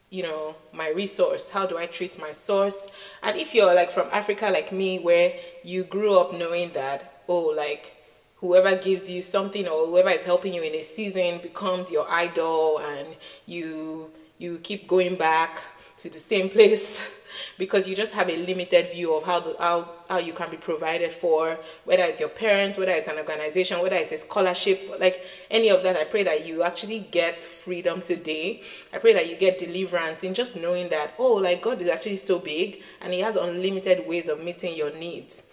you 0.09 0.23
know 0.23 0.55
my 0.73 0.89
resource? 0.89 1.49
How 1.49 1.65
do 1.65 1.77
i 1.77 1.85
treat 1.85 2.19
my 2.19 2.31
source? 2.31 2.89
And 3.23 3.37
if 3.37 3.55
you're 3.55 3.73
like 3.73 3.91
from 3.91 4.09
africa 4.11 4.49
like 4.51 4.71
me 4.73 4.99
where 4.99 5.33
you 5.63 5.85
grew 5.85 6.19
up 6.19 6.33
knowing 6.33 6.71
that 6.73 7.21
oh 7.29 7.53
like 7.55 7.95
whoever 8.39 8.75
gives 8.77 9.09
you 9.09 9.21
something 9.21 9.67
or 9.67 9.87
whoever 9.87 10.09
is 10.09 10.23
helping 10.23 10.53
you 10.53 10.61
in 10.61 10.73
a 10.75 10.81
season 10.81 11.39
becomes 11.41 11.91
your 11.91 12.09
idol 12.09 12.79
and 12.79 13.07
you 13.45 14.11
you 14.37 14.57
keep 14.59 14.87
going 14.87 15.15
back 15.15 15.61
to 15.97 16.09
the 16.09 16.19
same 16.19 16.49
place 16.57 17.27
because 17.57 17.87
you 17.87 17.95
just 17.95 18.13
have 18.13 18.29
a 18.29 18.37
limited 18.45 18.89
view 18.89 19.13
of 19.13 19.23
how 19.23 19.39
the, 19.39 19.55
how 19.59 19.89
how 20.09 20.17
you 20.17 20.33
can 20.33 20.49
be 20.49 20.57
provided 20.57 21.11
for, 21.11 21.59
whether 21.85 22.01
it's 22.03 22.19
your 22.19 22.29
parents, 22.29 22.77
whether 22.77 22.91
it's 22.93 23.07
an 23.07 23.17
organization, 23.17 23.79
whether 23.79 23.95
it's 23.95 24.11
a 24.11 24.17
scholarship, 24.17 24.97
like 24.99 25.23
any 25.51 25.69
of 25.69 25.83
that. 25.83 25.95
I 25.95 26.05
pray 26.05 26.23
that 26.23 26.47
you 26.47 26.63
actually 26.63 27.01
get 27.11 27.39
freedom 27.39 28.01
today. 28.01 28.63
I 28.91 28.97
pray 28.97 29.13
that 29.13 29.29
you 29.29 29.35
get 29.35 29.59
deliverance 29.59 30.23
in 30.23 30.33
just 30.33 30.55
knowing 30.55 30.89
that 30.89 31.13
oh, 31.19 31.33
like 31.33 31.61
God 31.61 31.81
is 31.81 31.89
actually 31.89 32.15
so 32.15 32.39
big 32.39 32.81
and 33.01 33.13
He 33.13 33.19
has 33.19 33.35
unlimited 33.35 34.07
ways 34.07 34.29
of 34.29 34.43
meeting 34.43 34.75
your 34.75 34.91
needs 34.91 35.43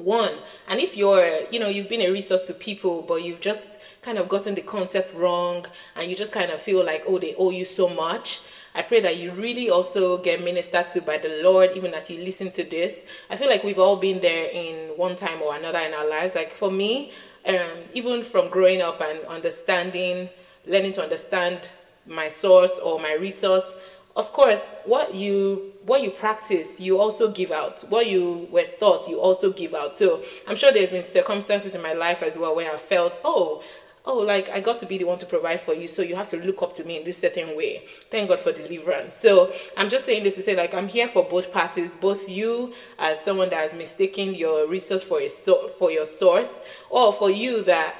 one 0.00 0.32
and 0.68 0.80
if 0.80 0.96
you're 0.96 1.40
you 1.50 1.58
know 1.58 1.68
you've 1.68 1.88
been 1.88 2.02
a 2.02 2.10
resource 2.10 2.42
to 2.42 2.54
people 2.54 3.02
but 3.02 3.22
you've 3.22 3.40
just 3.40 3.80
kind 4.02 4.18
of 4.18 4.28
gotten 4.28 4.54
the 4.54 4.62
concept 4.62 5.14
wrong 5.14 5.64
and 5.96 6.10
you 6.10 6.16
just 6.16 6.32
kind 6.32 6.50
of 6.50 6.60
feel 6.60 6.84
like 6.84 7.02
oh 7.06 7.18
they 7.18 7.34
owe 7.36 7.50
you 7.50 7.64
so 7.64 7.88
much 7.88 8.40
I 8.74 8.82
pray 8.82 9.00
that 9.00 9.16
you 9.16 9.32
really 9.32 9.68
also 9.68 10.18
get 10.18 10.44
ministered 10.44 10.90
to 10.92 11.00
by 11.00 11.18
the 11.18 11.40
Lord, 11.42 11.70
even 11.74 11.92
as 11.92 12.08
you 12.08 12.22
listen 12.22 12.52
to 12.52 12.62
this. 12.62 13.04
I 13.28 13.36
feel 13.36 13.48
like 13.48 13.64
we've 13.64 13.80
all 13.80 13.96
been 13.96 14.20
there 14.20 14.48
in 14.52 14.90
one 14.96 15.16
time 15.16 15.42
or 15.42 15.56
another 15.56 15.80
in 15.80 15.92
our 15.92 16.08
lives. 16.08 16.36
Like 16.36 16.52
for 16.52 16.70
me, 16.70 17.10
um, 17.46 17.66
even 17.94 18.22
from 18.22 18.48
growing 18.48 18.80
up 18.80 19.00
and 19.00 19.24
understanding, 19.26 20.28
learning 20.66 20.92
to 20.92 21.02
understand 21.02 21.68
my 22.06 22.28
source 22.28 22.78
or 22.78 23.00
my 23.00 23.14
resource, 23.14 23.74
of 24.20 24.32
course, 24.34 24.76
what 24.84 25.14
you 25.14 25.72
what 25.86 26.02
you 26.02 26.10
practice, 26.10 26.78
you 26.78 26.98
also 27.00 27.30
give 27.32 27.50
out. 27.50 27.80
What 27.88 28.06
you 28.06 28.46
were 28.52 28.68
taught, 28.78 29.08
you 29.08 29.18
also 29.18 29.50
give 29.50 29.72
out. 29.74 29.96
So 29.96 30.22
I'm 30.46 30.56
sure 30.56 30.70
there's 30.70 30.92
been 30.92 31.02
circumstances 31.02 31.74
in 31.74 31.82
my 31.82 31.94
life 31.94 32.22
as 32.22 32.36
well 32.36 32.54
where 32.54 32.70
I 32.70 32.76
felt, 32.76 33.18
oh, 33.24 33.62
oh, 34.04 34.18
like 34.18 34.50
I 34.50 34.60
got 34.60 34.78
to 34.80 34.86
be 34.86 34.98
the 34.98 35.04
one 35.04 35.16
to 35.18 35.26
provide 35.26 35.58
for 35.58 35.74
you, 35.74 35.88
so 35.88 36.02
you 36.02 36.16
have 36.16 36.26
to 36.28 36.36
look 36.36 36.60
up 36.62 36.74
to 36.74 36.84
me 36.84 36.98
in 36.98 37.04
this 37.04 37.16
certain 37.16 37.56
way. 37.56 37.82
Thank 38.10 38.28
God 38.28 38.40
for 38.40 38.52
deliverance. 38.52 39.14
So 39.14 39.52
I'm 39.78 39.88
just 39.88 40.04
saying 40.04 40.22
this 40.22 40.36
to 40.36 40.42
say, 40.42 40.54
like, 40.54 40.74
I'm 40.74 40.88
here 40.88 41.08
for 41.08 41.24
both 41.24 41.50
parties, 41.50 41.94
both 41.94 42.28
you 42.28 42.74
as 42.98 43.20
someone 43.20 43.48
that 43.50 43.60
has 43.60 43.72
mistaken 43.72 44.34
your 44.34 44.68
resource 44.68 45.02
for 45.02 45.18
a 45.20 45.28
so- 45.28 45.68
for 45.68 45.90
your 45.90 46.04
source, 46.04 46.60
or 46.90 47.12
for 47.14 47.30
you 47.30 47.62
that, 47.62 47.96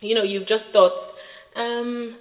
you 0.00 0.16
know, 0.16 0.24
you've 0.24 0.46
just 0.46 0.66
thought, 0.66 0.98
um, 1.54 2.16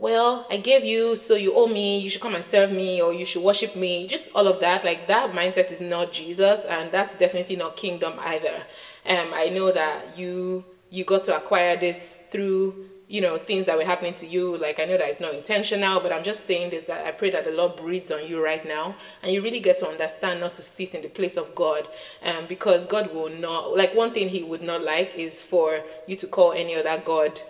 well, 0.00 0.46
I 0.48 0.58
gave 0.58 0.84
you, 0.84 1.16
so 1.16 1.34
you 1.34 1.54
owe 1.54 1.66
me, 1.66 1.98
you 1.98 2.08
should 2.08 2.22
come 2.22 2.36
and 2.36 2.44
serve 2.44 2.70
me, 2.70 3.02
or 3.02 3.12
you 3.12 3.24
should 3.24 3.42
worship 3.42 3.74
me. 3.74 4.06
Just 4.06 4.30
all 4.34 4.46
of 4.46 4.60
that. 4.60 4.84
Like 4.84 5.08
that 5.08 5.32
mindset 5.32 5.72
is 5.72 5.80
not 5.80 6.12
Jesus, 6.12 6.64
and 6.66 6.92
that's 6.92 7.18
definitely 7.18 7.56
not 7.56 7.76
kingdom 7.76 8.12
either. 8.20 8.62
Um, 9.06 9.28
I 9.34 9.48
know 9.48 9.72
that 9.72 10.16
you 10.16 10.64
you 10.90 11.04
got 11.04 11.24
to 11.24 11.36
acquire 11.36 11.76
this 11.76 12.16
through 12.30 12.86
you 13.08 13.22
know 13.22 13.38
things 13.38 13.66
that 13.66 13.76
were 13.76 13.84
happening 13.84 14.12
to 14.12 14.26
you 14.26 14.56
like 14.58 14.78
i 14.78 14.84
know 14.84 14.96
that 14.98 15.08
it's 15.08 15.20
not 15.20 15.34
intentional 15.34 15.98
but 16.00 16.12
i'm 16.12 16.22
just 16.22 16.44
saying 16.44 16.68
this 16.68 16.84
that 16.84 17.06
i 17.06 17.10
pray 17.10 17.30
that 17.30 17.44
the 17.44 17.50
lord 17.50 17.74
breathes 17.76 18.10
on 18.10 18.26
you 18.26 18.42
right 18.42 18.66
now 18.66 18.94
and 19.22 19.32
you 19.32 19.42
really 19.42 19.60
get 19.60 19.78
to 19.78 19.88
understand 19.88 20.40
not 20.40 20.52
to 20.52 20.62
sit 20.62 20.94
in 20.94 21.00
the 21.00 21.08
place 21.08 21.38
of 21.38 21.54
god 21.54 21.88
um, 22.24 22.44
because 22.48 22.84
god 22.84 23.12
will 23.14 23.30
not 23.30 23.74
like 23.74 23.94
one 23.94 24.12
thing 24.12 24.28
he 24.28 24.42
would 24.42 24.62
not 24.62 24.82
like 24.82 25.14
is 25.14 25.42
for 25.42 25.82
you 26.06 26.16
to 26.16 26.26
call 26.26 26.52
any 26.52 26.74
other 26.74 27.02
god 27.04 27.40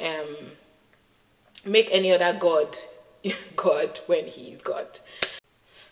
um, 0.00 0.36
make 1.64 1.88
any 1.90 2.12
other 2.12 2.36
god 2.38 2.76
god 3.56 4.00
when 4.06 4.26
he 4.26 4.52
is 4.52 4.62
god 4.62 4.98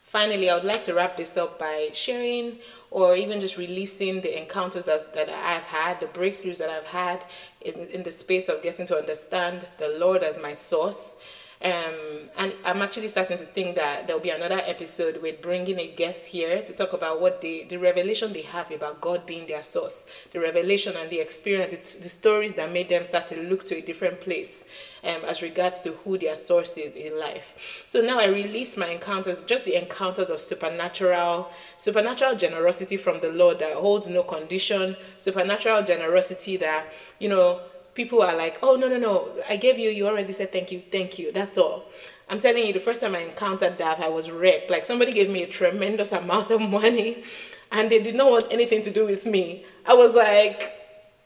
finally 0.02 0.50
i 0.50 0.54
would 0.54 0.64
like 0.64 0.84
to 0.84 0.94
wrap 0.94 1.16
this 1.16 1.36
up 1.36 1.58
by 1.58 1.88
sharing 1.92 2.58
or 2.92 3.16
even 3.16 3.40
just 3.40 3.56
releasing 3.56 4.20
the 4.20 4.38
encounters 4.38 4.84
that, 4.84 5.14
that 5.14 5.28
I've 5.30 5.62
had, 5.62 5.98
the 5.98 6.06
breakthroughs 6.06 6.58
that 6.58 6.68
I've 6.68 6.84
had 6.84 7.24
in, 7.62 7.74
in 7.88 8.02
the 8.02 8.12
space 8.12 8.48
of 8.48 8.62
getting 8.62 8.86
to 8.86 8.98
understand 8.98 9.66
the 9.78 9.96
Lord 9.98 10.22
as 10.22 10.40
my 10.40 10.54
source. 10.54 11.22
Um, 11.64 12.28
and 12.38 12.52
I'm 12.64 12.82
actually 12.82 13.06
starting 13.06 13.38
to 13.38 13.44
think 13.44 13.76
that 13.76 14.06
there'll 14.06 14.22
be 14.22 14.30
another 14.30 14.60
episode 14.64 15.22
with 15.22 15.40
bringing 15.40 15.78
a 15.78 15.86
guest 15.86 16.26
here 16.26 16.60
to 16.60 16.72
talk 16.72 16.92
about 16.92 17.20
what 17.20 17.40
they, 17.40 17.64
the 17.64 17.76
revelation 17.76 18.32
they 18.32 18.42
have 18.42 18.72
about 18.72 19.00
God 19.00 19.26
being 19.26 19.46
their 19.46 19.62
source, 19.62 20.06
the 20.32 20.40
revelation 20.40 20.96
and 20.96 21.08
the 21.08 21.20
experience, 21.20 21.70
the, 21.70 22.02
the 22.02 22.08
stories 22.08 22.54
that 22.54 22.72
made 22.72 22.88
them 22.88 23.04
start 23.04 23.28
to 23.28 23.40
look 23.42 23.62
to 23.66 23.76
a 23.76 23.80
different 23.80 24.20
place 24.20 24.68
um, 25.04 25.20
as 25.28 25.40
regards 25.40 25.80
to 25.80 25.92
who 25.92 26.18
their 26.18 26.34
source 26.34 26.76
is 26.76 26.96
in 26.96 27.18
life. 27.20 27.82
So 27.86 28.00
now 28.00 28.18
I 28.18 28.26
release 28.26 28.76
my 28.76 28.88
encounters, 28.88 29.44
just 29.44 29.64
the 29.64 29.80
encounters 29.80 30.30
of 30.30 30.40
supernatural, 30.40 31.48
supernatural 31.76 32.34
generosity 32.34 32.96
from 32.96 33.20
the 33.20 33.30
Lord 33.30 33.60
that 33.60 33.74
holds 33.74 34.08
no 34.08 34.24
condition, 34.24 34.96
supernatural 35.16 35.82
generosity 35.82 36.56
that, 36.56 36.86
you 37.20 37.28
know, 37.28 37.60
people 37.94 38.22
are 38.22 38.36
like, 38.36 38.58
oh, 38.62 38.76
no, 38.76 38.88
no, 38.88 38.98
no, 38.98 39.28
I 39.48 39.56
gave 39.56 39.78
you, 39.78 39.90
you 39.90 40.06
already 40.06 40.32
said 40.32 40.52
thank 40.52 40.72
you, 40.72 40.82
thank 40.90 41.18
you, 41.18 41.32
that's 41.32 41.58
all. 41.58 41.84
I'm 42.28 42.40
telling 42.40 42.66
you, 42.66 42.72
the 42.72 42.80
first 42.80 43.00
time 43.00 43.14
I 43.14 43.18
encountered 43.18 43.78
that, 43.78 44.00
I 44.00 44.08
was 44.08 44.30
wrecked. 44.30 44.70
Like 44.70 44.84
somebody 44.84 45.12
gave 45.12 45.28
me 45.28 45.42
a 45.42 45.46
tremendous 45.46 46.12
amount 46.12 46.50
of 46.50 46.60
money 46.62 47.24
and 47.70 47.90
they 47.90 48.02
did 48.02 48.14
not 48.14 48.30
want 48.30 48.46
anything 48.50 48.82
to 48.82 48.90
do 48.90 49.04
with 49.04 49.26
me. 49.26 49.66
I 49.84 49.94
was 49.94 50.14
like, 50.14 50.72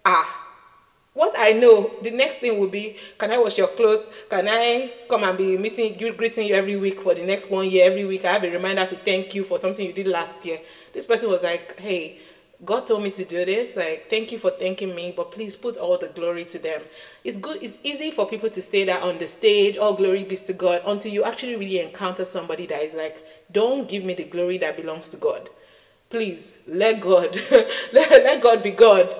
ah, 0.04 0.44
what 1.12 1.34
I 1.38 1.52
know, 1.52 1.92
the 2.02 2.10
next 2.10 2.38
thing 2.38 2.58
will 2.58 2.68
be, 2.68 2.96
can 3.18 3.30
I 3.30 3.38
wash 3.38 3.56
your 3.56 3.68
clothes? 3.68 4.06
Can 4.28 4.48
I 4.48 4.92
come 5.08 5.24
and 5.24 5.38
be 5.38 5.56
meeting, 5.56 5.96
greeting 5.96 6.46
you 6.46 6.54
every 6.54 6.76
week 6.76 7.00
for 7.00 7.14
the 7.14 7.24
next 7.24 7.50
one 7.50 7.70
year? 7.70 7.86
Every 7.86 8.04
week 8.04 8.24
I 8.24 8.32
have 8.32 8.44
a 8.44 8.50
reminder 8.50 8.84
to 8.86 8.96
thank 8.96 9.34
you 9.34 9.42
for 9.42 9.58
something 9.58 9.86
you 9.86 9.92
did 9.92 10.08
last 10.08 10.44
year. 10.44 10.60
This 10.92 11.06
person 11.06 11.30
was 11.30 11.42
like, 11.42 11.80
hey, 11.80 12.18
God 12.64 12.86
told 12.86 13.02
me 13.02 13.10
to 13.10 13.24
do 13.24 13.44
this. 13.44 13.76
Like, 13.76 14.08
thank 14.08 14.32
you 14.32 14.38
for 14.38 14.50
thanking 14.50 14.94
me, 14.94 15.12
but 15.14 15.30
please 15.30 15.54
put 15.54 15.76
all 15.76 15.98
the 15.98 16.08
glory 16.08 16.44
to 16.46 16.58
them. 16.58 16.80
It's 17.22 17.36
good. 17.36 17.62
It's 17.62 17.78
easy 17.82 18.10
for 18.10 18.26
people 18.26 18.48
to 18.50 18.62
say 18.62 18.84
that 18.84 19.02
on 19.02 19.18
the 19.18 19.26
stage, 19.26 19.76
all 19.76 19.92
glory 19.92 20.24
be 20.24 20.36
to 20.36 20.52
God, 20.52 20.82
until 20.86 21.12
you 21.12 21.24
actually 21.24 21.56
really 21.56 21.80
encounter 21.80 22.24
somebody 22.24 22.66
that 22.66 22.82
is 22.82 22.94
like, 22.94 23.22
don't 23.52 23.88
give 23.88 24.04
me 24.04 24.14
the 24.14 24.24
glory 24.24 24.58
that 24.58 24.76
belongs 24.76 25.08
to 25.10 25.16
God. 25.16 25.50
Please 26.08 26.62
let 26.66 27.00
God, 27.00 27.36
let, 27.92 28.10
let 28.10 28.42
God 28.42 28.62
be 28.62 28.70
God 28.70 29.14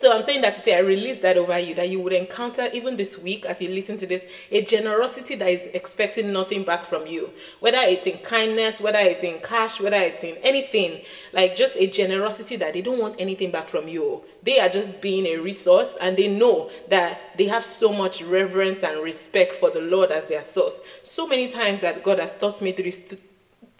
so 0.00 0.16
I'm 0.16 0.22
saying 0.22 0.40
that 0.40 0.56
to 0.56 0.62
say, 0.62 0.74
I 0.74 0.78
release 0.78 1.18
that 1.18 1.36
over 1.36 1.58
you, 1.58 1.74
that 1.74 1.90
you 1.90 2.00
would 2.00 2.14
encounter 2.14 2.70
even 2.72 2.96
this 2.96 3.18
week 3.18 3.44
as 3.44 3.60
you 3.60 3.68
listen 3.68 3.98
to 3.98 4.06
this, 4.06 4.24
a 4.50 4.64
generosity 4.64 5.34
that 5.34 5.50
is 5.50 5.66
expecting 5.74 6.32
nothing 6.32 6.64
back 6.64 6.86
from 6.86 7.06
you. 7.06 7.30
Whether 7.58 7.80
it's 7.82 8.06
in 8.06 8.16
kindness, 8.16 8.80
whether 8.80 8.98
it's 8.98 9.22
in 9.22 9.40
cash, 9.40 9.78
whether 9.78 9.98
it's 9.98 10.24
in 10.24 10.38
anything, 10.38 11.02
like 11.34 11.54
just 11.54 11.76
a 11.76 11.86
generosity 11.86 12.56
that 12.56 12.72
they 12.72 12.80
don't 12.80 12.98
want 12.98 13.16
anything 13.20 13.50
back 13.50 13.68
from 13.68 13.88
you. 13.88 14.24
They 14.42 14.58
are 14.58 14.70
just 14.70 15.02
being 15.02 15.26
a 15.26 15.36
resource 15.36 15.98
and 16.00 16.16
they 16.16 16.28
know 16.28 16.70
that 16.88 17.36
they 17.36 17.44
have 17.48 17.66
so 17.66 17.92
much 17.92 18.22
reverence 18.22 18.82
and 18.82 19.02
respect 19.02 19.52
for 19.52 19.68
the 19.68 19.82
Lord 19.82 20.12
as 20.12 20.24
their 20.24 20.40
source. 20.40 20.80
So 21.02 21.26
many 21.26 21.48
times 21.48 21.82
that 21.82 22.02
God 22.02 22.20
has 22.20 22.38
taught 22.38 22.62
me 22.62 22.72
through 22.72 22.92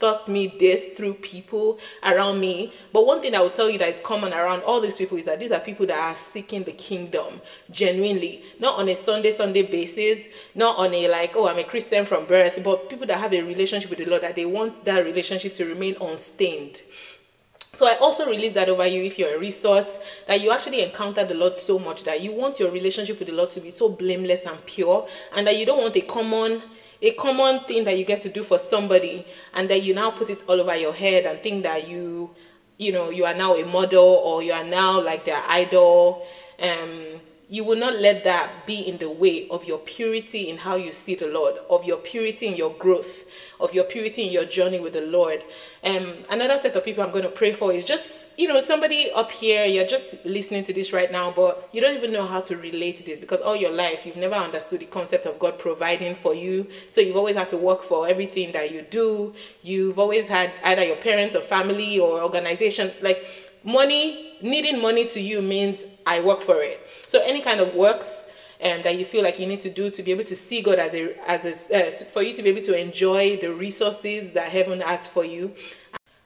taught 0.00 0.26
me 0.28 0.48
this 0.58 0.94
through 0.94 1.14
people 1.14 1.78
around 2.02 2.40
me. 2.40 2.72
But 2.92 3.06
one 3.06 3.20
thing 3.20 3.34
I 3.34 3.40
will 3.40 3.50
tell 3.50 3.70
you 3.70 3.78
that 3.78 3.88
is 3.88 4.00
common 4.00 4.32
around 4.32 4.62
all 4.62 4.80
these 4.80 4.96
people 4.96 5.18
is 5.18 5.26
that 5.26 5.38
these 5.38 5.52
are 5.52 5.60
people 5.60 5.86
that 5.86 5.98
are 5.98 6.16
seeking 6.16 6.64
the 6.64 6.72
kingdom 6.72 7.40
genuinely, 7.70 8.42
not 8.58 8.78
on 8.78 8.88
a 8.88 8.96
Sunday 8.96 9.30
Sunday 9.30 9.62
basis, 9.62 10.26
not 10.54 10.78
on 10.78 10.92
a 10.94 11.08
like, 11.08 11.32
oh, 11.36 11.48
I'm 11.48 11.58
a 11.58 11.64
Christian 11.64 12.06
from 12.06 12.24
birth, 12.24 12.60
but 12.64 12.88
people 12.88 13.06
that 13.06 13.18
have 13.18 13.32
a 13.32 13.42
relationship 13.42 13.90
with 13.90 13.98
the 13.98 14.06
Lord 14.06 14.22
that 14.22 14.34
they 14.34 14.46
want 14.46 14.84
that 14.86 15.04
relationship 15.04 15.52
to 15.54 15.66
remain 15.66 15.96
unstained. 16.00 16.80
So 17.72 17.86
I 17.86 17.96
also 17.98 18.28
release 18.28 18.52
that 18.54 18.68
over 18.68 18.84
you 18.84 19.04
if 19.04 19.16
you're 19.16 19.36
a 19.36 19.38
resource, 19.38 20.00
that 20.26 20.40
you 20.40 20.50
actually 20.50 20.82
encounter 20.82 21.24
the 21.24 21.34
Lord 21.34 21.56
so 21.56 21.78
much 21.78 22.02
that 22.02 22.20
you 22.20 22.32
want 22.32 22.58
your 22.58 22.72
relationship 22.72 23.20
with 23.20 23.28
the 23.28 23.34
Lord 23.34 23.50
to 23.50 23.60
be 23.60 23.70
so 23.70 23.88
blameless 23.88 24.44
and 24.46 24.64
pure, 24.66 25.06
and 25.36 25.46
that 25.46 25.56
you 25.56 25.66
don't 25.66 25.80
want 25.80 25.94
a 25.94 26.00
common 26.00 26.62
a 27.02 27.10
common 27.12 27.60
thing 27.60 27.84
that 27.84 27.96
you 27.96 28.04
get 28.04 28.20
to 28.22 28.28
do 28.28 28.42
for 28.42 28.58
somebody 28.58 29.24
and 29.54 29.68
then 29.70 29.82
you 29.82 29.94
now 29.94 30.10
put 30.10 30.30
it 30.30 30.42
all 30.48 30.60
over 30.60 30.76
your 30.76 30.92
head 30.92 31.24
and 31.26 31.40
think 31.42 31.62
that 31.62 31.88
you 31.88 32.30
you 32.78 32.92
know 32.92 33.10
you 33.10 33.24
are 33.24 33.34
now 33.34 33.54
a 33.54 33.64
model 33.64 34.20
or 34.24 34.42
you 34.42 34.52
are 34.52 34.64
now 34.64 35.00
like 35.00 35.24
their 35.24 35.42
idol 35.48 36.26
um 36.62 37.20
you 37.50 37.64
will 37.64 37.76
not 37.76 37.98
let 37.98 38.22
that 38.22 38.64
be 38.64 38.80
in 38.80 38.96
the 38.98 39.10
way 39.10 39.48
of 39.48 39.64
your 39.64 39.78
purity 39.78 40.48
in 40.48 40.56
how 40.56 40.76
you 40.76 40.92
see 40.92 41.16
the 41.16 41.26
Lord, 41.26 41.56
of 41.68 41.84
your 41.84 41.96
purity 41.98 42.46
in 42.46 42.54
your 42.56 42.72
growth, 42.74 43.24
of 43.58 43.74
your 43.74 43.82
purity 43.82 44.28
in 44.28 44.32
your 44.32 44.44
journey 44.44 44.78
with 44.78 44.92
the 44.92 45.00
Lord. 45.00 45.42
Um, 45.82 46.14
another 46.30 46.56
set 46.58 46.76
of 46.76 46.84
people 46.84 47.02
I'm 47.02 47.10
going 47.10 47.24
to 47.24 47.28
pray 47.28 47.52
for 47.52 47.72
is 47.72 47.84
just, 47.84 48.38
you 48.38 48.46
know, 48.46 48.60
somebody 48.60 49.10
up 49.10 49.32
here, 49.32 49.66
you're 49.66 49.86
just 49.86 50.24
listening 50.24 50.62
to 50.62 50.72
this 50.72 50.92
right 50.92 51.10
now, 51.10 51.32
but 51.32 51.68
you 51.72 51.80
don't 51.80 51.96
even 51.96 52.12
know 52.12 52.24
how 52.24 52.40
to 52.40 52.56
relate 52.56 52.98
to 52.98 53.04
this 53.04 53.18
because 53.18 53.40
all 53.40 53.56
your 53.56 53.72
life 53.72 54.06
you've 54.06 54.16
never 54.16 54.36
understood 54.36 54.78
the 54.78 54.86
concept 54.86 55.26
of 55.26 55.36
God 55.40 55.58
providing 55.58 56.14
for 56.14 56.32
you. 56.32 56.68
So 56.90 57.00
you've 57.00 57.16
always 57.16 57.34
had 57.34 57.48
to 57.48 57.56
work 57.56 57.82
for 57.82 58.06
everything 58.06 58.52
that 58.52 58.70
you 58.70 58.82
do. 58.82 59.34
You've 59.64 59.98
always 59.98 60.28
had 60.28 60.52
either 60.62 60.84
your 60.84 60.96
parents 60.96 61.34
or 61.34 61.40
family 61.40 61.98
or 61.98 62.22
organization. 62.22 62.92
Like 63.02 63.49
money, 63.64 64.34
needing 64.42 64.80
money 64.80 65.06
to 65.06 65.20
you 65.20 65.42
means 65.42 65.84
I 66.06 66.20
work 66.20 66.40
for 66.40 66.62
it 66.62 66.80
so 67.10 67.20
any 67.24 67.40
kind 67.40 67.60
of 67.60 67.74
works 67.74 68.30
um, 68.62 68.82
that 68.82 68.96
you 68.96 69.04
feel 69.04 69.24
like 69.24 69.40
you 69.40 69.46
need 69.46 69.60
to 69.60 69.70
do 69.70 69.90
to 69.90 70.02
be 70.02 70.12
able 70.12 70.22
to 70.24 70.36
see 70.36 70.62
God 70.62 70.78
as 70.78 70.94
a 70.94 71.18
as 71.28 71.44
a 71.44 71.52
uh, 71.74 71.96
to, 71.96 72.04
for 72.04 72.22
you 72.22 72.32
to 72.34 72.42
be 72.42 72.50
able 72.50 72.62
to 72.62 72.78
enjoy 72.78 73.36
the 73.38 73.52
resources 73.52 74.30
that 74.32 74.48
heaven 74.48 74.80
has 74.80 75.08
for 75.08 75.24
you. 75.24 75.52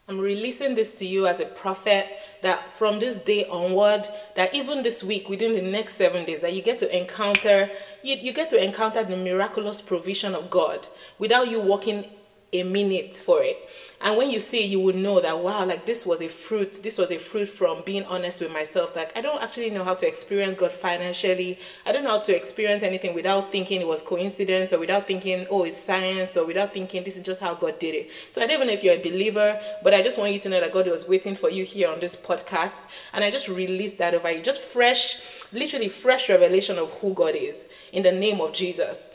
I'm 0.06 0.20
releasing 0.20 0.74
this 0.74 0.98
to 0.98 1.06
you 1.06 1.26
as 1.26 1.40
a 1.40 1.46
prophet 1.46 2.06
that 2.42 2.70
from 2.72 3.00
this 3.00 3.18
day 3.18 3.46
onward, 3.46 4.06
that 4.36 4.54
even 4.54 4.82
this 4.82 5.02
week, 5.02 5.30
within 5.30 5.54
the 5.54 5.62
next 5.62 5.94
seven 5.94 6.26
days, 6.26 6.40
that 6.40 6.52
you 6.52 6.60
get 6.60 6.78
to 6.80 6.94
encounter, 6.94 7.70
you, 8.02 8.16
you 8.16 8.34
get 8.34 8.50
to 8.50 8.62
encounter 8.62 9.02
the 9.02 9.16
miraculous 9.16 9.80
provision 9.80 10.34
of 10.34 10.50
God 10.50 10.86
without 11.18 11.50
you 11.50 11.58
walking 11.58 12.04
a 12.52 12.62
minute 12.64 13.14
for 13.14 13.42
it 13.42 13.56
and 14.04 14.18
when 14.18 14.30
you 14.30 14.38
see 14.38 14.64
it, 14.64 14.70
you 14.70 14.80
will 14.80 14.94
know 14.94 15.18
that 15.18 15.38
wow 15.38 15.64
like 15.64 15.86
this 15.86 16.04
was 16.04 16.20
a 16.20 16.28
fruit 16.28 16.74
this 16.82 16.98
was 16.98 17.10
a 17.10 17.18
fruit 17.18 17.48
from 17.48 17.82
being 17.86 18.04
honest 18.04 18.38
with 18.38 18.52
myself. 18.52 18.94
Like 18.94 19.16
i 19.16 19.22
don't 19.22 19.42
actually 19.42 19.70
know 19.70 19.82
how 19.82 19.94
to 19.94 20.06
experience 20.06 20.58
god 20.58 20.72
financially. 20.72 21.58
I 21.86 21.92
don't 21.92 22.04
know 22.04 22.10
how 22.10 22.20
to 22.20 22.36
experience 22.36 22.82
anything 22.82 23.14
without 23.14 23.50
thinking 23.50 23.80
it 23.80 23.88
was 23.88 24.02
coincidence 24.02 24.74
or 24.74 24.78
without 24.78 25.06
thinking 25.06 25.46
oh 25.50 25.64
it's 25.64 25.76
science 25.76 26.36
or 26.36 26.46
without 26.46 26.74
thinking 26.74 27.02
this 27.02 27.16
is 27.16 27.22
just 27.22 27.40
how 27.40 27.54
god 27.54 27.78
did 27.78 27.94
it. 27.94 28.10
So 28.30 28.42
i 28.42 28.46
don't 28.46 28.56
even 28.56 28.66
know 28.66 28.74
if 28.74 28.84
you're 28.84 28.96
a 28.96 29.02
believer 29.02 29.58
but 29.82 29.94
i 29.94 30.02
just 30.02 30.18
want 30.18 30.34
you 30.34 30.38
to 30.40 30.48
know 30.50 30.60
that 30.60 30.72
god 30.72 30.86
was 30.86 31.08
waiting 31.08 31.34
for 31.34 31.50
you 31.50 31.64
here 31.64 31.90
on 31.90 31.98
this 31.98 32.14
podcast. 32.14 32.82
And 33.14 33.24
i 33.24 33.30
just 33.30 33.48
released 33.48 33.96
that 33.98 34.14
over 34.14 34.30
you. 34.30 34.42
Just 34.42 34.60
fresh 34.60 35.22
literally 35.50 35.88
fresh 35.88 36.28
revelation 36.28 36.78
of 36.78 36.90
who 37.00 37.14
god 37.14 37.34
is 37.34 37.66
in 37.92 38.02
the 38.02 38.12
name 38.12 38.40
of 38.40 38.52
jesus 38.52 39.10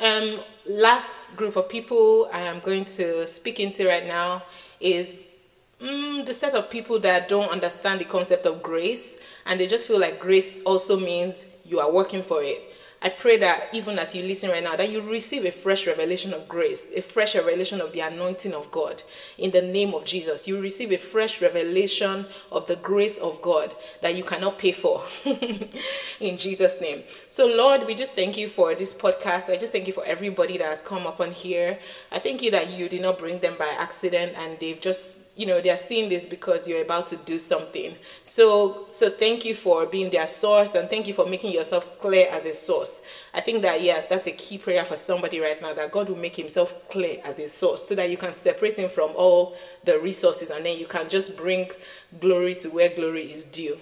um, 0.00 0.40
last 0.66 1.36
group 1.36 1.56
of 1.56 1.68
people 1.68 2.28
I 2.32 2.40
am 2.40 2.60
going 2.60 2.84
to 2.96 3.26
speak 3.26 3.60
into 3.60 3.86
right 3.86 4.06
now 4.06 4.42
is 4.80 5.32
mm, 5.80 6.24
the 6.24 6.32
set 6.32 6.54
of 6.54 6.70
people 6.70 6.98
that 7.00 7.28
don't 7.28 7.50
understand 7.50 8.00
the 8.00 8.04
concept 8.04 8.46
of 8.46 8.62
grace 8.62 9.20
and 9.46 9.60
they 9.60 9.66
just 9.66 9.86
feel 9.88 10.00
like 10.00 10.18
grace 10.20 10.62
also 10.64 10.98
means 10.98 11.46
you 11.64 11.80
are 11.80 11.90
working 11.92 12.22
for 12.22 12.42
it. 12.42 12.71
I 13.04 13.08
pray 13.08 13.36
that 13.38 13.68
even 13.72 13.98
as 13.98 14.14
you 14.14 14.22
listen 14.22 14.50
right 14.50 14.62
now, 14.62 14.76
that 14.76 14.90
you 14.90 15.02
receive 15.02 15.44
a 15.44 15.50
fresh 15.50 15.88
revelation 15.88 16.32
of 16.32 16.48
grace, 16.48 16.92
a 16.96 17.02
fresh 17.02 17.34
revelation 17.34 17.80
of 17.80 17.92
the 17.92 18.00
anointing 18.00 18.54
of 18.54 18.70
God 18.70 19.02
in 19.38 19.50
the 19.50 19.60
name 19.60 19.92
of 19.92 20.04
Jesus. 20.04 20.46
You 20.46 20.60
receive 20.60 20.92
a 20.92 20.98
fresh 20.98 21.42
revelation 21.42 22.26
of 22.52 22.68
the 22.68 22.76
grace 22.76 23.18
of 23.18 23.42
God 23.42 23.74
that 24.02 24.14
you 24.14 24.22
cannot 24.22 24.56
pay 24.56 24.70
for 24.70 25.02
in 26.20 26.36
Jesus' 26.36 26.80
name. 26.80 27.02
So, 27.28 27.46
Lord, 27.46 27.86
we 27.88 27.96
just 27.96 28.12
thank 28.12 28.36
you 28.36 28.46
for 28.46 28.74
this 28.76 28.94
podcast. 28.94 29.50
I 29.50 29.56
just 29.56 29.72
thank 29.72 29.88
you 29.88 29.92
for 29.92 30.04
everybody 30.04 30.56
that 30.58 30.68
has 30.68 30.82
come 30.82 31.04
up 31.04 31.20
on 31.20 31.32
here. 31.32 31.80
I 32.12 32.20
thank 32.20 32.40
you 32.40 32.52
that 32.52 32.70
you 32.70 32.88
did 32.88 33.02
not 33.02 33.18
bring 33.18 33.40
them 33.40 33.56
by 33.58 33.74
accident 33.80 34.34
and 34.38 34.60
they've 34.60 34.80
just 34.80 35.31
you 35.36 35.46
know 35.46 35.60
they're 35.60 35.76
seeing 35.76 36.08
this 36.08 36.26
because 36.26 36.68
you're 36.68 36.82
about 36.82 37.06
to 37.08 37.16
do 37.16 37.38
something. 37.38 37.94
So 38.22 38.86
so 38.90 39.08
thank 39.08 39.44
you 39.44 39.54
for 39.54 39.86
being 39.86 40.10
their 40.10 40.26
source 40.26 40.74
and 40.74 40.88
thank 40.90 41.06
you 41.06 41.14
for 41.14 41.26
making 41.26 41.52
yourself 41.52 42.00
clear 42.00 42.28
as 42.30 42.44
a 42.44 42.52
source. 42.52 43.02
I 43.32 43.40
think 43.40 43.62
that 43.62 43.82
yes 43.82 44.06
that's 44.06 44.26
a 44.26 44.32
key 44.32 44.58
prayer 44.58 44.84
for 44.84 44.96
somebody 44.96 45.40
right 45.40 45.60
now 45.62 45.72
that 45.74 45.90
god 45.90 46.08
will 46.08 46.16
make 46.16 46.36
himself 46.36 46.88
clear 46.90 47.20
as 47.24 47.38
a 47.38 47.48
source 47.48 47.86
so 47.88 47.94
that 47.94 48.10
you 48.10 48.16
can 48.16 48.32
separate 48.32 48.78
him 48.78 48.90
from 48.90 49.10
all 49.16 49.56
the 49.84 49.98
resources 49.98 50.50
and 50.50 50.64
then 50.64 50.78
you 50.78 50.86
can 50.86 51.08
just 51.08 51.36
bring 51.36 51.70
glory 52.20 52.54
to 52.56 52.68
where 52.68 52.90
glory 52.90 53.24
is 53.24 53.44
due. 53.46 53.78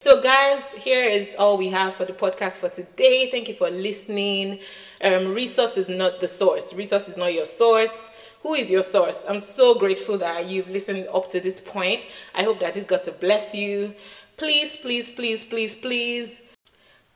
So 0.00 0.22
guys 0.22 0.60
here 0.72 1.08
is 1.08 1.34
all 1.38 1.56
we 1.56 1.68
have 1.68 1.94
for 1.94 2.04
the 2.04 2.12
podcast 2.12 2.58
for 2.58 2.68
today. 2.68 3.30
Thank 3.30 3.48
you 3.48 3.54
for 3.54 3.70
listening. 3.70 4.58
Um, 5.02 5.34
resource 5.34 5.76
is 5.76 5.88
not 5.88 6.20
the 6.20 6.28
source. 6.28 6.72
Resource 6.74 7.08
is 7.08 7.16
not 7.16 7.32
your 7.32 7.46
source 7.46 8.10
who 8.44 8.52
is 8.52 8.70
your 8.70 8.82
source? 8.82 9.24
I'm 9.26 9.40
so 9.40 9.74
grateful 9.74 10.18
that 10.18 10.46
you've 10.46 10.68
listened 10.68 11.08
up 11.12 11.30
to 11.30 11.40
this 11.40 11.58
point. 11.60 12.02
I 12.34 12.42
hope 12.42 12.60
that 12.60 12.74
this 12.74 12.84
got 12.84 13.02
to 13.04 13.12
bless 13.12 13.54
you. 13.54 13.94
Please, 14.36 14.76
please, 14.76 15.10
please, 15.10 15.42
please, 15.46 15.74
please, 15.74 16.42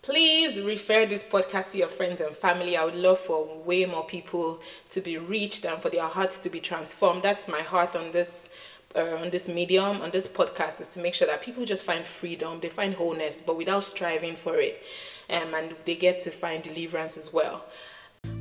please 0.01 0.59
refer 0.63 1.05
this 1.05 1.23
podcast 1.23 1.73
to 1.73 1.79
your 1.79 1.89
friends 1.89 2.23
and 2.23 2.35
family. 2.35 2.79
I 2.79 2.85
would 2.87 2.95
love 2.95 3.19
for 3.19 3.47
way 3.59 3.85
more 3.85 4.07
people 4.07 4.61
to 4.89 5.03
be 5.03 5.19
reached 5.19 5.67
and 5.67 5.79
for 5.83 5.91
their 5.91 6.09
hearts 6.09 6.39
to 6.39 6.49
be 6.49 6.61
transformed. 6.61 7.23
That's 7.23 7.47
my 7.47 7.61
heart 7.61 7.95
on 7.95 8.11
this 8.11 8.49
uh, 8.97 9.19
on 9.21 9.29
this 9.29 9.49
medium, 9.49 10.01
on 10.01 10.11
this 10.11 10.27
podcast, 10.27 10.81
is 10.81 10.89
to 10.89 11.01
make 11.01 11.13
sure 11.13 11.29
that 11.29 11.43
people 11.43 11.67
just 11.67 11.85
find 11.85 12.07
freedom, 12.07 12.59
they 12.59 12.71
find 12.71 12.95
wholeness, 12.95 13.43
but 13.43 13.59
without 13.59 13.85
striving 13.85 14.35
for 14.35 14.57
it, 14.57 14.83
um, 15.29 15.53
and 15.55 15.77
they 15.85 15.95
get 15.95 16.23
to 16.23 16.31
find 16.31 16.63
deliverance 16.63 17.19
as 17.19 17.31
well. 17.31 17.67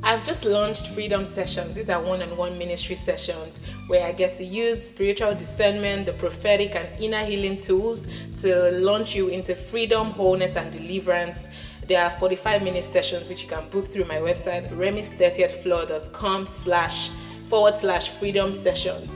I've 0.07 0.23
just 0.23 0.45
launched 0.45 0.87
Freedom 0.87 1.25
Sessions. 1.25 1.73
These 1.73 1.89
are 1.89 2.01
one 2.01 2.21
on 2.21 2.37
one 2.37 2.57
ministry 2.57 2.95
sessions 2.95 3.59
where 3.87 4.07
I 4.07 4.13
get 4.13 4.31
to 4.35 4.43
use 4.45 4.81
spiritual 4.81 5.35
discernment, 5.35 6.05
the 6.05 6.13
prophetic, 6.13 6.77
and 6.77 6.87
inner 6.97 7.25
healing 7.25 7.57
tools 7.57 8.07
to 8.41 8.71
launch 8.71 9.13
you 9.13 9.27
into 9.27 9.53
freedom, 9.53 10.11
wholeness, 10.11 10.55
and 10.55 10.71
deliverance. 10.71 11.49
There 11.89 12.01
are 12.01 12.09
45 12.09 12.63
minute 12.63 12.85
sessions 12.85 13.27
which 13.27 13.43
you 13.43 13.49
can 13.49 13.67
book 13.67 13.85
through 13.85 14.05
my 14.05 14.15
website, 14.15 14.69
remis30thfloor.com 14.69 16.47
slash 16.47 17.09
forward 17.49 17.75
slash 17.75 18.07
freedom 18.07 18.53
sessions. 18.53 19.11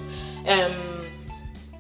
Um, 0.45 0.74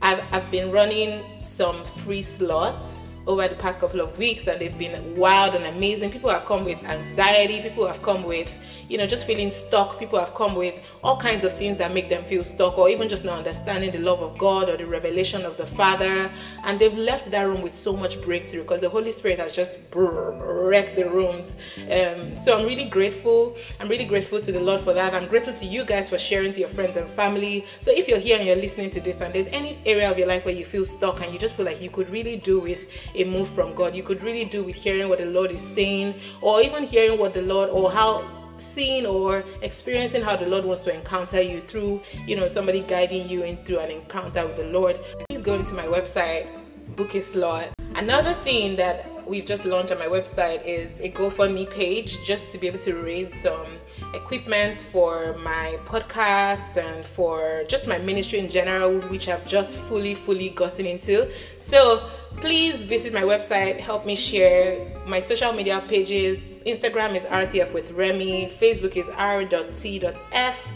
I've, 0.01 0.23
I've 0.33 0.49
been 0.51 0.71
running 0.71 1.21
some 1.41 1.83
free 1.83 2.21
slots 2.21 3.07
over 3.27 3.45
the 3.47 3.55
past 3.55 3.81
couple 3.81 3.99
of 3.99 4.17
weeks 4.17 4.47
and 4.47 4.59
they've 4.59 4.77
been 4.77 5.15
wild 5.15 5.55
and 5.55 5.65
amazing. 5.65 6.11
People 6.11 6.29
have 6.29 6.45
come 6.45 6.63
with 6.63 6.81
anxiety, 6.85 7.61
people 7.61 7.85
have 7.85 8.01
come 8.01 8.23
with 8.23 8.57
you 8.91 8.97
know, 8.97 9.07
just 9.07 9.25
feeling 9.25 9.49
stuck. 9.49 9.97
People 9.97 10.19
have 10.19 10.33
come 10.33 10.53
with 10.53 10.83
all 11.01 11.15
kinds 11.15 11.45
of 11.45 11.53
things 11.53 11.77
that 11.77 11.93
make 11.93 12.09
them 12.09 12.25
feel 12.25 12.43
stuck, 12.43 12.77
or 12.77 12.89
even 12.89 13.07
just 13.07 13.23
not 13.23 13.37
understanding 13.37 13.89
the 13.89 13.99
love 13.99 14.19
of 14.19 14.37
God 14.37 14.69
or 14.69 14.75
the 14.75 14.85
revelation 14.85 15.45
of 15.45 15.55
the 15.55 15.65
Father. 15.65 16.29
And 16.65 16.77
they've 16.77 16.97
left 16.97 17.31
that 17.31 17.43
room 17.43 17.61
with 17.61 17.73
so 17.73 17.95
much 17.95 18.21
breakthrough 18.21 18.63
because 18.63 18.81
the 18.81 18.89
Holy 18.89 19.13
Spirit 19.13 19.39
has 19.39 19.55
just 19.55 19.79
wrecked 19.95 20.97
the 20.97 21.09
rooms. 21.09 21.55
Um, 21.83 22.35
so 22.35 22.59
I'm 22.59 22.65
really 22.65 22.83
grateful. 22.83 23.55
I'm 23.79 23.87
really 23.87 24.03
grateful 24.03 24.41
to 24.41 24.51
the 24.51 24.59
Lord 24.59 24.81
for 24.81 24.93
that. 24.93 25.13
I'm 25.13 25.27
grateful 25.29 25.53
to 25.53 25.65
you 25.65 25.85
guys 25.85 26.09
for 26.09 26.17
sharing 26.17 26.51
to 26.51 26.59
your 26.59 26.69
friends 26.69 26.97
and 26.97 27.09
family. 27.11 27.65
So 27.79 27.91
if 27.93 28.09
you're 28.09 28.19
here 28.19 28.39
and 28.39 28.45
you're 28.45 28.57
listening 28.57 28.89
to 28.89 28.99
this, 28.99 29.21
and 29.21 29.33
there's 29.33 29.47
any 29.47 29.77
area 29.85 30.11
of 30.11 30.17
your 30.17 30.27
life 30.27 30.43
where 30.43 30.53
you 30.53 30.65
feel 30.65 30.83
stuck 30.83 31.21
and 31.21 31.31
you 31.31 31.39
just 31.39 31.55
feel 31.55 31.65
like 31.65 31.81
you 31.81 31.89
could 31.89 32.09
really 32.09 32.35
do 32.35 32.59
with 32.59 32.89
a 33.15 33.23
move 33.23 33.47
from 33.47 33.73
God, 33.73 33.95
you 33.95 34.03
could 34.03 34.21
really 34.21 34.43
do 34.43 34.65
with 34.65 34.75
hearing 34.75 35.07
what 35.07 35.19
the 35.19 35.27
Lord 35.27 35.51
is 35.51 35.61
saying, 35.61 36.13
or 36.41 36.61
even 36.61 36.83
hearing 36.83 37.17
what 37.17 37.33
the 37.33 37.41
Lord 37.41 37.69
or 37.69 37.89
how 37.89 38.40
seeing 38.61 39.05
or 39.05 39.43
experiencing 39.61 40.21
how 40.21 40.35
the 40.35 40.45
Lord 40.45 40.65
wants 40.65 40.83
to 40.85 40.93
encounter 40.93 41.41
you 41.41 41.59
through, 41.61 42.01
you 42.27 42.35
know, 42.35 42.47
somebody 42.47 42.81
guiding 42.81 43.27
you 43.27 43.43
into 43.43 43.79
an 43.79 43.91
encounter 43.91 44.45
with 44.45 44.57
the 44.57 44.65
Lord, 44.65 44.99
please 45.29 45.41
go 45.41 45.55
into 45.55 45.73
my 45.73 45.85
website, 45.85 46.47
book 46.95 47.15
a 47.15 47.21
slot. 47.21 47.69
Another 47.95 48.33
thing 48.33 48.75
that 48.77 49.27
we've 49.27 49.45
just 49.45 49.65
launched 49.65 49.91
on 49.91 49.99
my 49.99 50.05
website 50.05 50.63
is 50.65 50.99
a 51.01 51.11
GoFundMe 51.11 51.69
page 51.69 52.17
just 52.25 52.49
to 52.49 52.57
be 52.57 52.67
able 52.67 52.79
to 52.79 52.95
raise 52.95 53.33
some 53.41 53.67
equipment 54.13 54.79
for 54.79 55.35
my 55.43 55.77
podcast 55.85 56.77
and 56.77 57.05
for 57.05 57.63
just 57.67 57.87
my 57.87 57.97
ministry 57.99 58.39
in 58.39 58.49
general, 58.49 58.99
which 59.01 59.27
I've 59.27 59.45
just 59.45 59.77
fully, 59.77 60.15
fully 60.15 60.49
gotten 60.49 60.85
into. 60.85 61.31
So 61.57 62.09
please 62.37 62.83
visit 62.83 63.13
my 63.13 63.21
website, 63.21 63.77
help 63.77 64.05
me 64.05 64.15
share 64.15 65.01
my 65.05 65.19
social 65.19 65.53
media 65.53 65.83
pages. 65.87 66.45
Instagram 66.65 67.15
is 67.15 67.23
RTF 67.23 67.73
with 67.73 67.91
Remy, 67.91 68.51
Facebook 68.59 68.95
is 68.95 69.09
r.t.f. 69.09 70.67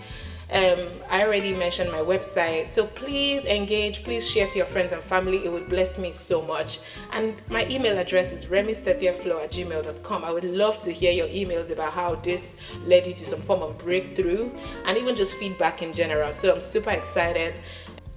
Um, 0.51 0.87
I 1.09 1.23
already 1.23 1.53
mentioned 1.53 1.91
my 1.91 1.99
website, 1.99 2.71
so 2.71 2.85
please 2.85 3.45
engage, 3.45 4.03
please 4.03 4.29
share 4.29 4.47
to 4.47 4.57
your 4.57 4.67
friends 4.67 4.93
and 4.93 5.01
family. 5.01 5.43
It 5.43 5.51
would 5.51 5.67
bless 5.67 5.97
me 5.97 6.11
so 6.11 6.41
much. 6.41 6.79
And 7.13 7.41
my 7.49 7.67
email 7.67 7.97
address 7.97 8.31
is 8.31 8.45
remis30flow 8.45 9.43
at 9.43 9.51
gmail.com. 9.51 10.23
I 10.23 10.31
would 10.31 10.43
love 10.43 10.79
to 10.81 10.91
hear 10.91 11.11
your 11.11 11.27
emails 11.27 11.71
about 11.71 11.93
how 11.93 12.15
this 12.15 12.57
led 12.83 13.07
you 13.07 13.13
to 13.13 13.25
some 13.25 13.41
form 13.41 13.63
of 13.63 13.77
breakthrough 13.79 14.51
and 14.85 14.97
even 14.97 15.15
just 15.15 15.35
feedback 15.37 15.81
in 15.81 15.93
general. 15.93 16.31
So 16.31 16.53
I'm 16.53 16.61
super 16.61 16.91
excited, 16.91 17.55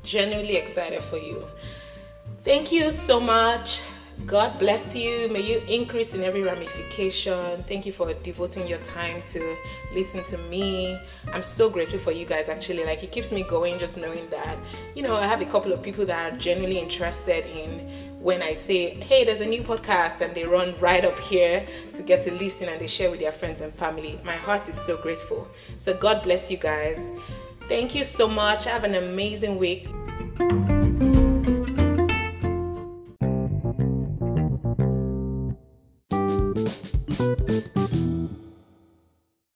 genuinely 0.02 0.56
excited 0.56 1.02
for 1.02 1.16
you. 1.16 1.42
Thank 2.42 2.70
you 2.72 2.90
so 2.90 3.20
much. 3.20 3.82
God 4.26 4.58
bless 4.58 4.94
you. 4.94 5.28
May 5.32 5.40
you 5.40 5.62
increase 5.68 6.14
in 6.14 6.22
every 6.22 6.42
ramification. 6.42 7.62
Thank 7.64 7.86
you 7.86 7.92
for 7.92 8.12
devoting 8.12 8.66
your 8.66 8.78
time 8.80 9.22
to 9.26 9.56
listen 9.94 10.22
to 10.24 10.38
me. 10.50 11.00
I'm 11.32 11.42
so 11.42 11.70
grateful 11.70 11.98
for 11.98 12.12
you 12.12 12.26
guys 12.26 12.48
actually. 12.48 12.84
Like 12.84 13.02
it 13.02 13.10
keeps 13.10 13.32
me 13.32 13.42
going 13.42 13.78
just 13.78 13.96
knowing 13.96 14.28
that, 14.30 14.58
you 14.94 15.02
know, 15.02 15.16
I 15.16 15.26
have 15.26 15.40
a 15.40 15.46
couple 15.46 15.72
of 15.72 15.82
people 15.82 16.04
that 16.06 16.32
are 16.32 16.36
genuinely 16.36 16.78
interested 16.78 17.46
in 17.46 17.88
when 18.20 18.42
I 18.42 18.52
say, 18.52 18.94
hey, 18.94 19.24
there's 19.24 19.40
a 19.40 19.46
new 19.46 19.62
podcast, 19.62 20.20
and 20.20 20.34
they 20.34 20.44
run 20.44 20.74
right 20.80 21.04
up 21.04 21.18
here 21.20 21.64
to 21.94 22.02
get 22.02 22.24
to 22.24 22.32
listen 22.32 22.68
and 22.68 22.80
they 22.80 22.88
share 22.88 23.10
with 23.10 23.20
their 23.20 23.32
friends 23.32 23.60
and 23.60 23.72
family. 23.72 24.20
My 24.24 24.36
heart 24.36 24.68
is 24.68 24.74
so 24.78 24.96
grateful. 25.00 25.48
So 25.78 25.96
God 25.96 26.22
bless 26.22 26.50
you 26.50 26.56
guys. 26.56 27.10
Thank 27.68 27.94
you 27.94 28.04
so 28.04 28.26
much. 28.28 28.64
Have 28.64 28.84
an 28.84 28.96
amazing 28.96 29.56
week. 29.56 29.88